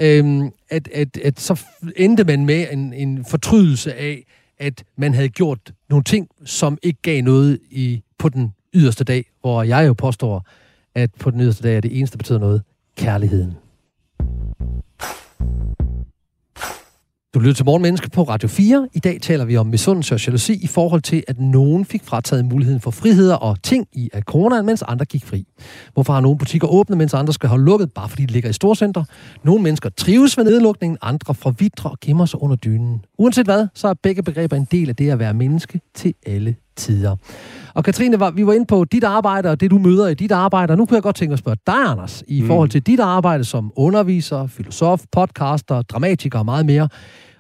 Øh, 0.00 0.42
at, 0.70 0.88
at, 0.94 1.18
at 1.24 1.40
så 1.40 1.60
endte 1.96 2.24
man 2.24 2.46
med 2.46 2.66
en, 2.72 2.92
en 2.92 3.24
fortrydelse 3.24 3.94
af, 3.94 4.24
at 4.58 4.84
man 4.96 5.14
havde 5.14 5.28
gjort 5.28 5.72
nogle 5.88 6.04
ting, 6.04 6.28
som 6.44 6.78
ikke 6.82 7.02
gav 7.02 7.22
noget 7.22 7.58
i, 7.70 8.02
på 8.18 8.28
den 8.28 8.54
yderste 8.74 9.04
dag, 9.04 9.24
hvor 9.40 9.62
jeg 9.62 9.86
jo 9.86 9.92
påstår, 9.92 10.46
at 10.94 11.10
på 11.20 11.30
den 11.30 11.40
yderste 11.40 11.68
dag 11.68 11.76
er 11.76 11.80
det 11.80 11.98
eneste, 11.98 12.14
der 12.14 12.18
betyder 12.18 12.38
noget, 12.38 12.62
kærligheden. 12.96 13.56
Du 17.34 17.38
lytter 17.38 17.54
til 17.54 17.64
Morgenmenneske 17.64 18.10
på 18.10 18.22
Radio 18.22 18.48
4. 18.48 18.88
I 18.94 18.98
dag 18.98 19.20
taler 19.22 19.44
vi 19.44 19.56
om 19.56 19.66
misundelse 19.66 20.14
og 20.14 20.26
jalousi 20.26 20.52
i 20.62 20.66
forhold 20.66 21.02
til, 21.02 21.24
at 21.28 21.40
nogen 21.40 21.84
fik 21.84 22.04
frataget 22.04 22.44
muligheden 22.44 22.80
for 22.80 22.90
friheder 22.90 23.34
og 23.34 23.62
ting 23.62 23.86
i 23.92 24.10
af 24.12 24.22
corona, 24.22 24.62
mens 24.62 24.82
andre 24.82 25.04
gik 25.04 25.24
fri. 25.24 25.46
Hvorfor 25.94 26.12
har 26.12 26.20
nogle 26.20 26.38
butikker 26.38 26.68
åbne, 26.68 26.96
mens 26.96 27.14
andre 27.14 27.32
skal 27.32 27.48
holde 27.48 27.64
lukket, 27.64 27.92
bare 27.92 28.08
fordi 28.08 28.26
de 28.26 28.32
ligger 28.32 28.50
i 28.50 28.52
storcenter? 28.52 29.04
Nogle 29.44 29.62
mennesker 29.62 29.88
trives 29.88 30.36
ved 30.36 30.44
nedlukningen, 30.44 30.98
andre 31.02 31.34
forvidrer 31.34 31.90
og 31.90 31.98
gemmer 32.00 32.26
sig 32.26 32.42
under 32.42 32.56
dynen. 32.56 33.04
Uanset 33.18 33.46
hvad, 33.46 33.66
så 33.74 33.88
er 33.88 33.94
begge 34.02 34.22
begreber 34.22 34.56
en 34.56 34.66
del 34.70 34.88
af 34.88 34.96
det 34.96 35.10
at 35.10 35.18
være 35.18 35.34
menneske 35.34 35.80
til 35.94 36.14
alle 36.26 36.56
tider. 36.78 37.16
Og 37.74 37.84
Katrine, 37.84 38.18
vi 38.34 38.46
var 38.46 38.52
inde 38.52 38.66
på 38.66 38.84
dit 38.84 39.04
arbejde 39.04 39.50
og 39.50 39.60
det, 39.60 39.70
du 39.70 39.78
møder 39.78 40.08
i 40.08 40.14
dit 40.14 40.32
arbejde, 40.32 40.72
og 40.72 40.78
nu 40.78 40.86
kunne 40.86 40.94
jeg 40.94 41.02
godt 41.02 41.16
tænke 41.16 41.30
mig 41.30 41.34
at 41.34 41.38
spørge 41.38 41.56
dig, 41.66 41.90
Anders, 41.90 42.24
i 42.28 42.40
mm. 42.40 42.46
forhold 42.46 42.68
til 42.68 42.82
dit 42.82 43.00
arbejde 43.00 43.44
som 43.44 43.72
underviser, 43.76 44.46
filosof, 44.46 45.00
podcaster, 45.12 45.82
dramatiker 45.82 46.38
og 46.38 46.44
meget 46.44 46.66
mere. 46.66 46.88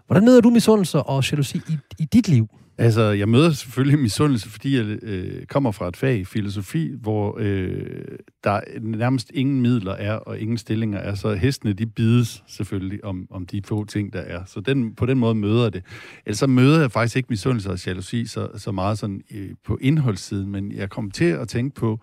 Hvordan 0.06 0.24
møder 0.24 0.40
du 0.40 0.50
misundelse 0.50 1.02
og 1.02 1.30
jalousi 1.30 1.60
i, 1.68 1.78
i 1.98 2.04
dit 2.04 2.28
liv? 2.28 2.48
Altså, 2.80 3.02
jeg 3.02 3.28
møder 3.28 3.50
selvfølgelig 3.50 3.98
misundelse, 3.98 4.48
fordi 4.48 4.76
jeg 4.76 4.98
øh, 5.02 5.46
kommer 5.46 5.72
fra 5.72 5.88
et 5.88 5.96
fag, 5.96 6.26
filosofi, 6.26 6.92
hvor 7.00 7.36
øh, 7.40 8.02
der 8.44 8.60
nærmest 8.80 9.30
ingen 9.34 9.60
midler 9.60 9.92
er, 9.92 10.14
og 10.14 10.38
ingen 10.38 10.58
stillinger 10.58 10.98
er, 10.98 11.14
så 11.14 11.34
hestene, 11.34 11.72
de 11.72 11.86
bides 11.86 12.44
selvfølgelig 12.46 13.04
om, 13.04 13.26
om 13.30 13.46
de 13.46 13.62
få 13.64 13.84
ting, 13.84 14.12
der 14.12 14.20
er. 14.20 14.44
Så 14.46 14.60
den, 14.60 14.94
på 14.94 15.06
den 15.06 15.18
måde 15.18 15.34
møder 15.34 15.62
jeg 15.62 15.72
det. 15.72 15.84
Ellers 16.26 16.38
så 16.38 16.46
møder 16.46 16.80
jeg 16.80 16.92
faktisk 16.92 17.16
ikke 17.16 17.26
misundelse 17.30 17.70
og 17.70 17.86
jalousi 17.86 18.26
så, 18.26 18.48
så 18.56 18.72
meget 18.72 18.98
sådan, 18.98 19.22
øh, 19.34 19.50
på 19.64 19.78
indholdssiden, 19.80 20.50
men 20.50 20.72
jeg 20.72 20.90
kom 20.90 21.10
til 21.10 21.24
at 21.24 21.48
tænke 21.48 21.74
på, 21.74 22.00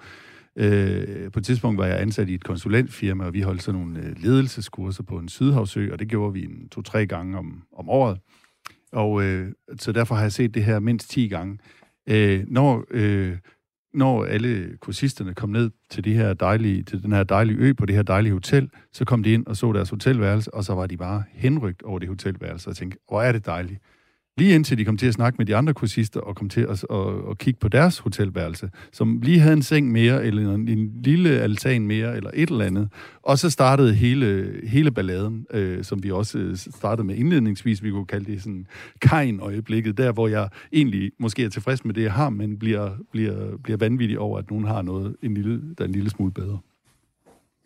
Øh, 0.58 1.32
på 1.32 1.40
et 1.40 1.46
tidspunkt 1.46 1.78
var 1.78 1.86
jeg 1.86 2.02
ansat 2.02 2.30
i 2.30 2.34
et 2.34 2.44
konsulentfirma, 2.44 3.26
og 3.26 3.34
vi 3.34 3.42
holdt 3.42 3.64
sådan 3.64 3.82
nogle 3.82 4.00
øh, 4.00 4.16
ledelseskurser 4.24 5.04
på 5.04 5.18
en 5.18 5.30
sydhavsø, 5.30 5.92
og 5.92 6.00
det 6.00 6.08
gjorde 6.08 6.34
vi 6.34 6.44
en 6.44 6.70
to-tre 6.70 7.06
gange 7.06 7.38
om, 7.38 7.64
om 7.78 7.90
året. 7.90 8.20
Og 8.96 9.24
øh, 9.24 9.52
så 9.80 9.92
derfor 9.92 10.16
har 10.16 10.22
jeg 10.22 10.32
set 10.32 10.54
det 10.54 10.64
her 10.64 10.80
mindst 10.80 11.10
10 11.10 11.28
gange. 11.28 11.60
Øh, 12.10 12.44
når, 12.48 12.86
øh, 12.92 13.38
når 13.94 14.26
alle 14.26 14.78
kursisterne 14.78 15.34
kom 15.34 15.50
ned 15.50 15.72
til, 15.90 16.04
de 16.04 16.14
her 16.14 16.34
dejlige, 16.34 16.84
til 16.84 17.04
den 17.04 17.12
her 17.12 17.24
dejlige 17.24 17.58
ø 17.58 17.74
på 17.74 17.86
det 17.86 17.96
her 17.96 18.04
dejlige 18.04 18.34
hotel, 18.34 18.70
så 18.92 19.06
kom 19.06 19.24
de 19.24 19.34
ind 19.34 19.48
og 19.48 19.58
så 19.58 19.74
deres 19.74 19.90
hotelværelse, 19.90 20.54
og 20.54 20.64
så 20.64 20.74
var 20.74 20.88
de 20.88 20.98
bare 20.98 21.24
henrygt 21.32 21.84
over 21.84 22.00
det 22.00 22.10
hotelværelse 22.10 22.70
og 22.70 22.76
tænkte, 22.76 22.98
hvor 23.08 23.22
er 23.22 23.32
det 23.32 23.46
dejligt. 23.46 23.80
Lige 24.38 24.56
indtil 24.56 24.78
de 24.78 24.86
kom 24.86 24.98
til 24.98 25.08
at 25.08 25.14
snakke 25.14 25.38
med 25.38 25.46
de 25.46 25.56
andre 25.56 25.74
kursister 25.74 26.20
og 26.20 26.36
kom 26.36 26.50
til 26.50 26.62
at, 26.62 26.86
at, 26.90 27.30
at 27.30 27.38
kigge 27.38 27.60
på 27.60 27.68
deres 27.68 28.00
hotelværelse, 28.00 28.70
som 28.92 29.22
lige 29.22 29.40
havde 29.40 29.54
en 29.54 29.62
seng 29.62 29.92
mere, 29.92 30.26
eller 30.26 30.54
en, 30.54 30.68
en 30.68 30.92
lille 31.04 31.30
altan 31.30 31.88
mere, 31.88 32.16
eller 32.16 32.30
et 32.34 32.50
eller 32.50 32.66
andet. 32.66 32.90
Og 33.24 33.40
så 33.40 33.50
startede 33.50 33.94
hele, 33.94 34.60
hele 34.64 34.92
balladen, 34.92 35.46
øh, 35.52 35.84
som 35.84 36.04
vi 36.04 36.12
også 36.12 36.38
øh, 36.38 36.58
startede 36.58 37.08
med 37.08 37.16
indledningsvis, 37.16 37.84
vi 37.84 37.92
kunne 37.92 38.06
kalde 38.06 38.32
det 38.32 38.42
sådan 38.42 38.68
kain-øjeblikket, 39.02 39.98
der 39.98 40.12
hvor 40.12 40.28
jeg 40.28 40.50
egentlig 40.74 41.12
måske 41.20 41.44
er 41.44 41.50
tilfreds 41.50 41.86
med 41.86 41.94
det, 41.94 42.02
jeg 42.04 42.14
har, 42.14 42.30
men 42.30 42.60
bliver, 42.60 42.92
bliver, 43.12 43.58
bliver 43.64 43.78
vanvittig 43.78 44.20
over, 44.20 44.40
at 44.40 44.50
nogen 44.50 44.66
har 44.66 44.82
noget, 44.82 45.16
en 45.24 45.34
lille, 45.34 45.62
der 45.78 45.84
er 45.84 45.88
en 45.88 45.92
lille 45.92 46.10
smule 46.10 46.32
bedre. 46.32 46.60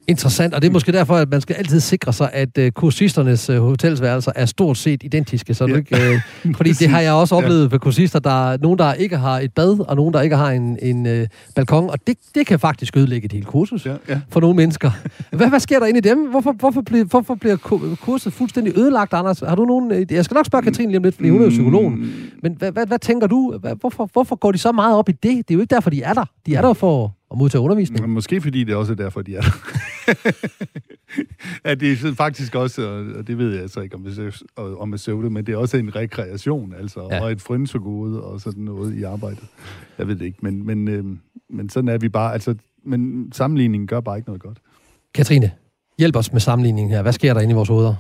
Interessant, 0.10 0.54
og 0.54 0.62
det 0.62 0.68
er 0.68 0.72
måske 0.72 0.92
derfor, 0.92 1.16
at 1.16 1.30
man 1.32 1.42
skal 1.42 1.56
altid 1.56 1.80
sikre 1.80 2.14
sig, 2.14 2.30
at 2.34 2.58
uh, 2.58 2.68
kursisternes 2.68 3.50
uh, 3.50 3.58
hotelsværelser 3.58 4.32
er 4.36 4.46
stort 4.46 4.78
set 4.78 5.04
identiske. 5.04 5.54
Så 5.54 5.66
ja. 5.66 5.72
du 5.72 5.78
ikke, 5.78 5.96
uh, 6.46 6.56
fordi 6.56 6.72
det 6.72 6.90
har 6.90 7.00
jeg 7.00 7.14
også 7.14 7.36
oplevet 7.36 7.64
ja. 7.64 7.68
ved 7.72 7.80
kursister. 7.80 8.20
Der 8.20 8.52
er 8.52 8.58
nogen, 8.62 8.80
der 8.80 8.94
ikke 8.94 9.18
har 9.18 9.40
et 9.40 9.54
bad, 9.54 9.80
og 9.88 9.96
nogen, 9.96 10.14
der 10.14 10.22
ikke 10.22 10.36
har 10.36 10.52
en, 10.52 10.78
en 10.82 11.06
uh, 11.06 11.28
balkon, 11.56 11.90
og 11.90 11.98
det, 12.08 12.18
det 12.36 12.48
kan 12.48 12.60
faktisk 12.60 12.98
ødelægge 12.98 13.26
et 13.26 13.32
helt 13.32 13.48
kursus 13.48 13.86
ja, 13.86 13.94
ja. 14.10 14.20
for 14.30 14.40
nogle 14.40 14.56
mennesker. 14.56 14.92
Hvad, 15.32 15.50
hvad 15.50 15.60
sker 15.60 15.80
der 15.80 15.86
inde 15.86 15.98
i 15.98 16.02
dem? 16.02 16.30
Hvorfor, 16.30 16.52
hvorfor, 16.52 16.82
bliver, 16.82 17.06
hvorfor 17.06 17.36
bliver 17.36 17.56
kurset 18.02 18.34
fuldstændig 18.34 18.78
ødelagt, 18.78 19.14
Anders? 19.14 19.40
Har 19.40 19.56
du 19.56 19.66
nogen... 19.66 20.06
Jeg 20.12 20.26
skal 20.26 20.36
nok 20.36 20.46
spørge 20.46 20.64
Katrine 20.64 20.92
lige 20.92 20.98
om 20.98 21.04
lidt, 21.04 21.16
fordi 21.16 21.30
hun 21.30 21.40
er 21.40 21.44
jo 21.44 21.50
psykologen. 21.50 21.96
Mm. 21.96 22.12
Men 22.44 22.56
hvad, 22.58 22.72
hvad, 22.72 22.88
hvad 22.88 23.00
tænker 23.00 23.28
du? 23.28 23.60
Hvorfor, 23.80 24.10
hvorfor 24.14 24.36
går 24.36 24.52
de 24.52 24.58
så 24.58 24.72
meget 24.72 24.98
op 24.98 25.10
i 25.10 25.12
det? 25.12 25.24
Det 25.24 25.50
er 25.50 25.54
jo 25.54 25.60
ikke 25.60 25.76
derfor, 25.76 25.90
de 25.90 26.02
er 26.02 26.14
der. 26.14 26.26
De 26.46 26.56
er 26.56 26.62
der 26.62 26.74
for 26.74 27.19
og 27.30 27.38
modtage 27.38 27.62
undervisning. 27.62 28.10
Måske 28.10 28.42
fordi 28.42 28.64
det 28.64 28.76
også 28.76 28.92
er 28.92 28.96
derfor, 28.96 29.22
de 29.22 29.36
er 29.36 29.42
der. 29.42 29.52
ja, 31.70 31.76
det 31.76 31.92
er 31.92 32.14
faktisk 32.14 32.56
også, 32.56 33.06
og 33.18 33.28
det 33.28 33.38
ved 33.38 33.52
jeg 33.54 33.62
altså 33.62 33.82
ikke 33.82 33.96
om, 33.96 34.06
om 34.58 34.92
jeg 34.92 35.00
det, 35.22 35.32
men 35.32 35.46
det 35.46 35.54
er 35.54 35.58
også 35.58 35.78
en 35.78 35.96
rekreation, 35.96 36.74
altså, 36.80 37.08
ja. 37.12 37.24
og 37.24 37.32
et 37.32 37.42
gode 37.80 38.24
og 38.24 38.42
sådan 38.42 38.64
noget 38.64 38.96
i 38.96 39.04
arbejdet. 39.04 39.48
Jeg 39.98 40.08
ved 40.08 40.16
det 40.16 40.26
ikke, 40.26 40.38
men, 40.42 40.66
men, 40.66 40.88
øh, 40.88 41.06
men 41.50 41.70
sådan 41.70 41.88
er 41.90 41.98
vi 41.98 42.10
bare, 42.10 42.34
altså, 42.34 42.56
men 42.84 43.32
sammenligningen 43.34 43.88
gør 43.88 44.00
bare 44.00 44.18
ikke 44.18 44.30
noget 44.30 44.42
godt. 44.42 44.58
Katrine, 45.14 45.52
hjælp 45.98 46.16
os 46.16 46.32
med 46.32 46.42
sammenligningen 46.42 46.94
her. 46.94 47.02
Hvad 47.02 47.14
sker 47.14 47.34
der 47.34 47.42
inde 47.42 47.52
i 47.52 47.56
vores 47.56 47.70
hoveder? 47.70 47.96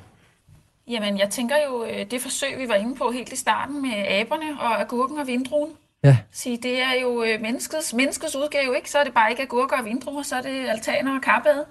Jamen, 0.87 1.17
jeg 1.17 1.29
tænker 1.29 1.55
jo, 1.67 1.85
øh, 1.85 2.11
det 2.11 2.21
forsøg, 2.21 2.49
vi 2.57 2.67
var 2.67 2.75
inde 2.75 2.95
på 2.95 3.11
helt 3.13 3.33
i 3.33 3.35
starten 3.35 3.81
med 3.81 3.91
aberne 4.07 4.45
og 4.59 4.81
agurken 4.81 5.19
og 5.19 5.27
vindruen, 5.27 5.71
Ja. 6.03 6.17
Sige, 6.31 6.57
det 6.57 6.81
er 6.81 6.93
jo 7.01 7.23
øh, 7.23 7.41
menneskets, 7.41 7.93
menneskets 7.93 8.35
udgave, 8.35 8.75
ikke? 8.75 8.91
Så 8.91 8.99
er 8.99 9.03
det 9.03 9.13
bare 9.13 9.29
ikke 9.29 9.43
agurker 9.43 9.77
og 9.77 9.85
vindruer, 9.85 10.23
så 10.23 10.35
er 10.35 10.41
det 10.41 10.69
altaner 10.69 11.15
og 11.15 11.21
karbade. 11.21 11.65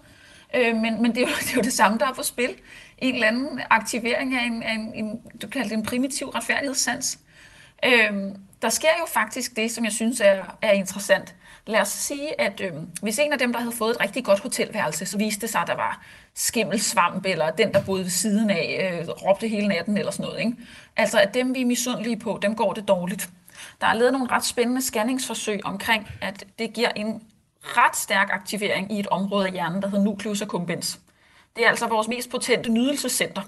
Øh, 0.54 0.76
men, 0.76 1.02
men 1.02 1.14
det, 1.14 1.22
er 1.22 1.28
jo, 1.28 1.34
det 1.40 1.50
er 1.50 1.56
jo 1.56 1.62
det 1.62 1.72
samme, 1.72 1.98
der 1.98 2.06
er 2.06 2.12
på 2.12 2.22
spil. 2.22 2.54
En 2.98 3.14
eller 3.14 3.26
anden 3.26 3.60
aktivering 3.70 4.34
af 4.34 4.46
en, 4.46 4.62
af 4.62 4.72
en, 4.72 4.94
en 4.94 5.20
du 5.42 5.48
kalder 5.48 5.68
det 5.68 5.76
en 5.76 5.82
primitiv 5.82 6.28
retfærdighedssans. 6.28 7.18
Øh, 7.84 8.12
der 8.62 8.68
sker 8.68 8.88
jo 9.00 9.06
faktisk 9.06 9.56
det, 9.56 9.70
som 9.70 9.84
jeg 9.84 9.92
synes 9.92 10.20
er, 10.20 10.56
er 10.62 10.72
interessant. 10.72 11.34
Lad 11.66 11.80
os 11.80 11.88
sige, 11.88 12.40
at 12.40 12.60
øh, 12.60 12.72
hvis 13.02 13.18
en 13.18 13.32
af 13.32 13.38
dem, 13.38 13.52
der 13.52 13.60
havde 13.60 13.72
fået 13.72 13.90
et 13.90 14.00
rigtig 14.00 14.24
godt 14.24 14.40
hotelværelse, 14.40 15.06
så 15.06 15.18
viste 15.18 15.40
det 15.40 15.50
sig, 15.50 15.60
at 15.60 15.66
der 15.66 15.76
var 15.76 16.02
skimmelsvamp, 16.34 17.26
eller 17.26 17.50
den, 17.50 17.72
der 17.72 17.84
boede 17.84 18.02
ved 18.02 18.10
siden 18.10 18.50
af, 18.50 18.98
øh, 19.00 19.08
råbte 19.08 19.48
hele 19.48 19.68
natten, 19.68 19.98
eller 19.98 20.12
sådan 20.12 20.26
noget. 20.26 20.40
Ikke? 20.40 20.56
Altså, 20.96 21.20
at 21.20 21.34
dem, 21.34 21.54
vi 21.54 21.60
er 21.60 21.66
misundelige 21.66 22.16
på, 22.16 22.38
dem 22.42 22.56
går 22.56 22.72
det 22.72 22.88
dårligt. 22.88 23.30
Der 23.80 23.86
er 23.86 23.94
lavet 23.94 24.12
nogle 24.12 24.30
ret 24.30 24.44
spændende 24.44 24.82
scanningsforsøg 24.82 25.60
omkring, 25.64 26.08
at 26.20 26.44
det 26.58 26.72
giver 26.72 26.88
en 26.88 27.22
ret 27.62 27.96
stærk 27.96 28.28
aktivering 28.32 28.92
i 28.92 29.00
et 29.00 29.06
område 29.06 29.46
af 29.46 29.52
hjernen, 29.52 29.82
der 29.82 29.88
hedder 29.88 30.04
nucleus 30.04 30.42
accumbens. 30.42 31.00
Det 31.56 31.64
er 31.64 31.68
altså 31.68 31.86
vores 31.86 32.08
mest 32.08 32.30
potente 32.30 32.70
nydelsescenter. 32.70 33.42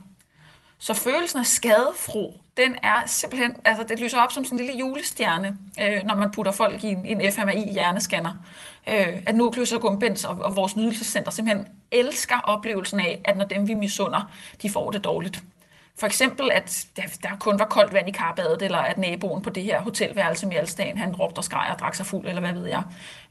Så 0.78 0.94
følelsen 0.94 1.38
af 1.38 1.46
skadefro, 1.46 2.40
den 2.56 2.76
er 2.82 3.06
simpelthen, 3.06 3.56
altså 3.64 3.84
det 3.84 4.00
lyser 4.00 4.20
op 4.20 4.32
som 4.32 4.44
sådan 4.44 4.60
en 4.60 4.66
lille 4.66 4.80
julestjerne, 4.80 5.58
øh, 5.80 6.02
når 6.04 6.14
man 6.14 6.30
putter 6.30 6.52
folk 6.52 6.84
i 6.84 6.88
en, 6.88 7.06
en 7.06 7.32
fMRI-hjerneskanner. 7.32 8.32
Øh, 8.88 9.22
at 9.26 9.34
nucleus 9.34 9.72
accumbens 9.72 10.24
og, 10.24 10.38
og 10.38 10.56
vores 10.56 10.76
nydelsescenter 10.76 11.30
simpelthen 11.30 11.66
elsker 11.92 12.40
oplevelsen 12.44 13.00
af, 13.00 13.20
at 13.24 13.36
når 13.36 13.44
dem 13.44 13.68
vi 13.68 13.74
misunder, 13.74 14.30
de 14.62 14.70
får 14.70 14.90
det 14.90 15.04
dårligt. 15.04 15.42
For 16.00 16.06
eksempel, 16.06 16.50
at 16.52 16.86
der, 16.96 17.02
der 17.22 17.28
kun 17.40 17.58
var 17.58 17.64
koldt 17.64 17.92
vand 17.92 18.08
i 18.08 18.10
karbadet, 18.10 18.62
eller 18.62 18.78
at 18.78 18.98
naboen 18.98 19.42
på 19.42 19.50
det 19.50 19.62
her 19.62 19.80
hotelværelse 19.80 20.46
med 20.46 20.56
Alstagen, 20.56 20.98
han 20.98 21.16
råbte 21.16 21.38
og 21.38 21.44
skreg 21.44 21.68
og 21.72 21.78
drak 21.78 21.94
sig 21.94 22.06
fuld, 22.06 22.26
eller 22.26 22.40
hvad 22.40 22.52
ved 22.52 22.66
jeg. 22.66 22.82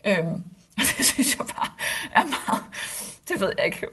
Øhm, 0.07 0.43
det 0.97 1.05
synes 1.05 1.38
jeg 1.38 1.45
bare 1.55 1.70
er 2.11 2.24
meget, 2.24 2.63
det 3.30 3.41
ved 3.41 3.51
jeg 3.57 3.65
ikke, 3.65 3.88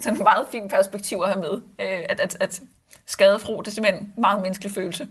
sådan 0.00 0.18
et 0.18 0.22
meget 0.22 0.46
fint 0.52 0.70
perspektiv 0.70 1.18
at 1.24 1.32
have 1.32 1.40
med. 1.40 1.52
Øh, 1.80 2.04
at, 2.08 2.20
at, 2.20 2.36
at 2.40 2.62
skadefro, 3.06 3.60
det 3.60 3.66
er 3.66 3.70
simpelthen 3.70 4.04
en 4.04 4.12
meget 4.18 4.42
menneskelig 4.42 4.72
følelse. 4.72 5.08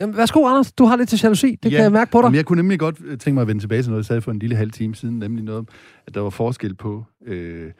Jamen, 0.00 0.16
værsgo, 0.16 0.46
Anders. 0.46 0.72
Du 0.72 0.84
har 0.84 0.96
lidt 0.96 1.08
til 1.08 1.20
jalousi. 1.22 1.58
Det 1.62 1.72
ja, 1.72 1.76
kan 1.76 1.84
jeg 1.84 1.92
mærke 1.92 2.10
på 2.10 2.18
dig. 2.18 2.24
Jamen, 2.24 2.36
jeg 2.36 2.44
kunne 2.44 2.56
nemlig 2.56 2.78
godt 2.78 2.96
tænke 2.96 3.32
mig 3.32 3.40
at 3.40 3.48
vende 3.48 3.62
tilbage 3.62 3.82
til 3.82 3.90
noget, 3.90 4.02
jeg 4.02 4.06
sagde 4.06 4.22
for 4.22 4.30
en 4.30 4.38
lille 4.38 4.56
halv 4.56 4.70
time 4.70 4.94
siden, 4.94 5.18
nemlig 5.18 5.44
noget, 5.44 5.68
at 6.06 6.14
der 6.14 6.20
var 6.20 6.30
forskel 6.30 6.74
på, 6.74 7.04
øh, 7.26 7.72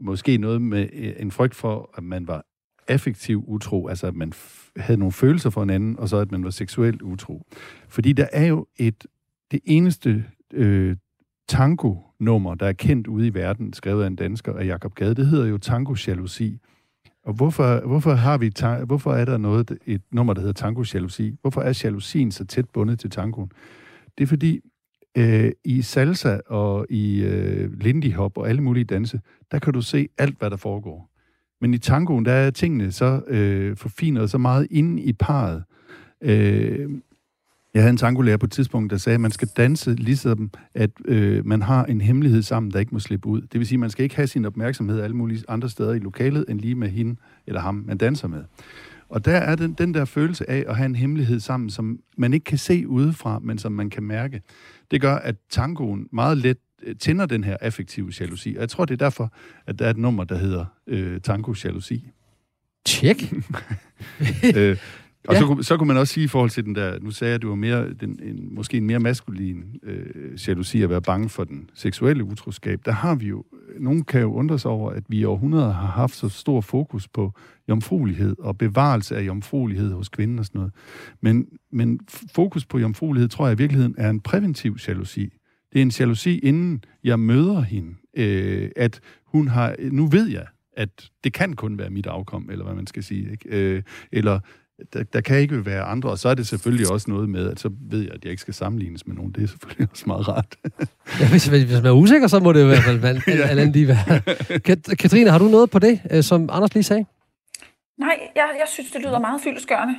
måske 0.00 0.38
noget 0.38 0.62
med 0.62 0.88
øh, 0.92 1.12
en 1.18 1.30
frygt 1.30 1.54
for, 1.54 1.90
at 1.96 2.02
man 2.02 2.28
var 2.28 2.44
affektiv 2.88 3.44
utro, 3.46 3.88
altså 3.88 4.06
at 4.06 4.14
man 4.14 4.32
havde 4.76 4.98
nogle 4.98 5.12
følelser 5.12 5.50
for 5.50 5.62
en 5.62 5.70
anden, 5.70 5.98
og 5.98 6.08
så 6.08 6.16
at 6.16 6.32
man 6.32 6.44
var 6.44 6.50
seksuelt 6.50 7.02
utro. 7.02 7.42
Fordi 7.88 8.12
der 8.12 8.26
er 8.32 8.46
jo 8.46 8.66
et, 8.76 9.06
det 9.50 9.60
eneste 9.64 10.24
øh, 10.52 10.96
tango-nummer, 11.48 12.54
der 12.54 12.66
er 12.66 12.72
kendt 12.72 13.06
ude 13.06 13.26
i 13.26 13.34
verden, 13.34 13.72
skrevet 13.72 14.02
af 14.02 14.06
en 14.06 14.16
dansker 14.16 14.52
af 14.52 14.66
Jakob 14.66 14.94
Gade, 14.94 15.14
det 15.14 15.26
hedder 15.26 15.46
jo 15.46 15.58
Tango 15.58 15.94
Jalousi. 16.06 16.58
Og 17.24 17.34
hvorfor, 17.34 17.86
hvorfor, 17.86 18.12
har 18.12 18.38
vi 18.38 18.52
hvorfor 18.86 19.12
er 19.12 19.24
der 19.24 19.38
noget, 19.38 19.78
et 19.86 20.02
nummer, 20.12 20.34
der 20.34 20.40
hedder 20.40 20.52
Tango 20.52 20.84
Jalousi? 20.94 21.36
Hvorfor 21.40 21.60
er 21.60 21.80
jalousien 21.84 22.30
så 22.30 22.44
tæt 22.44 22.68
bundet 22.68 22.98
til 22.98 23.10
tangoen? 23.10 23.50
Det 24.18 24.24
er 24.24 24.28
fordi, 24.28 24.60
øh, 25.16 25.52
i 25.64 25.82
salsa 25.82 26.38
og 26.46 26.86
i 26.90 27.22
øh, 27.22 27.72
lindy 27.72 28.12
hop 28.12 28.38
og 28.38 28.48
alle 28.48 28.62
mulige 28.62 28.84
danse, 28.84 29.20
der 29.50 29.58
kan 29.58 29.72
du 29.72 29.82
se 29.82 30.08
alt, 30.18 30.38
hvad 30.38 30.50
der 30.50 30.56
foregår. 30.56 31.13
Men 31.60 31.74
i 31.74 31.78
tangoen, 31.78 32.24
der 32.24 32.32
er 32.32 32.50
tingene 32.50 32.92
så 32.92 33.20
øh, 33.26 33.76
forfinet 33.76 34.30
så 34.30 34.38
meget 34.38 34.66
inde 34.70 35.02
i 35.02 35.12
parret. 35.12 35.64
Øh, 36.22 36.90
jeg 37.74 37.82
havde 37.82 37.90
en 37.90 37.96
tangolærer 37.96 38.36
på 38.36 38.46
et 38.46 38.52
tidspunkt, 38.52 38.90
der 38.90 38.96
sagde, 38.96 39.14
at 39.14 39.20
man 39.20 39.30
skal 39.30 39.48
danse 39.56 39.94
ligesom, 39.94 40.50
at 40.74 40.90
øh, 41.04 41.46
man 41.46 41.62
har 41.62 41.84
en 41.84 42.00
hemmelighed 42.00 42.42
sammen, 42.42 42.72
der 42.72 42.78
ikke 42.78 42.94
må 42.94 42.98
slippe 42.98 43.28
ud. 43.28 43.40
Det 43.40 43.58
vil 43.58 43.66
sige, 43.66 43.76
at 43.76 43.80
man 43.80 43.90
skal 43.90 44.02
ikke 44.02 44.16
have 44.16 44.26
sin 44.26 44.44
opmærksomhed 44.44 45.00
alle 45.00 45.16
mulige 45.16 45.44
andre 45.48 45.68
steder 45.68 45.92
i 45.92 45.98
lokalet, 45.98 46.44
end 46.48 46.60
lige 46.60 46.74
med 46.74 46.88
hende 46.88 47.16
eller 47.46 47.60
ham, 47.60 47.84
man 47.86 47.98
danser 47.98 48.28
med. 48.28 48.44
Og 49.08 49.24
der 49.24 49.36
er 49.36 49.56
den, 49.56 49.72
den 49.72 49.94
der 49.94 50.04
følelse 50.04 50.50
af 50.50 50.64
at 50.68 50.76
have 50.76 50.86
en 50.86 50.94
hemmelighed 50.94 51.40
sammen, 51.40 51.70
som 51.70 51.98
man 52.16 52.34
ikke 52.34 52.44
kan 52.44 52.58
se 52.58 52.88
udefra, 52.88 53.38
men 53.38 53.58
som 53.58 53.72
man 53.72 53.90
kan 53.90 54.02
mærke. 54.02 54.42
Det 54.90 55.00
gør, 55.00 55.14
at 55.14 55.36
tangoen 55.50 56.08
meget 56.12 56.38
let 56.38 56.58
tænder 57.00 57.26
den 57.26 57.44
her 57.44 57.56
affektive 57.60 58.12
jalousi. 58.20 58.54
Og 58.54 58.60
jeg 58.60 58.68
tror, 58.68 58.84
det 58.84 58.94
er 58.94 59.04
derfor, 59.04 59.32
at 59.66 59.78
der 59.78 59.86
er 59.86 59.90
et 59.90 59.96
nummer, 59.96 60.24
der 60.24 60.36
hedder 60.36 60.64
øh, 60.86 61.20
tango 61.20 61.54
jalousi. 61.64 62.08
Tjek. 62.84 63.32
øh, 64.56 64.76
og 65.28 65.34
ja. 65.34 65.40
så, 65.40 65.58
så 65.60 65.76
kunne 65.76 65.86
man 65.86 65.96
også 65.96 66.14
sige 66.14 66.24
i 66.24 66.28
forhold 66.28 66.50
til 66.50 66.64
den 66.64 66.74
der, 66.74 66.98
nu 67.00 67.10
sagde 67.10 67.30
jeg, 67.30 67.34
at 67.34 67.42
du 67.42 67.48
var 67.48 67.54
mere, 67.54 67.92
den, 67.92 68.18
en, 68.22 68.54
måske 68.54 68.76
en 68.76 68.86
mere 68.86 68.98
maskulin 68.98 69.64
øh, 69.82 70.48
jalousi 70.48 70.82
at 70.82 70.90
være 70.90 71.02
bange 71.02 71.28
for 71.28 71.44
den 71.44 71.70
seksuelle 71.74 72.24
utroskab. 72.24 72.80
Der 72.84 72.92
har 72.92 73.14
vi 73.14 73.26
jo, 73.26 73.44
nogen 73.80 74.04
kan 74.04 74.20
jo 74.20 74.32
undre 74.32 74.58
sig 74.58 74.70
over, 74.70 74.90
at 74.90 75.04
vi 75.08 75.18
i 75.18 75.24
århundreder 75.24 75.72
har 75.72 75.86
haft 75.86 76.16
så 76.16 76.28
stor 76.28 76.60
fokus 76.60 77.08
på 77.08 77.32
jomfruelighed 77.68 78.36
og 78.38 78.58
bevarelse 78.58 79.16
af 79.16 79.22
jomfruelighed 79.22 79.92
hos 79.92 80.08
kvinden 80.08 80.38
og 80.38 80.44
sådan 80.44 80.58
noget. 80.58 80.72
Men, 81.20 81.46
men 81.72 82.00
fokus 82.34 82.66
på 82.66 82.78
jomfruelighed 82.78 83.28
tror 83.28 83.46
jeg 83.46 83.54
i 83.54 83.58
virkeligheden 83.58 83.94
er 83.98 84.10
en 84.10 84.20
præventiv 84.20 84.76
jalousi. 84.88 85.32
Det 85.74 85.80
er 85.80 85.82
en 85.82 85.92
jalousi, 86.00 86.38
inden 86.38 86.84
jeg 87.04 87.20
møder 87.20 87.60
hende, 87.60 87.94
øh, 88.16 88.70
at 88.76 89.00
hun 89.24 89.48
har, 89.48 89.74
nu 89.78 90.06
ved 90.06 90.28
jeg, 90.28 90.46
at 90.76 91.10
det 91.24 91.32
kan 91.32 91.52
kun 91.52 91.78
være 91.78 91.90
mit 91.90 92.06
afkom, 92.06 92.48
eller 92.50 92.64
hvad 92.64 92.74
man 92.74 92.86
skal 92.86 93.02
sige. 93.02 93.30
Ikke? 93.30 93.48
Øh, 93.48 93.82
eller 94.12 94.40
der, 94.92 95.02
der 95.02 95.20
kan 95.20 95.38
ikke 95.38 95.66
være 95.66 95.82
andre, 95.82 96.10
og 96.10 96.18
så 96.18 96.28
er 96.28 96.34
det 96.34 96.46
selvfølgelig 96.46 96.90
også 96.90 97.10
noget 97.10 97.28
med, 97.28 97.50
at 97.50 97.60
så 97.60 97.70
ved 97.90 98.00
jeg, 98.00 98.12
at 98.12 98.24
jeg 98.24 98.30
ikke 98.30 98.40
skal 98.40 98.54
sammenlignes 98.54 99.06
med 99.06 99.16
nogen. 99.16 99.32
Det 99.32 99.42
er 99.42 99.46
selvfølgelig 99.46 99.88
også 99.92 100.04
meget 100.06 100.28
rart. 100.28 100.56
ja, 101.20 101.30
hvis, 101.30 101.46
hvis 101.46 101.72
man 101.72 101.86
er 101.86 101.90
usikker, 101.90 102.26
så 102.26 102.40
må 102.40 102.52
det 102.52 102.60
jo 102.60 102.64
i 102.64 102.68
hvert 102.68 102.82
fald 102.82 102.98
være 102.98 103.20
ja. 103.56 103.64
lige 103.64 103.88
være. 103.88 104.20
Katrine, 104.96 105.30
har 105.30 105.38
du 105.38 105.48
noget 105.48 105.70
på 105.70 105.78
det, 105.78 106.00
øh, 106.10 106.22
som 106.22 106.48
Anders 106.52 106.74
lige 106.74 106.84
sagde? 106.84 107.04
Nej, 107.98 108.18
jeg, 108.36 108.48
jeg 108.58 108.66
synes, 108.68 108.90
det 108.90 109.00
lyder 109.00 109.18
meget 109.18 109.40
fyldesgørende. 109.44 109.94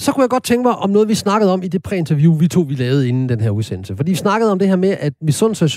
Så 0.00 0.12
kunne 0.12 0.22
jeg 0.22 0.30
godt 0.30 0.42
tænke 0.42 0.62
mig 0.62 0.76
om 0.76 0.90
noget, 0.90 1.08
vi 1.08 1.14
snakkede 1.14 1.52
om 1.52 1.62
i 1.62 1.68
det 1.68 1.82
præinterview, 1.82 2.38
vi 2.38 2.48
to 2.48 2.60
vi 2.60 2.74
lavede 2.74 3.08
inden 3.08 3.28
den 3.28 3.40
her 3.40 3.50
udsendelse. 3.50 3.96
Fordi 3.96 4.10
vi 4.10 4.16
snakkede 4.16 4.52
om 4.52 4.58
det 4.58 4.68
her 4.68 4.76
med, 4.76 4.96
at 5.00 5.12
misundelse 5.22 5.64
og 5.64 5.70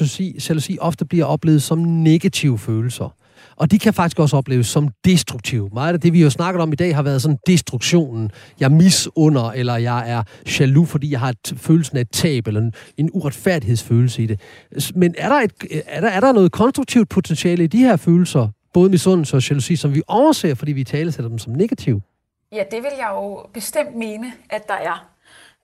jalousi 0.49 0.77
ofte 0.81 1.05
bliver 1.05 1.25
oplevet 1.25 1.63
som 1.63 1.79
negative 1.79 2.59
følelser. 2.59 3.15
Og 3.55 3.71
de 3.71 3.79
kan 3.79 3.93
faktisk 3.93 4.19
også 4.19 4.37
opleves 4.37 4.67
som 4.67 4.89
destruktive. 5.05 5.69
Meget 5.73 5.93
af 5.93 5.99
det, 5.99 6.13
vi 6.13 6.21
har 6.21 6.29
snakket 6.29 6.61
om 6.61 6.73
i 6.73 6.75
dag, 6.75 6.95
har 6.95 7.03
været 7.03 7.21
sådan 7.21 7.37
destruktionen. 7.47 8.31
Jeg 8.59 8.71
misunder, 8.71 9.51
eller 9.51 9.75
jeg 9.75 10.09
er 10.09 10.23
jaloux, 10.59 10.89
fordi 10.89 11.11
jeg 11.11 11.19
har 11.19 11.29
et, 11.29 11.53
følelsen 11.57 11.97
af 11.97 12.01
et 12.01 12.09
tab, 12.11 12.47
eller 12.47 12.61
en, 12.61 12.73
en 12.97 13.09
uretfærdighedsfølelse 13.13 14.23
i 14.23 14.25
det. 14.25 14.39
Men 14.95 15.15
er 15.17 15.29
der, 15.29 15.35
et, 15.35 15.51
er, 15.87 16.01
der, 16.01 16.07
er 16.07 16.19
der 16.19 16.31
noget 16.31 16.51
konstruktivt 16.51 17.09
potentiale 17.09 17.63
i 17.63 17.67
de 17.67 17.77
her 17.77 17.95
følelser, 17.95 18.47
både 18.73 18.89
misundelse 18.89 19.35
og 19.35 19.49
jalousi, 19.49 19.75
som 19.75 19.95
vi 19.95 20.01
overser, 20.07 20.55
fordi 20.55 20.71
vi 20.71 20.83
tale 20.83 21.11
sætter 21.11 21.29
dem 21.29 21.37
som 21.37 21.53
negative? 21.53 22.01
Ja, 22.51 22.63
det 22.71 22.83
vil 22.83 22.91
jeg 22.97 23.09
jo 23.11 23.45
bestemt 23.53 23.95
mene, 23.95 24.33
at 24.49 24.67
der 24.67 24.73
er. 24.73 25.07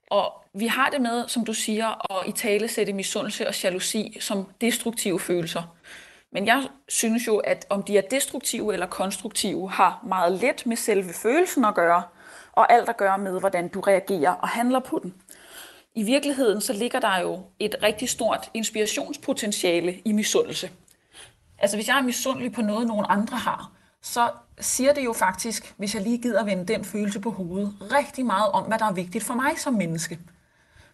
Og 0.09 0.33
vi 0.53 0.67
har 0.67 0.89
det 0.89 1.01
med, 1.01 1.27
som 1.27 1.45
du 1.45 1.53
siger, 1.53 2.13
at 2.19 2.27
i 2.27 2.31
tale 2.31 2.67
sætte 2.67 2.93
misundelse 2.93 3.47
og 3.47 3.63
jalousi 3.63 4.17
som 4.19 4.45
destruktive 4.61 5.19
følelser. 5.19 5.63
Men 6.31 6.45
jeg 6.45 6.67
synes 6.87 7.27
jo, 7.27 7.37
at 7.37 7.65
om 7.69 7.83
de 7.83 7.97
er 7.97 8.01
destruktive 8.01 8.73
eller 8.73 8.85
konstruktive, 8.85 9.71
har 9.71 9.99
meget 10.03 10.31
let 10.31 10.65
med 10.65 10.75
selve 10.75 11.13
følelsen 11.13 11.65
at 11.65 11.75
gøre, 11.75 12.03
og 12.51 12.73
alt 12.73 12.89
at 12.89 12.97
gøre 12.97 13.17
med, 13.17 13.39
hvordan 13.39 13.67
du 13.67 13.79
reagerer 13.79 14.31
og 14.31 14.47
handler 14.47 14.79
på 14.79 14.99
den. 15.03 15.13
I 15.95 16.03
virkeligheden 16.03 16.61
så 16.61 16.73
ligger 16.73 16.99
der 16.99 17.19
jo 17.19 17.41
et 17.59 17.75
rigtig 17.83 18.09
stort 18.09 18.49
inspirationspotentiale 18.53 20.01
i 20.05 20.11
misundelse. 20.11 20.71
Altså 21.59 21.77
hvis 21.77 21.87
jeg 21.87 21.97
er 21.97 22.01
misundelig 22.01 22.53
på 22.53 22.61
noget, 22.61 22.87
nogen 22.87 23.05
andre 23.09 23.37
har, 23.37 23.71
så 24.01 24.29
siger 24.59 24.93
det 24.93 25.05
jo 25.05 25.13
faktisk, 25.13 25.73
hvis 25.77 25.95
jeg 25.95 26.03
lige 26.03 26.17
gider 26.17 26.43
vende 26.43 26.73
den 26.73 26.85
følelse 26.85 27.19
på 27.19 27.31
hovedet, 27.31 27.73
rigtig 27.81 28.25
meget 28.25 28.51
om, 28.51 28.63
hvad 28.63 28.79
der 28.79 28.85
er 28.85 28.91
vigtigt 28.93 29.23
for 29.23 29.33
mig 29.33 29.51
som 29.57 29.73
menneske. 29.73 30.19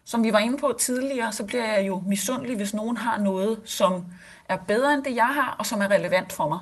Som 0.04 0.24
vi 0.24 0.32
var 0.32 0.38
inde 0.38 0.58
på 0.58 0.74
tidligere, 0.78 1.32
så 1.32 1.44
bliver 1.44 1.72
jeg 1.72 1.86
jo 1.86 2.02
misundelig, 2.06 2.56
hvis 2.56 2.74
nogen 2.74 2.96
har 2.96 3.18
noget, 3.18 3.60
som 3.64 4.04
er 4.48 4.56
bedre 4.56 4.94
end 4.94 5.04
det, 5.04 5.14
jeg 5.14 5.26
har, 5.26 5.56
og 5.58 5.66
som 5.66 5.80
er 5.80 5.90
relevant 5.90 6.32
for 6.32 6.48
mig. 6.48 6.58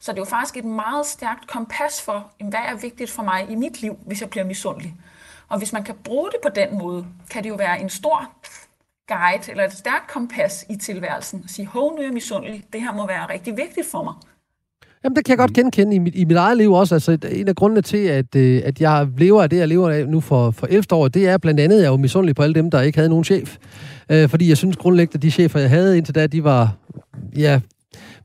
Så 0.00 0.12
det 0.12 0.18
er 0.18 0.22
jo 0.22 0.24
faktisk 0.24 0.56
et 0.56 0.64
meget 0.64 1.06
stærkt 1.06 1.46
kompas 1.46 2.02
for, 2.02 2.30
hvad 2.40 2.60
er 2.66 2.74
vigtigt 2.74 3.10
for 3.10 3.22
mig 3.22 3.50
i 3.50 3.54
mit 3.54 3.80
liv, 3.80 3.98
hvis 4.06 4.20
jeg 4.20 4.30
bliver 4.30 4.44
misundelig. 4.44 4.94
Og 5.48 5.58
hvis 5.58 5.72
man 5.72 5.84
kan 5.84 5.94
bruge 6.04 6.30
det 6.30 6.40
på 6.42 6.48
den 6.48 6.78
måde, 6.78 7.06
kan 7.30 7.44
det 7.44 7.48
jo 7.48 7.54
være 7.54 7.80
en 7.80 7.90
stor 7.90 8.32
guide 9.08 9.50
eller 9.50 9.64
et 9.64 9.72
stærkt 9.72 10.06
kompas 10.06 10.64
i 10.70 10.76
tilværelsen. 10.76 11.48
Sige, 11.48 11.66
hov, 11.66 11.92
nu 11.92 11.98
er 11.98 12.02
jeg 12.02 12.12
misundelig. 12.12 12.64
Det 12.72 12.80
her 12.80 12.92
må 12.92 13.06
være 13.06 13.28
rigtig 13.28 13.56
vigtigt 13.56 13.90
for 13.90 14.02
mig. 14.02 14.14
Jamen, 15.04 15.16
det 15.16 15.24
kan 15.24 15.30
jeg 15.30 15.38
godt 15.38 15.52
genkende 15.52 15.96
i 15.96 15.98
mit, 15.98 16.14
i 16.14 16.24
mit 16.24 16.36
eget 16.36 16.56
liv 16.56 16.72
også. 16.72 16.94
Altså, 16.94 17.18
en 17.32 17.48
af 17.48 17.54
grundene 17.54 17.82
til, 17.82 17.96
at, 17.96 18.36
øh, 18.36 18.62
at 18.64 18.80
jeg 18.80 19.08
lever 19.18 19.42
af 19.42 19.50
det, 19.50 19.56
jeg 19.56 19.68
lever 19.68 19.90
af 19.90 20.08
nu 20.08 20.20
for, 20.20 20.50
for 20.50 20.66
11 20.66 20.84
år, 20.92 21.08
det 21.08 21.28
er 21.28 21.38
blandt 21.38 21.60
andet, 21.60 21.76
at 21.76 21.82
jeg 21.82 21.86
er 21.86 21.92
jo 21.92 21.96
misundelig 21.96 22.34
på 22.34 22.42
alle 22.42 22.54
dem, 22.54 22.70
der 22.70 22.80
ikke 22.80 22.98
havde 22.98 23.08
nogen 23.08 23.24
chef. 23.24 23.56
Øh, 24.10 24.28
fordi 24.28 24.48
jeg 24.48 24.56
synes 24.56 24.76
grundlæggende, 24.76 25.16
at 25.16 25.22
de 25.22 25.30
chefer, 25.30 25.60
jeg 25.60 25.70
havde 25.70 25.96
indtil 25.96 26.14
da, 26.14 26.26
de 26.26 26.44
var 26.44 26.76
ja, 27.36 27.60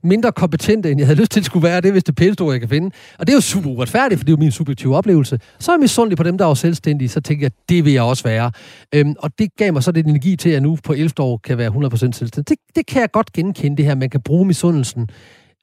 mindre 0.03 0.31
kompetente, 0.31 0.91
end 0.91 0.99
jeg 0.99 1.07
havde 1.07 1.19
lyst 1.21 1.31
til, 1.31 1.39
at 1.39 1.45
skulle 1.45 1.63
være. 1.63 1.81
Det 1.81 1.89
er 1.89 1.93
vist 1.93 2.07
det 2.07 2.15
pælte 2.15 2.43
jeg 2.43 2.59
kan 2.59 2.69
finde. 2.69 2.91
Og 3.19 3.27
det 3.27 3.33
er 3.33 3.37
jo 3.37 3.41
super 3.41 3.69
uretfærdigt, 3.69 4.19
for 4.19 4.25
det 4.25 4.31
er 4.31 4.37
jo 4.37 4.39
min 4.43 4.51
subjektive 4.51 4.95
oplevelse. 4.95 5.39
Så 5.59 5.71
er 5.71 5.75
jeg 5.75 5.79
misundelig 5.79 6.17
på 6.17 6.23
dem, 6.23 6.37
der 6.37 6.47
er 6.47 6.53
selvstændige, 6.53 7.09
så 7.09 7.21
tænker 7.21 7.45
jeg, 7.45 7.51
det 7.69 7.85
vil 7.85 7.93
jeg 7.93 8.03
også 8.03 8.23
være. 8.23 8.51
Øhm, 8.95 9.15
og 9.19 9.31
det 9.39 9.55
gav 9.55 9.73
mig 9.73 9.83
så 9.83 9.91
den 9.91 10.09
energi 10.09 10.35
til, 10.35 10.49
at 10.49 10.53
jeg 10.53 10.61
nu 10.61 10.77
på 10.83 10.93
11 10.93 11.11
år 11.19 11.37
kan 11.37 11.57
være 11.57 11.69
100% 11.69 11.97
selvstændig. 11.97 12.49
Det, 12.49 12.57
det 12.75 12.85
kan 12.85 13.01
jeg 13.01 13.11
godt 13.11 13.33
genkende, 13.33 13.77
det 13.77 13.85
her. 13.85 13.95
Man 13.95 14.09
kan 14.09 14.21
bruge 14.21 14.45
misundelsen 14.45 15.09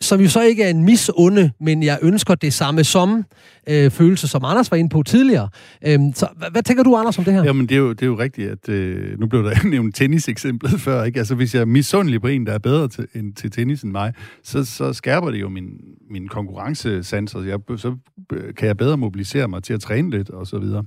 som 0.01 0.21
jo 0.21 0.29
så 0.29 0.43
ikke 0.43 0.63
er 0.63 0.69
en 0.69 0.85
misunde, 0.85 1.51
men 1.61 1.83
jeg 1.83 1.99
ønsker 2.03 2.35
det 2.35 2.53
samme 2.53 2.85
som 2.85 3.25
øh, 3.69 3.91
følelse, 3.91 4.29
som 4.29 4.45
Anders 4.45 4.71
var 4.71 4.77
inde 4.77 4.91
på 4.91 5.03
tidligere. 5.03 5.49
Øhm, 5.87 6.13
så 6.15 6.29
hvad, 6.37 6.49
hvad 6.51 6.63
tænker 6.63 6.83
du, 6.83 6.97
Anders, 6.97 7.19
om 7.19 7.25
det 7.25 7.35
her? 7.35 7.45
Jamen, 7.45 7.67
det 7.67 7.75
er 7.75 7.79
jo, 7.79 7.93
det 7.93 8.03
er 8.03 8.07
jo 8.07 8.19
rigtigt, 8.19 8.51
at 8.51 8.69
øh, 8.69 9.21
nu 9.21 9.27
blev 9.27 9.45
der 9.45 9.65
nævnt 9.69 9.95
tennis-eksemplet 9.95 10.81
før, 10.81 11.05
ikke? 11.05 11.19
Altså, 11.19 11.35
hvis 11.35 11.55
jeg 11.55 11.61
er 11.61 11.65
misundelig 11.65 12.21
på 12.21 12.27
en, 12.27 12.47
der 12.47 12.53
er 12.53 12.59
bedre 12.59 12.89
til, 12.89 13.07
end, 13.15 13.35
til 13.35 13.51
tennis 13.51 13.83
end 13.83 13.93
mig, 13.93 14.13
så, 14.43 14.65
så 14.65 14.93
skærper 14.93 15.31
det 15.31 15.41
jo 15.41 15.49
min, 15.49 15.65
min 16.11 16.29
konkurrencesans, 16.29 17.35
og 17.35 17.47
Jeg, 17.47 17.59
så 17.77 17.97
øh, 18.33 18.55
kan 18.55 18.69
jeg 18.69 18.77
bedre 18.77 18.97
mobilisere 18.97 19.49
mig 19.49 19.63
til 19.63 19.75
at 19.75 19.81
træne 19.81 20.11
lidt, 20.11 20.31
og 20.31 20.47
så 20.47 20.59
videre. 20.59 20.85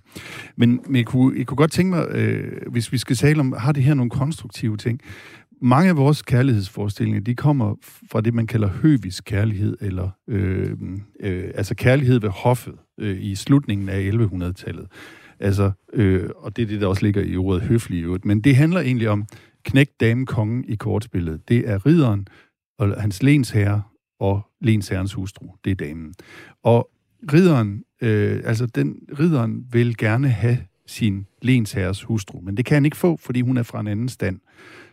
Men, 0.55 0.79
men 0.85 0.95
jeg, 0.95 1.05
kunne, 1.05 1.37
jeg 1.37 1.45
kunne 1.45 1.57
godt 1.57 1.71
tænke 1.71 1.95
mig, 1.95 2.05
øh, 2.11 2.71
hvis 2.71 2.91
vi 2.91 2.97
skal 2.97 3.15
tale 3.15 3.39
om, 3.39 3.53
har 3.57 3.71
det 3.71 3.83
her 3.83 3.93
nogle 3.93 4.09
konstruktive 4.09 4.77
ting? 4.77 5.01
Mange 5.61 5.89
af 5.89 5.97
vores 5.97 6.21
kærlighedsforestillinger, 6.21 7.21
de 7.21 7.35
kommer 7.35 7.75
fra 8.11 8.21
det, 8.21 8.33
man 8.33 8.47
kalder 8.47 8.67
høvisk 8.67 9.23
kærlighed, 9.25 9.77
eller 9.81 10.09
øh, 10.27 10.77
øh, 11.19 11.51
altså 11.55 11.75
kærlighed 11.75 12.19
ved 12.19 12.29
hoffet 12.29 12.73
øh, 12.99 13.17
i 13.21 13.35
slutningen 13.35 13.89
af 13.89 14.09
1100-tallet. 14.11 14.87
Altså, 15.39 15.71
øh, 15.93 16.29
og 16.35 16.55
det 16.55 16.61
er 16.61 16.67
det, 16.67 16.81
der 16.81 16.87
også 16.87 17.05
ligger 17.05 17.21
i 17.21 17.37
ordet 17.37 17.61
høflig 17.61 17.99
i 17.99 18.17
Men 18.23 18.41
det 18.41 18.55
handler 18.55 18.79
egentlig 18.79 19.09
om 19.09 19.25
knæk 19.63 19.89
dame 19.99 20.25
kongen 20.25 20.65
i 20.67 20.75
kortspillet. 20.75 21.49
Det 21.49 21.69
er 21.69 21.85
ridderen 21.85 22.27
og 22.79 23.01
hans 23.01 23.23
lensherre 23.23 23.81
og 24.19 24.41
lensherrens 24.61 25.13
hustru. 25.13 25.47
Det 25.65 25.71
er 25.71 25.75
damen. 25.75 26.13
Og 26.63 26.89
ridderen, 27.33 27.83
øh, 28.01 28.41
altså 28.45 28.65
den 28.65 28.95
ridderen 29.19 29.65
vil 29.71 29.97
gerne 29.97 30.29
have 30.29 30.57
sin 30.87 31.25
lensherres 31.41 32.03
hustru, 32.03 32.39
men 32.41 32.57
det 32.57 32.65
kan 32.65 32.75
han 32.75 32.85
ikke 32.85 32.97
få, 32.97 33.17
fordi 33.17 33.41
hun 33.41 33.57
er 33.57 33.63
fra 33.63 33.79
en 33.79 33.87
anden 33.87 34.09
stand. 34.09 34.39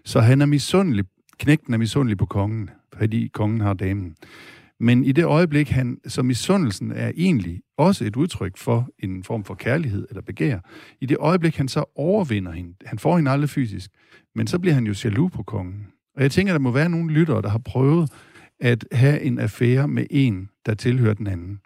Så 0.09 0.21
han 0.21 0.41
er 0.41 0.47
misundelig, 0.47 1.05
knægten 1.39 1.75
er 1.75 1.79
misundelig 1.79 2.19
på 2.19 2.27
kongen, 2.27 2.71
fordi 2.99 3.29
kongen 3.29 3.61
har 3.61 3.75
damen. 3.75 4.17
Men 4.81 5.05
i 5.05 5.13
det 5.13 5.25
øjeblik, 5.25 5.69
han, 5.69 5.99
så 6.07 6.23
misundelsen 6.23 6.93
er 6.93 7.13
egentlig 7.17 7.61
også 7.77 8.05
et 8.05 8.17
udtryk 8.17 8.57
for 8.57 8.89
en 8.99 9.25
form 9.25 9.45
for 9.45 9.55
kærlighed 9.55 10.07
eller 10.11 10.23
begær, 10.23 10.59
i 11.01 11.07
det 11.07 11.17
øjeblik, 11.21 11.57
han 11.57 11.69
så 11.69 11.85
overvinder 11.97 12.53
hende, 12.53 12.75
han 12.87 12.99
får 12.99 13.17
hende 13.17 13.31
aldrig 13.31 13.51
fysisk, 13.51 13.91
men 14.35 14.47
så 14.47 14.59
bliver 14.59 14.75
han 14.75 14.87
jo 14.87 14.95
jaloux 15.05 15.33
på 15.33 15.43
kongen. 15.43 15.87
Og 16.17 16.23
jeg 16.23 16.31
tænker, 16.31 16.53
der 16.53 16.61
må 16.61 16.71
være 16.71 16.89
nogle 16.89 17.13
lyttere, 17.13 17.43
der 17.43 17.49
har 17.49 17.59
prøvet 17.65 18.13
at 18.61 18.85
have 18.93 19.21
en 19.21 19.39
affære 19.39 19.89
med 19.89 20.07
en, 20.11 20.49
der 20.67 20.75
tilhører 20.75 21.15
den 21.15 21.27
anden. 21.27 21.61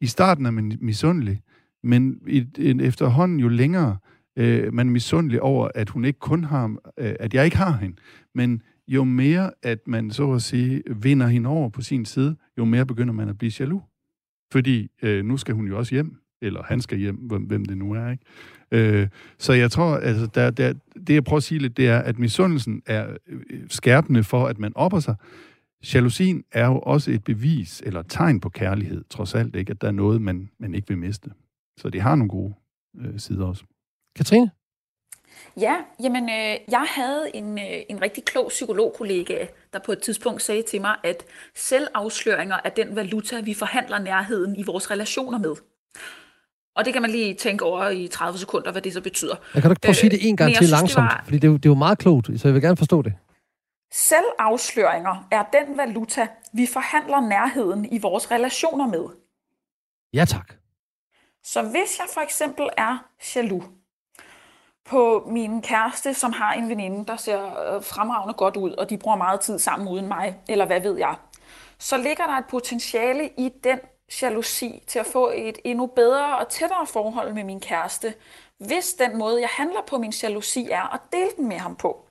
I 0.00 0.06
starten 0.06 0.46
er 0.46 0.50
man 0.50 0.78
misundelig, 0.80 1.40
men 1.82 2.20
i, 2.26 2.46
efterhånden 2.80 3.40
jo 3.40 3.48
længere 3.48 3.96
øh, 4.36 4.74
man 4.74 4.86
er 4.86 4.92
misundelig 4.92 5.42
over, 5.42 5.68
at 5.74 5.88
hun 5.88 6.04
ikke 6.04 6.18
kun 6.18 6.44
har, 6.44 6.76
øh, 6.98 7.14
at 7.20 7.34
jeg 7.34 7.44
ikke 7.44 7.56
har 7.56 7.76
hende, 7.76 7.96
men 8.34 8.62
jo 8.88 9.04
mere, 9.04 9.50
at 9.62 9.88
man 9.88 10.10
så 10.10 10.32
at 10.32 10.42
sige, 10.42 10.82
vinder 10.96 11.26
hende 11.26 11.48
over 11.48 11.68
på 11.68 11.82
sin 11.82 12.04
side, 12.04 12.36
jo 12.58 12.64
mere 12.64 12.86
begynder 12.86 13.14
man 13.14 13.28
at 13.28 13.38
blive 13.38 13.52
jaloux. 13.60 13.82
Fordi 14.52 14.90
øh, 15.02 15.24
nu 15.24 15.36
skal 15.36 15.54
hun 15.54 15.66
jo 15.66 15.78
også 15.78 15.94
hjem, 15.94 16.16
eller 16.42 16.62
han 16.62 16.80
skal 16.80 16.98
hjem, 16.98 17.16
hvem, 17.16 17.42
hvem 17.42 17.64
det 17.64 17.78
nu 17.78 17.92
er, 17.92 18.10
ikke? 18.10 18.24
Øh, 18.72 19.08
så 19.38 19.52
jeg 19.52 19.70
tror, 19.70 19.96
altså, 19.96 20.26
der, 20.26 20.50
der, 20.50 20.72
det 21.06 21.14
jeg 21.14 21.24
prøver 21.24 21.36
at 21.36 21.42
sige 21.42 21.58
lidt, 21.58 21.76
det 21.76 21.88
er, 21.88 21.98
at 21.98 22.18
misundelsen 22.18 22.82
er 22.86 23.16
øh, 23.26 23.40
skærpende 23.68 24.24
for, 24.24 24.46
at 24.46 24.58
man 24.58 24.72
opper 24.74 25.00
sig. 25.00 25.14
Jalousien 25.94 26.44
er 26.52 26.66
jo 26.66 26.78
også 26.78 27.10
et 27.10 27.24
bevis, 27.24 27.82
eller 27.86 28.00
et 28.00 28.06
tegn 28.08 28.40
på 28.40 28.48
kærlighed, 28.48 29.04
trods 29.10 29.34
alt, 29.34 29.56
ikke? 29.56 29.70
At 29.70 29.80
der 29.80 29.88
er 29.88 29.92
noget, 29.92 30.22
man, 30.22 30.50
man 30.58 30.74
ikke 30.74 30.88
vil 30.88 30.98
miste. 30.98 31.30
Så 31.76 31.90
det 31.90 32.00
har 32.00 32.14
nogle 32.14 32.30
gode 32.30 32.54
øh, 32.98 33.18
sider 33.18 33.46
også. 33.46 33.64
Katrine? 34.16 34.50
Ja, 35.56 35.76
jamen 36.02 36.28
øh, 36.30 36.56
jeg 36.68 36.86
havde 36.88 37.30
en, 37.34 37.58
øh, 37.58 37.82
en 37.88 38.02
rigtig 38.02 38.24
klog 38.24 38.48
psykologkollega, 38.48 39.46
der 39.72 39.78
på 39.78 39.92
et 39.92 40.02
tidspunkt 40.02 40.42
sagde 40.42 40.62
til 40.62 40.80
mig, 40.80 40.96
at 41.04 41.24
selvafsløringer 41.54 42.56
er 42.64 42.70
den 42.70 42.96
valuta, 42.96 43.40
vi 43.40 43.54
forhandler 43.54 43.98
nærheden 43.98 44.56
i 44.56 44.62
vores 44.62 44.90
relationer 44.90 45.38
med. 45.38 45.54
Og 46.76 46.84
det 46.84 46.92
kan 46.92 47.02
man 47.02 47.10
lige 47.10 47.34
tænke 47.34 47.64
over 47.64 47.88
i 47.88 48.08
30 48.08 48.38
sekunder, 48.38 48.72
hvad 48.72 48.82
det 48.82 48.92
så 48.92 49.00
betyder. 49.00 49.34
Jeg 49.54 49.62
kan 49.62 49.68
du 49.68 49.72
ikke 49.72 49.80
prøve 49.80 49.90
at 49.90 49.96
sige 49.96 50.10
det 50.10 50.28
en 50.28 50.36
gang 50.36 50.50
øh, 50.50 50.56
til 50.56 50.66
synes, 50.66 50.70
langsomt, 50.70 51.10
det 51.10 51.16
var... 51.16 51.20
fordi 51.24 51.36
det 51.36 51.44
er, 51.44 51.50
jo, 51.50 51.56
det 51.56 51.66
er 51.66 51.70
jo 51.70 51.74
meget 51.74 51.98
klogt, 51.98 52.26
så 52.40 52.48
jeg 52.48 52.54
vil 52.54 52.62
gerne 52.62 52.76
forstå 52.76 53.02
det. 53.02 53.12
Selvafsløringer 53.92 55.28
er 55.30 55.44
den 55.52 55.76
valuta, 55.76 56.26
vi 56.52 56.66
forhandler 56.72 57.20
nærheden 57.20 57.92
i 57.92 57.98
vores 57.98 58.30
relationer 58.30 58.86
med. 58.86 59.04
Ja 60.14 60.24
tak. 60.24 60.52
Så 61.44 61.62
hvis 61.62 61.98
jeg 61.98 62.06
for 62.14 62.20
eksempel 62.20 62.68
er 62.76 63.06
jaloux, 63.36 63.64
på 64.84 65.24
min 65.26 65.62
kæreste, 65.62 66.14
som 66.14 66.32
har 66.32 66.52
en 66.52 66.68
veninde, 66.68 67.06
der 67.06 67.16
ser 67.16 67.44
øh, 67.44 67.82
fremragende 67.82 68.34
godt 68.34 68.56
ud, 68.56 68.70
og 68.70 68.90
de 68.90 68.98
bruger 68.98 69.16
meget 69.16 69.40
tid 69.40 69.58
sammen 69.58 69.88
uden 69.88 70.08
mig, 70.08 70.38
eller 70.48 70.66
hvad 70.66 70.80
ved 70.80 70.98
jeg, 70.98 71.14
så 71.78 71.96
ligger 71.96 72.26
der 72.26 72.32
et 72.32 72.44
potentiale 72.50 73.30
i 73.38 73.52
den 73.64 73.78
jalousi 74.22 74.82
til 74.86 74.98
at 74.98 75.06
få 75.06 75.32
et 75.34 75.58
endnu 75.64 75.86
bedre 75.86 76.38
og 76.38 76.48
tættere 76.48 76.86
forhold 76.86 77.34
med 77.34 77.44
min 77.44 77.60
kæreste, 77.60 78.14
hvis 78.58 78.92
den 78.92 79.18
måde, 79.18 79.40
jeg 79.40 79.48
handler 79.52 79.80
på 79.86 79.98
min 79.98 80.12
jalousi, 80.22 80.68
er 80.70 80.94
at 80.94 81.00
dele 81.12 81.30
den 81.36 81.48
med 81.48 81.56
ham 81.56 81.76
på. 81.76 82.06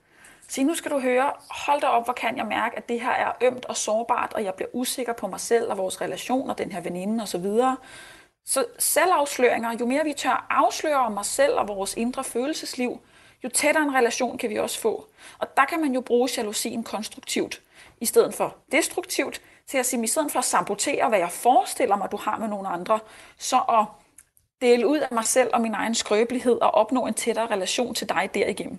Så 0.48 0.62
nu 0.62 0.74
skal 0.74 0.90
du 0.90 0.98
høre, 0.98 1.32
hold 1.50 1.80
da 1.80 1.86
op, 1.86 2.04
hvor 2.04 2.12
kan 2.12 2.36
jeg 2.36 2.46
mærke, 2.46 2.76
at 2.76 2.88
det 2.88 3.00
her 3.00 3.10
er 3.10 3.32
ømt 3.42 3.64
og 3.64 3.76
sårbart, 3.76 4.32
og 4.32 4.44
jeg 4.44 4.54
bliver 4.54 4.68
usikker 4.72 5.12
på 5.12 5.26
mig 5.26 5.40
selv 5.40 5.70
og 5.70 5.78
vores 5.78 6.00
relation 6.00 6.50
og 6.50 6.58
den 6.58 6.72
her 6.72 6.80
veninde 6.80 7.22
osv. 7.22 7.46
Så 8.44 8.64
selvafsløringer, 8.78 9.76
jo 9.80 9.86
mere 9.86 10.04
vi 10.04 10.12
tør 10.12 10.46
afsløre 10.50 10.96
om 10.96 11.18
os 11.18 11.26
selv 11.26 11.54
og 11.54 11.68
vores 11.68 11.94
indre 11.94 12.24
følelsesliv, 12.24 13.00
jo 13.44 13.48
tættere 13.48 13.84
en 13.84 13.94
relation 13.94 14.38
kan 14.38 14.50
vi 14.50 14.58
også 14.58 14.80
få. 14.80 15.06
Og 15.38 15.56
der 15.56 15.64
kan 15.64 15.80
man 15.80 15.94
jo 15.94 16.00
bruge 16.00 16.28
jalousien 16.36 16.84
konstruktivt, 16.84 17.62
i 18.00 18.06
stedet 18.06 18.34
for 18.34 18.56
destruktivt, 18.72 19.42
til 19.66 19.78
at 19.78 19.86
sige, 19.86 20.04
i 20.04 20.06
stedet 20.06 20.32
for 20.32 20.38
at 20.38 20.44
sabotere, 20.44 21.08
hvad 21.08 21.18
jeg 21.18 21.30
forestiller 21.30 21.96
mig, 21.96 22.12
du 22.12 22.16
har 22.16 22.38
med 22.38 22.48
nogle 22.48 22.68
andre, 22.68 23.00
så 23.38 23.56
at 23.58 23.86
dele 24.60 24.86
ud 24.86 24.98
af 24.98 25.08
mig 25.12 25.24
selv 25.24 25.50
og 25.52 25.60
min 25.60 25.74
egen 25.74 25.94
skrøbelighed 25.94 26.60
og 26.60 26.70
opnå 26.70 27.06
en 27.06 27.14
tættere 27.14 27.46
relation 27.46 27.94
til 27.94 28.08
dig 28.08 28.30
derigennem. 28.34 28.78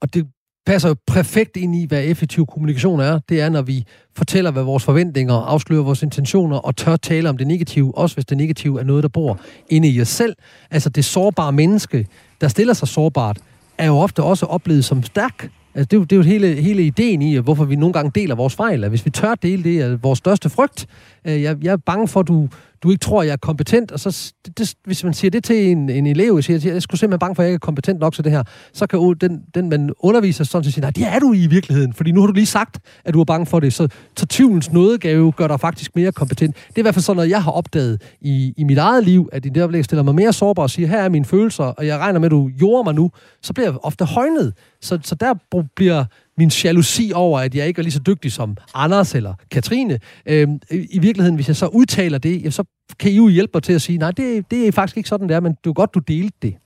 Og 0.00 0.14
det 0.14 0.32
passer 0.66 0.88
jo 0.88 0.96
perfekt 1.06 1.56
ind 1.56 1.74
i, 1.74 1.86
hvad 1.86 2.04
effektiv 2.04 2.46
kommunikation 2.46 3.00
er. 3.00 3.20
Det 3.28 3.40
er, 3.40 3.48
når 3.48 3.62
vi 3.62 3.84
fortæller, 4.16 4.50
hvad 4.50 4.62
vores 4.62 4.84
forventninger, 4.84 5.34
afslører 5.34 5.82
vores 5.82 6.02
intentioner 6.02 6.56
og 6.56 6.76
tør 6.76 6.96
tale 6.96 7.28
om 7.28 7.36
det 7.36 7.46
negative, 7.46 7.98
også 7.98 8.16
hvis 8.16 8.24
det 8.24 8.36
negative 8.36 8.80
er 8.80 8.84
noget, 8.84 9.02
der 9.02 9.08
bor 9.08 9.38
inde 9.68 9.88
i 9.88 10.00
os 10.00 10.08
selv. 10.08 10.36
Altså 10.70 10.88
det 10.88 11.04
sårbare 11.04 11.52
menneske, 11.52 12.06
der 12.40 12.48
stiller 12.48 12.74
sig 12.74 12.88
sårbart, 12.88 13.38
er 13.78 13.86
jo 13.86 13.96
ofte 13.96 14.22
også 14.22 14.46
oplevet 14.46 14.84
som 14.84 15.02
stærk. 15.02 15.50
Altså, 15.74 15.84
det, 15.84 15.92
er 15.92 16.00
jo, 16.00 16.04
det 16.04 16.12
er 16.12 16.16
jo 16.16 16.22
hele, 16.22 16.62
hele 16.62 16.82
ideen 16.82 17.22
i, 17.22 17.36
hvorfor 17.36 17.64
vi 17.64 17.76
nogle 17.76 17.92
gange 17.92 18.10
deler 18.14 18.34
vores 18.34 18.54
fejl. 18.54 18.84
At 18.84 18.90
hvis 18.90 19.04
vi 19.04 19.10
tør 19.10 19.34
dele 19.34 19.64
det, 19.64 19.80
er 19.80 19.96
vores 19.96 20.18
største 20.18 20.50
frygt. 20.50 20.86
Øh, 21.24 21.42
jeg, 21.42 21.56
jeg 21.62 21.72
er 21.72 21.76
bange 21.76 22.08
for, 22.08 22.20
at 22.20 22.28
du, 22.28 22.48
du 22.82 22.90
ikke 22.90 23.00
tror, 23.00 23.22
jeg 23.22 23.32
er 23.32 23.36
kompetent, 23.36 23.92
og 23.92 24.00
så, 24.00 24.32
det, 24.58 24.74
hvis 24.84 25.04
man 25.04 25.14
siger 25.14 25.30
det 25.30 25.44
til 25.44 25.70
en, 25.70 25.90
en 25.90 26.06
elev, 26.06 26.34
og 26.34 26.44
siger, 26.44 26.56
at 26.56 26.64
jeg 26.64 26.82
skulle 26.82 26.98
simpelthen 26.98 27.18
bange 27.18 27.34
for, 27.34 27.42
at 27.42 27.44
jeg 27.44 27.50
ikke 27.50 27.62
er 27.62 27.66
kompetent 27.66 28.00
nok 28.00 28.14
til 28.14 28.24
det 28.24 28.32
her, 28.32 28.42
så 28.72 28.86
kan 28.86 29.14
den, 29.20 29.42
den 29.54 29.68
man 29.68 29.92
underviser 29.98 30.44
sådan 30.44 30.62
til 30.62 30.72
sige, 30.72 30.80
nej, 30.80 30.90
det 30.90 31.06
er 31.06 31.18
du 31.18 31.32
i 31.32 31.46
virkeligheden, 31.46 31.92
fordi 31.92 32.12
nu 32.12 32.20
har 32.20 32.26
du 32.26 32.32
lige 32.32 32.46
sagt, 32.46 32.78
at 33.04 33.14
du 33.14 33.20
er 33.20 33.24
bange 33.24 33.46
for 33.46 33.60
det, 33.60 33.72
så, 33.72 33.88
så 34.16 34.26
tvivlens 34.26 34.72
nådegave 34.72 35.32
gør 35.32 35.46
dig 35.48 35.60
faktisk 35.60 35.96
mere 35.96 36.12
kompetent. 36.12 36.56
Det 36.68 36.74
er 36.74 36.78
i 36.78 36.82
hvert 36.82 36.94
fald 36.94 37.02
sådan 37.02 37.16
noget, 37.16 37.30
jeg 37.30 37.42
har 37.42 37.50
opdaget 37.50 38.02
i, 38.20 38.54
i 38.56 38.64
mit 38.64 38.78
eget 38.78 39.04
liv, 39.04 39.28
at 39.32 39.46
i 39.46 39.48
det 39.48 39.62
oplæg 39.62 39.84
stiller 39.84 40.02
mig 40.02 40.14
mere 40.14 40.32
sårbar 40.32 40.62
og 40.62 40.70
siger, 40.70 40.88
her 40.88 40.98
er 40.98 41.08
mine 41.08 41.24
følelser, 41.24 41.64
og 41.64 41.86
jeg 41.86 41.98
regner 41.98 42.18
med, 42.18 42.26
at 42.26 42.30
du 42.30 42.50
jorder 42.60 42.84
mig 42.84 42.94
nu, 42.94 43.10
så 43.42 43.52
bliver 43.52 43.66
jeg 43.66 43.78
ofte 43.82 44.04
højnet. 44.04 44.52
Så, 44.80 44.98
så 45.02 45.14
der 45.14 45.34
bliver 45.76 46.04
min 46.40 46.50
jalousi 46.64 47.12
over, 47.14 47.40
at 47.40 47.54
jeg 47.54 47.66
ikke 47.66 47.78
er 47.78 47.82
lige 47.82 47.92
så 47.92 48.00
dygtig 48.06 48.32
som 48.32 48.56
Anders 48.74 49.14
eller 49.14 49.34
Katrine. 49.50 49.98
Øhm, 50.26 50.60
I 50.70 50.98
virkeligheden, 50.98 51.34
hvis 51.34 51.48
jeg 51.48 51.56
så 51.56 51.66
udtaler 51.66 52.18
det, 52.18 52.54
så 52.54 52.64
kan 52.98 53.10
I 53.10 53.16
jo 53.16 53.28
hjælpe 53.28 53.50
mig 53.54 53.62
til 53.62 53.72
at 53.72 53.82
sige, 53.82 53.98
nej, 53.98 54.10
det, 54.10 54.50
det 54.50 54.68
er 54.68 54.72
faktisk 54.72 54.96
ikke 54.96 55.08
sådan, 55.08 55.28
det 55.28 55.34
er, 55.34 55.40
men 55.40 55.52
det 55.64 55.70
er 55.70 55.74
godt, 55.74 55.94
du 55.94 55.98
delte 55.98 56.36
det. 56.42 56.56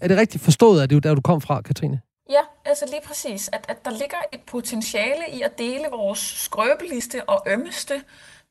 Er 0.00 0.08
det 0.08 0.16
rigtigt 0.16 0.44
forstået, 0.44 0.82
at 0.82 0.90
det 0.90 0.96
er 0.96 1.00
der, 1.00 1.14
du 1.14 1.20
kom 1.20 1.40
fra, 1.40 1.60
Katrine? 1.60 2.00
Ja, 2.30 2.40
altså 2.64 2.84
lige 2.90 3.00
præcis, 3.06 3.50
at, 3.52 3.64
at 3.68 3.84
der 3.84 3.90
ligger 3.90 4.16
et 4.32 4.40
potentiale 4.46 5.24
i 5.32 5.42
at 5.42 5.58
dele 5.58 5.84
vores 5.92 6.18
skrøbeligste 6.18 7.28
og 7.28 7.42
ømmeste 7.46 7.94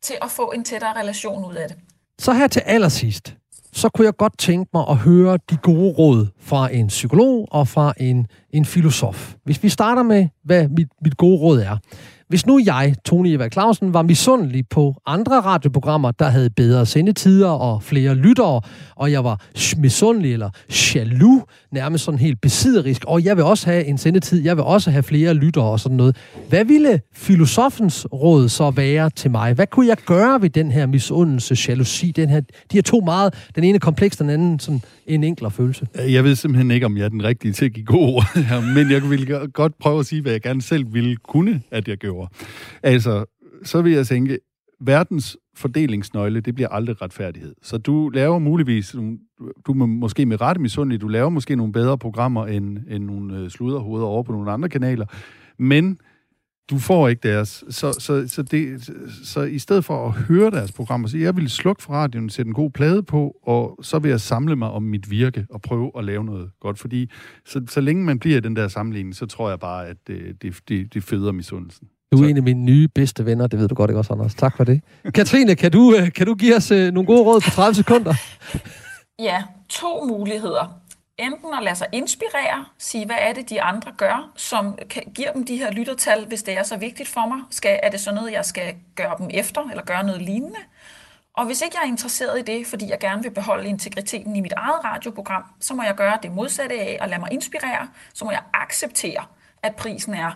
til 0.01 0.16
at 0.22 0.32
få 0.32 0.51
en 0.55 0.64
tættere 0.64 0.93
relation 1.01 1.45
ud 1.45 1.55
af 1.55 1.68
det. 1.70 1.78
Så 2.20 2.34
her 2.34 2.47
til 2.47 2.60
allersidst, 2.66 3.36
så 3.74 3.89
kunne 3.89 4.05
jeg 4.05 4.18
godt 4.18 4.38
tænke 4.38 4.70
mig 4.74 4.86
at 4.89 4.97
høre 4.97 5.38
de 5.49 5.57
gode 5.57 5.91
råd 5.91 6.28
fra 6.41 6.74
en 6.74 6.88
psykolog 6.88 7.47
og 7.51 7.68
fra 7.68 7.93
en, 7.97 8.28
en 8.54 8.66
filosof. 8.66 9.34
Hvis 9.45 9.64
vi 9.64 9.70
starter 9.70 10.04
med, 10.04 10.28
hvad 10.43 10.68
mit, 10.68 10.88
mit 11.04 11.18
gode 11.18 11.39
råd 11.39 11.60
er. 11.60 11.78
Hvis 12.30 12.45
nu 12.45 12.60
jeg, 12.66 12.95
Tony 13.06 13.28
Eva 13.28 13.50
Clausen, 13.50 13.93
var 13.93 14.02
misundelig 14.02 14.64
på 14.70 14.95
andre 15.06 15.41
radioprogrammer, 15.41 16.12
der 16.12 16.30
havde 16.30 16.50
bedre 16.50 16.86
sendetider 16.86 17.50
og 17.50 17.84
flere 17.84 18.16
lyttere, 18.16 18.62
og 18.95 19.12
jeg 19.12 19.24
var 19.24 19.41
misundelig 19.78 20.34
eller 20.34 20.50
jaloux, 20.95 21.43
nærmest 21.72 22.04
sådan 22.04 22.20
helt 22.20 22.41
besidderisk, 22.41 23.04
og 23.08 23.24
jeg 23.24 23.38
vil 23.38 23.45
også 23.45 23.66
have 23.66 23.86
en 23.86 23.97
sendetid, 23.97 24.43
jeg 24.43 24.58
vil 24.58 24.64
også 24.64 24.91
have 24.91 25.04
flere 25.04 25.34
lyttere 25.34 25.64
og 25.64 25.80
sådan 25.80 25.97
noget. 25.97 26.18
Hvad 26.50 26.66
ville 26.66 27.02
filosofens 27.14 28.08
råd 28.14 28.50
så 28.50 28.72
være 28.72 29.10
til 29.10 29.32
mig? 29.32 29.54
Hvad 29.54 29.68
kunne 29.68 29.88
jeg 29.88 29.97
gøre 30.06 30.41
ved 30.41 30.50
den 30.50 30.72
her 30.72 30.86
misundelse, 30.86 31.58
jalousi, 31.68 32.12
den 32.12 32.30
her, 32.30 32.39
de 32.39 32.47
her 32.74 32.82
to 32.82 33.02
meget, 33.06 33.47
den 33.56 33.64
ene 33.64 33.80
kompleks, 33.80 34.18
den 34.18 34.30
anden 34.30 34.60
sådan 34.60 34.82
en 35.08 35.24
enklere 35.24 35.52
følelse? 35.52 35.88
Jeg 35.95 36.24
ved 36.24 36.36
simpelthen 36.36 36.72
ikke, 36.72 36.86
om 36.86 36.97
jeg 36.97 37.06
er 37.06 37.10
den 37.10 37.24
rigtige 37.24 37.54
til 37.54 37.66
at 37.66 37.74
give 37.74 37.86
gode 37.86 38.26
her, 38.50 38.74
men 38.76 38.92
jeg 38.92 39.10
vil 39.10 39.52
godt 39.54 39.78
prøve 39.80 40.00
at 40.00 40.06
sige, 40.06 40.22
hvad 40.22 40.32
jeg 40.32 40.42
gerne 40.42 40.62
selv 40.62 40.94
ville 40.94 41.16
kunne, 41.16 41.62
at 41.72 41.88
jeg 41.88 41.98
gjorde. 41.98 42.30
Altså, 42.84 43.26
så 43.64 43.82
vil 43.82 43.92
jeg 43.92 44.08
tænke, 44.08 44.40
verdens 44.82 45.38
fordelingsnøgle, 45.56 46.40
det 46.40 46.56
bliver 46.56 46.70
aldrig 46.70 47.02
retfærdighed. 47.02 47.56
Så 47.62 47.78
du 47.78 48.10
laver 48.10 48.40
muligvis, 48.40 48.96
du 49.68 49.72
er 49.72 49.86
måske 49.86 50.26
med 50.26 50.42
rette 50.42 50.62
misundelig, 50.62 51.02
du 51.02 51.08
laver 51.08 51.30
måske 51.30 51.56
nogle 51.56 51.74
bedre 51.74 51.98
programmer 51.98 52.48
end, 52.48 52.78
end 52.90 53.04
nogle 53.04 53.38
øh, 53.38 53.50
sluderhoveder 53.50 54.08
over 54.08 54.24
på 54.24 54.32
nogle 54.32 54.52
andre 54.52 54.70
kanaler, 54.70 55.06
men 55.58 55.98
du 56.70 56.80
får 56.80 57.07
ikke 57.07 57.28
deres. 57.30 57.63
Så, 57.70 57.93
så, 57.93 58.28
så, 58.28 58.41
det, 58.41 58.89
så 59.24 59.41
i 59.41 59.59
stedet 59.59 59.86
for 59.86 60.07
at 60.07 60.11
høre 60.11 60.51
deres 60.51 60.72
programmer, 60.72 61.07
så 61.07 61.17
jeg 61.17 61.36
vil 61.36 61.49
slukke 61.49 61.84
for 61.84 61.93
radioen, 61.93 62.30
sætte 62.30 62.49
en 62.49 62.53
god 62.53 62.72
plade 62.72 63.03
på, 63.03 63.36
og 63.43 63.80
så 63.82 63.99
vil 63.99 64.09
jeg 64.09 64.22
samle 64.22 64.55
mig 64.55 64.70
om 64.70 64.84
mit 64.84 65.11
virke 65.11 65.45
og 65.49 65.61
prøve 65.61 65.91
at 65.97 66.03
lave 66.03 66.26
noget 66.26 66.49
godt. 66.61 66.80
Fordi 66.80 67.11
så, 67.45 67.61
så 67.70 67.82
længe 67.82 68.03
man 68.03 68.20
bliver 68.20 68.38
i 68.38 68.39
den 68.39 68.55
der 68.55 68.67
sammenligning, 68.67 69.15
så 69.15 69.26
tror 69.26 69.49
jeg 69.49 69.59
bare, 69.59 69.88
at 69.88 69.97
det, 70.07 70.41
det, 70.41 70.55
det, 70.70 70.93
det 70.93 71.03
føder 71.03 71.32
misundelsen. 71.32 71.88
Du 72.11 72.17
er 72.17 72.24
så. 72.24 72.30
en 72.30 72.38
af 72.38 72.43
mine 72.43 72.63
nye 72.63 72.88
bedste 72.88 73.26
venner, 73.26 73.47
det 73.47 73.59
ved 73.59 73.67
du 73.67 73.76
godt 73.76 73.91
ikke 73.91 73.99
også, 73.99 74.13
Anders. 74.13 74.36
Tak 74.36 74.57
for 74.57 74.63
det. 74.63 74.82
Katrine, 75.15 75.55
kan 75.55 75.72
du, 75.72 75.95
øh, 75.99 76.13
kan 76.13 76.26
du 76.26 76.36
give 76.36 76.55
os 76.55 76.72
øh, 76.72 76.93
nogle 76.93 77.07
gode 77.07 77.24
råd 77.24 77.41
på 77.41 77.49
30 77.49 77.76
sekunder? 77.76 78.13
Ja, 79.22 79.43
to 79.70 80.05
muligheder 80.07 80.80
enten 81.20 81.53
at 81.53 81.63
lade 81.63 81.76
sig 81.76 81.88
inspirere, 81.91 82.65
sige, 82.78 83.05
hvad 83.05 83.15
er 83.20 83.34
det, 83.34 83.49
de 83.49 83.61
andre 83.61 83.91
gør, 83.97 84.32
som 84.36 84.78
kan, 84.89 85.03
giver 85.15 85.32
dem 85.32 85.45
de 85.45 85.57
her 85.57 85.72
lyttertal, 85.72 86.26
hvis 86.26 86.43
det 86.43 86.57
er 86.57 86.63
så 86.63 86.78
vigtigt 86.78 87.09
for 87.09 87.28
mig. 87.28 87.39
Skal, 87.49 87.80
er 87.84 87.89
det 87.89 87.99
sådan 87.99 88.15
noget, 88.15 88.32
jeg 88.32 88.45
skal 88.45 88.76
gøre 88.95 89.15
dem 89.17 89.30
efter, 89.34 89.61
eller 89.70 89.84
gøre 89.84 90.03
noget 90.03 90.22
lignende? 90.22 90.59
Og 91.34 91.45
hvis 91.45 91.61
ikke 91.61 91.78
jeg 91.78 91.88
er 91.88 91.91
interesseret 91.91 92.39
i 92.39 92.41
det, 92.41 92.67
fordi 92.67 92.89
jeg 92.89 92.99
gerne 92.99 93.24
vil 93.24 93.32
beholde 93.32 93.70
integriteten 93.70 94.36
i 94.36 94.41
mit 94.41 94.53
eget 94.57 94.84
radioprogram, 94.84 95.43
så 95.59 95.74
må 95.74 95.84
jeg 95.84 95.95
gøre 95.95 96.20
det 96.24 96.32
modsatte 96.32 96.76
af 96.80 96.97
at 97.01 97.09
lade 97.09 97.20
mig 97.20 97.32
inspirere. 97.32 97.88
Så 98.13 98.26
må 98.26 98.32
jeg 98.32 98.41
acceptere, 98.53 99.26
at 99.63 99.76
prisen 99.76 100.13
er, 100.13 100.32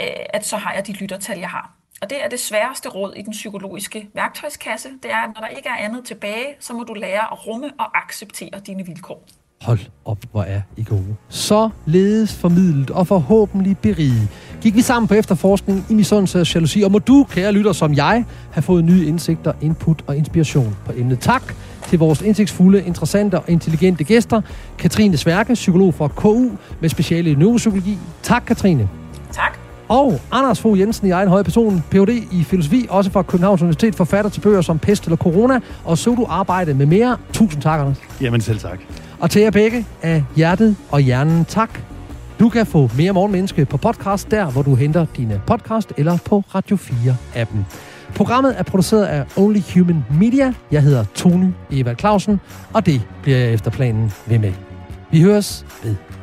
øh, 0.00 0.06
at 0.28 0.46
så 0.46 0.56
har 0.56 0.72
jeg 0.72 0.86
de 0.86 0.92
lyttertal, 0.92 1.38
jeg 1.38 1.50
har. 1.50 1.72
Og 2.02 2.10
det 2.10 2.24
er 2.24 2.28
det 2.28 2.40
sværeste 2.40 2.88
råd 2.88 3.14
i 3.16 3.22
den 3.22 3.32
psykologiske 3.32 4.08
værktøjskasse. 4.14 4.88
Det 5.02 5.10
er, 5.10 5.16
at 5.16 5.30
når 5.34 5.40
der 5.40 5.48
ikke 5.48 5.68
er 5.68 5.76
andet 5.76 6.04
tilbage, 6.04 6.56
så 6.60 6.72
må 6.72 6.84
du 6.84 6.94
lære 6.94 7.32
at 7.32 7.46
rumme 7.46 7.72
og 7.78 7.98
acceptere 7.98 8.60
dine 8.66 8.86
vilkår. 8.86 9.22
Hold 9.60 9.78
op, 10.04 10.18
hvor 10.32 10.42
er 10.42 10.60
I 10.76 10.84
gode. 10.88 11.16
Så 11.28 11.70
ledes 11.86 12.34
formidlet 12.34 12.90
og 12.90 13.06
forhåbentlig 13.06 13.78
beriget. 13.78 14.28
Gik 14.60 14.74
vi 14.76 14.82
sammen 14.82 15.08
på 15.08 15.14
efterforskning 15.14 15.86
i 15.90 15.94
misundelse 15.94 16.40
og 16.40 16.54
jalousi, 16.54 16.82
og 16.82 16.92
må 16.92 16.98
du, 16.98 17.26
kære 17.30 17.52
lytter 17.52 17.72
som 17.72 17.94
jeg, 17.94 18.24
have 18.50 18.62
fået 18.62 18.84
nye 18.84 19.06
indsigter, 19.06 19.52
input 19.60 20.04
og 20.06 20.16
inspiration 20.16 20.76
på 20.84 20.92
emnet. 20.96 21.20
Tak 21.20 21.54
til 21.86 21.98
vores 21.98 22.22
indsigtsfulde, 22.22 22.82
interessante 22.82 23.38
og 23.38 23.44
intelligente 23.48 24.04
gæster. 24.04 24.40
Katrine 24.78 25.16
Sværke, 25.16 25.54
psykolog 25.54 25.94
fra 25.94 26.08
KU 26.08 26.50
med 26.80 26.88
speciale 26.88 27.30
i 27.30 27.34
neuropsykologi. 27.34 27.98
Tak, 28.22 28.42
Katrine. 28.46 28.88
Tak. 29.32 29.58
Og 29.88 30.20
Anders 30.30 30.60
Fogh 30.60 30.80
Jensen 30.80 31.06
i 31.06 31.10
egen 31.10 31.28
høje 31.28 31.44
person, 31.44 31.84
Ph.D. 31.90 32.08
i 32.32 32.44
filosofi, 32.44 32.86
også 32.90 33.10
fra 33.10 33.22
Københavns 33.22 33.62
Universitet, 33.62 33.94
forfatter 33.94 34.30
til 34.30 34.40
bøger 34.40 34.60
som 34.60 34.78
Pest 34.78 35.04
eller 35.04 35.16
Corona, 35.16 35.60
og 35.84 35.98
så 35.98 36.14
du 36.14 36.26
arbejde 36.28 36.74
med 36.74 36.86
mere. 36.86 37.16
Tusind 37.32 37.62
tak, 37.62 37.80
Anders. 37.80 37.96
Jamen 38.20 38.40
selv 38.40 38.58
tak. 38.58 38.80
Og 39.20 39.30
til 39.30 39.42
jer 39.42 39.50
begge 39.50 39.86
af 40.02 40.24
hjertet 40.36 40.76
og 40.90 41.00
hjernen 41.00 41.44
tak. 41.44 41.80
Du 42.40 42.48
kan 42.48 42.66
få 42.66 42.90
mere 42.96 43.12
Morgenmenneske 43.12 43.64
på 43.64 43.76
podcast, 43.76 44.30
der 44.30 44.50
hvor 44.50 44.62
du 44.62 44.74
henter 44.74 45.06
dine 45.16 45.40
podcast, 45.46 45.92
eller 45.96 46.18
på 46.24 46.44
Radio 46.54 46.76
4-appen. 46.76 47.58
Programmet 48.14 48.58
er 48.58 48.62
produceret 48.62 49.06
af 49.06 49.24
Only 49.36 49.60
Human 49.74 50.04
Media. 50.20 50.54
Jeg 50.70 50.82
hedder 50.82 51.04
Tony 51.14 51.50
Eva 51.70 51.94
Clausen, 51.94 52.40
og 52.72 52.86
det 52.86 53.02
bliver 53.22 53.38
jeg 53.38 53.52
efter 53.52 53.70
planen 53.70 54.12
ved 54.26 54.38
med. 54.38 54.52
Vi 55.10 55.22
høres 55.22 55.66
ved. 55.84 56.19